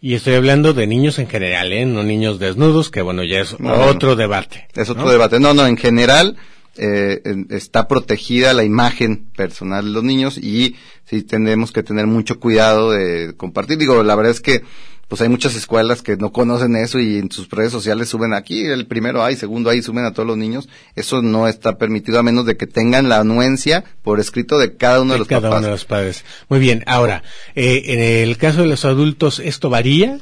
Y 0.00 0.14
estoy 0.14 0.34
hablando 0.34 0.72
de 0.72 0.86
niños 0.86 1.18
en 1.18 1.28
general, 1.28 1.72
¿eh? 1.72 1.84
No 1.84 2.04
niños 2.04 2.38
desnudos, 2.38 2.90
que 2.90 3.02
bueno, 3.02 3.22
ya 3.22 3.40
es 3.40 3.56
otro 3.60 4.16
debate. 4.16 4.68
Es 4.74 4.88
otro 4.88 5.10
debate. 5.10 5.40
No, 5.40 5.52
no, 5.52 5.66
en 5.66 5.76
general, 5.76 6.36
eh, 6.76 7.20
está 7.50 7.88
protegida 7.88 8.52
la 8.52 8.64
imagen 8.64 9.26
personal 9.36 9.84
de 9.84 9.90
los 9.90 10.04
niños 10.04 10.38
y 10.38 10.76
sí 11.04 11.22
tenemos 11.22 11.72
que 11.72 11.82
tener 11.82 12.06
mucho 12.06 12.40
cuidado 12.40 12.92
de 12.92 13.34
compartir. 13.36 13.78
Digo, 13.78 14.02
la 14.02 14.14
verdad 14.14 14.32
es 14.32 14.40
que 14.40 14.62
pues 15.10 15.20
hay 15.22 15.28
muchas 15.28 15.56
escuelas 15.56 16.02
que 16.02 16.16
no 16.16 16.30
conocen 16.30 16.76
eso 16.76 17.00
y 17.00 17.18
en 17.18 17.32
sus 17.32 17.50
redes 17.50 17.72
sociales 17.72 18.08
suben 18.08 18.32
aquí, 18.32 18.64
el 18.64 18.86
primero 18.86 19.24
hay, 19.24 19.34
segundo 19.34 19.68
hay, 19.68 19.82
suben 19.82 20.04
a 20.04 20.12
todos 20.12 20.28
los 20.28 20.36
niños. 20.36 20.68
Eso 20.94 21.20
no 21.20 21.48
está 21.48 21.78
permitido 21.78 22.20
a 22.20 22.22
menos 22.22 22.46
de 22.46 22.56
que 22.56 22.68
tengan 22.68 23.08
la 23.08 23.18
anuencia 23.18 23.82
por 24.04 24.20
escrito 24.20 24.56
de 24.56 24.76
cada 24.76 25.00
uno 25.00 25.14
de, 25.14 25.18
los 25.18 25.26
cada 25.26 25.50
Uno 25.50 25.62
de 25.62 25.70
los 25.70 25.84
padres. 25.84 26.24
Muy 26.48 26.60
bien, 26.60 26.84
ahora, 26.86 27.24
eh, 27.56 27.82
en 27.86 28.28
el 28.28 28.36
caso 28.36 28.62
de 28.62 28.68
los 28.68 28.84
adultos, 28.84 29.40
¿esto 29.40 29.68
varía? 29.68 30.20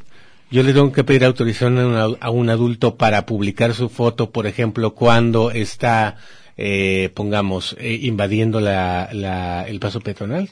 Yo 0.51 0.63
le 0.63 0.73
tengo 0.73 0.93
que 0.93 1.05
pedir 1.05 1.25
autorización 1.25 2.17
a 2.21 2.31
un 2.31 2.51
adulto 2.51 2.97
para 2.97 3.27
publicar 3.27 3.75
su 3.75 3.89
foto, 3.89 4.31
por 4.31 4.47
ejemplo, 4.47 4.95
cuando 4.95 5.51
está 5.51 6.17
eh, 6.57 7.11
pongamos, 7.15 7.77
eh, 7.79 7.99
invadiendo 8.03 8.61
la, 8.61 9.11
la, 9.13 9.69
el 9.69 9.79
paso 9.79 10.01
peatonal? 10.01 10.51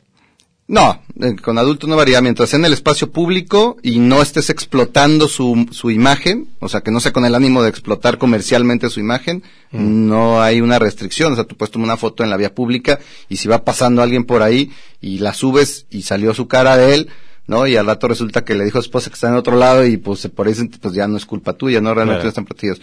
No, 0.69 1.01
eh, 1.21 1.37
con 1.37 1.59
adultos 1.59 1.89
no 1.89 1.97
varía. 1.97 2.21
Mientras 2.21 2.51
sea 2.51 2.59
en 2.59 2.65
el 2.65 2.73
espacio 2.73 3.11
público 3.11 3.77
y 3.83 3.99
no 3.99 4.21
estés 4.21 4.51
explotando 4.51 5.29
su, 5.29 5.67
su 5.71 5.91
imagen, 5.91 6.49
o 6.61 6.69
sea, 6.69 6.81
que 6.81 6.91
no 6.91 7.01
sea 7.01 7.13
con 7.13 7.25
el 7.25 7.35
ánimo 7.35 7.63
de 7.63 7.71
explotar 7.71 8.19
comercialmente 8.19 8.91
su 8.91 9.01
imagen, 9.01 9.43
Mm. 9.73 10.09
no 10.09 10.43
hay 10.43 10.61
una 10.61 10.79
restricción. 10.79 11.33
O 11.33 11.35
sea, 11.37 11.45
tú 11.45 11.57
puedes 11.57 11.73
tomar 11.73 11.87
una 11.87 11.97
foto 11.97 12.23
en 12.23 12.31
la 12.31 12.37
vía 12.37 12.55
pública 12.55 12.99
y 13.29 13.37
si 13.37 13.49
va 13.49 13.65
pasando 13.65 14.03
alguien 14.03 14.25
por 14.25 14.43
ahí 14.43 14.71
y 15.01 15.19
la 15.19 15.35
subes 15.35 15.87
y 15.91 16.03
salió 16.03 16.35
su 16.35 16.47
cara 16.49 16.77
de 16.77 16.95
él, 16.95 17.09
¿no? 17.47 17.67
Y 17.67 17.77
al 17.77 17.87
rato 17.87 18.09
resulta 18.09 18.45
que 18.45 18.55
le 18.55 18.65
dijo 18.65 18.79
a 18.79 18.83
su 18.83 18.87
esposa 18.87 19.11
que 19.11 19.15
está 19.15 19.29
en 19.29 19.35
otro 19.35 19.57
lado 19.57 19.85
y 19.87 19.97
pues 19.97 20.21
se 20.21 20.29
por 20.29 20.49
eso 20.49 20.65
pues 20.81 20.95
ya 20.95 21.07
no 21.09 21.17
es 21.17 21.27
culpa 21.27 21.53
tuya, 21.53 21.81
¿no? 21.81 21.95
Realmente 21.95 22.17
Claro. 22.19 22.25
no 22.25 22.29
están 22.31 22.45
protegidos. 22.45 22.81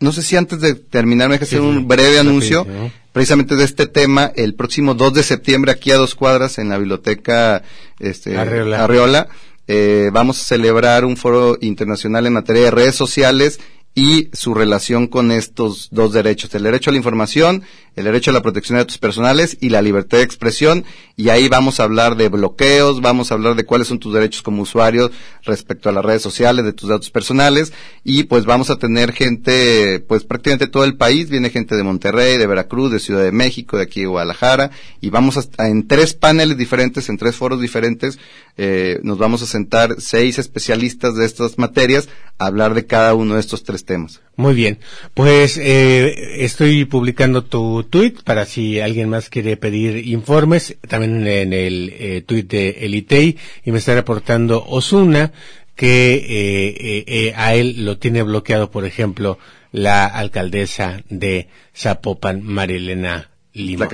No 0.00 0.12
sé 0.12 0.22
si 0.22 0.36
antes 0.36 0.60
de 0.60 0.74
terminar 0.74 1.28
me 1.28 1.34
dejas 1.34 1.48
hacer 1.48 1.60
sí. 1.60 1.66
un 1.66 1.86
breve 1.86 2.18
anuncio 2.18 2.66
precisamente 3.12 3.54
de 3.56 3.64
este 3.64 3.86
tema 3.86 4.32
el 4.34 4.54
próximo 4.54 4.94
2 4.94 5.12
de 5.14 5.22
septiembre 5.22 5.72
aquí 5.72 5.90
a 5.90 5.96
dos 5.96 6.14
cuadras 6.14 6.58
en 6.58 6.70
la 6.70 6.78
biblioteca 6.78 7.62
este, 7.98 8.36
Arreola. 8.38 8.84
Arreola. 8.84 9.28
Eh, 9.68 10.10
vamos 10.12 10.40
a 10.40 10.44
celebrar 10.44 11.04
un 11.04 11.16
foro 11.16 11.56
internacional 11.60 12.26
en 12.26 12.32
materia 12.32 12.62
de 12.62 12.70
redes 12.72 12.94
sociales 12.96 13.60
y 13.94 14.28
su 14.32 14.54
relación 14.54 15.08
con 15.08 15.32
estos 15.32 15.88
dos 15.90 16.12
derechos, 16.12 16.54
el 16.54 16.62
derecho 16.62 16.90
a 16.90 16.92
la 16.92 16.98
información, 16.98 17.64
el 17.96 18.04
derecho 18.04 18.30
a 18.30 18.34
la 18.34 18.42
protección 18.42 18.76
de 18.76 18.84
datos 18.84 18.98
personales 18.98 19.58
y 19.60 19.70
la 19.70 19.82
libertad 19.82 20.18
de 20.18 20.24
expresión. 20.24 20.84
Y 21.16 21.28
ahí 21.28 21.48
vamos 21.48 21.80
a 21.80 21.82
hablar 21.82 22.16
de 22.16 22.28
bloqueos, 22.28 23.00
vamos 23.00 23.30
a 23.30 23.34
hablar 23.34 23.56
de 23.56 23.64
cuáles 23.64 23.88
son 23.88 23.98
tus 23.98 24.14
derechos 24.14 24.42
como 24.42 24.62
usuario 24.62 25.10
respecto 25.42 25.88
a 25.88 25.92
las 25.92 26.04
redes 26.04 26.22
sociales, 26.22 26.64
de 26.64 26.72
tus 26.72 26.88
datos 26.88 27.10
personales. 27.10 27.72
Y 28.04 28.24
pues 28.24 28.44
vamos 28.44 28.70
a 28.70 28.76
tener 28.76 29.12
gente, 29.12 29.98
pues 30.00 30.22
prácticamente 30.22 30.68
todo 30.68 30.84
el 30.84 30.96
país, 30.96 31.28
viene 31.28 31.50
gente 31.50 31.74
de 31.74 31.82
Monterrey, 31.82 32.38
de 32.38 32.46
Veracruz, 32.46 32.92
de 32.92 33.00
Ciudad 33.00 33.24
de 33.24 33.32
México, 33.32 33.76
de 33.76 33.82
aquí 33.82 34.02
de 34.02 34.06
Guadalajara. 34.06 34.70
Y 35.00 35.10
vamos 35.10 35.36
a, 35.36 35.66
en 35.66 35.88
tres 35.88 36.14
paneles 36.14 36.56
diferentes, 36.56 37.08
en 37.08 37.18
tres 37.18 37.34
foros 37.34 37.60
diferentes, 37.60 38.18
eh, 38.56 39.00
nos 39.02 39.18
vamos 39.18 39.42
a 39.42 39.46
sentar 39.46 39.96
seis 39.98 40.38
especialistas 40.38 41.16
de 41.16 41.26
estas 41.26 41.58
materias 41.58 42.08
hablar 42.40 42.74
de 42.74 42.86
cada 42.86 43.14
uno 43.14 43.34
de 43.34 43.40
estos 43.40 43.62
tres 43.62 43.84
temas. 43.84 44.20
Muy 44.34 44.54
bien. 44.54 44.78
Pues 45.14 45.58
eh, 45.58 46.42
estoy 46.44 46.86
publicando 46.86 47.44
tu 47.44 47.84
tweet 47.84 48.14
para 48.24 48.46
si 48.46 48.80
alguien 48.80 49.10
más 49.10 49.28
quiere 49.28 49.56
pedir 49.56 50.08
informes, 50.08 50.76
también 50.88 51.26
en 51.26 51.52
el 51.52 51.94
eh, 51.96 52.22
tweet 52.26 52.44
de 52.44 52.68
Elitei, 52.80 53.36
y 53.64 53.70
me 53.70 53.78
está 53.78 53.94
reportando 53.94 54.64
Osuna 54.66 55.32
que 55.76 56.14
eh, 56.14 56.24
eh, 56.28 57.04
eh, 57.06 57.32
a 57.36 57.54
él 57.54 57.84
lo 57.84 57.98
tiene 57.98 58.22
bloqueado, 58.22 58.70
por 58.70 58.84
ejemplo, 58.84 59.38
la 59.72 60.06
alcaldesa 60.06 61.02
de 61.08 61.48
Zapopan, 61.74 62.42
Marilena 62.42 63.30
Lima. 63.52 63.88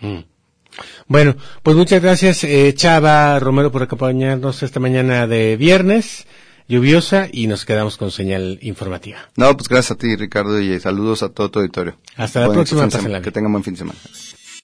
Mm. 0.00 0.18
Bueno, 1.06 1.36
pues 1.62 1.76
muchas 1.76 2.00
gracias 2.00 2.44
eh, 2.44 2.72
Chava 2.74 3.38
Romero 3.38 3.72
por 3.72 3.82
acompañarnos 3.82 4.62
esta 4.62 4.80
mañana 4.80 5.26
de 5.26 5.56
viernes 5.56 6.26
lluviosa 6.70 7.28
y 7.30 7.48
nos 7.48 7.66
quedamos 7.66 7.96
con 7.96 8.10
señal 8.10 8.58
informativa. 8.62 9.18
No, 9.36 9.54
pues 9.56 9.68
gracias 9.68 9.90
a 9.90 9.98
ti, 9.98 10.16
Ricardo, 10.16 10.60
y 10.60 10.78
saludos 10.80 11.22
a 11.22 11.28
todo 11.28 11.50
tu 11.50 11.58
auditorio. 11.58 11.96
Hasta 12.16 12.40
la 12.40 12.46
Buen 12.46 12.64
próxima. 12.64 13.20
Que 13.20 13.32
tengan 13.32 13.52
buen 13.52 13.64
fin 13.64 13.74
de 13.74 13.78
semana. 13.78 13.98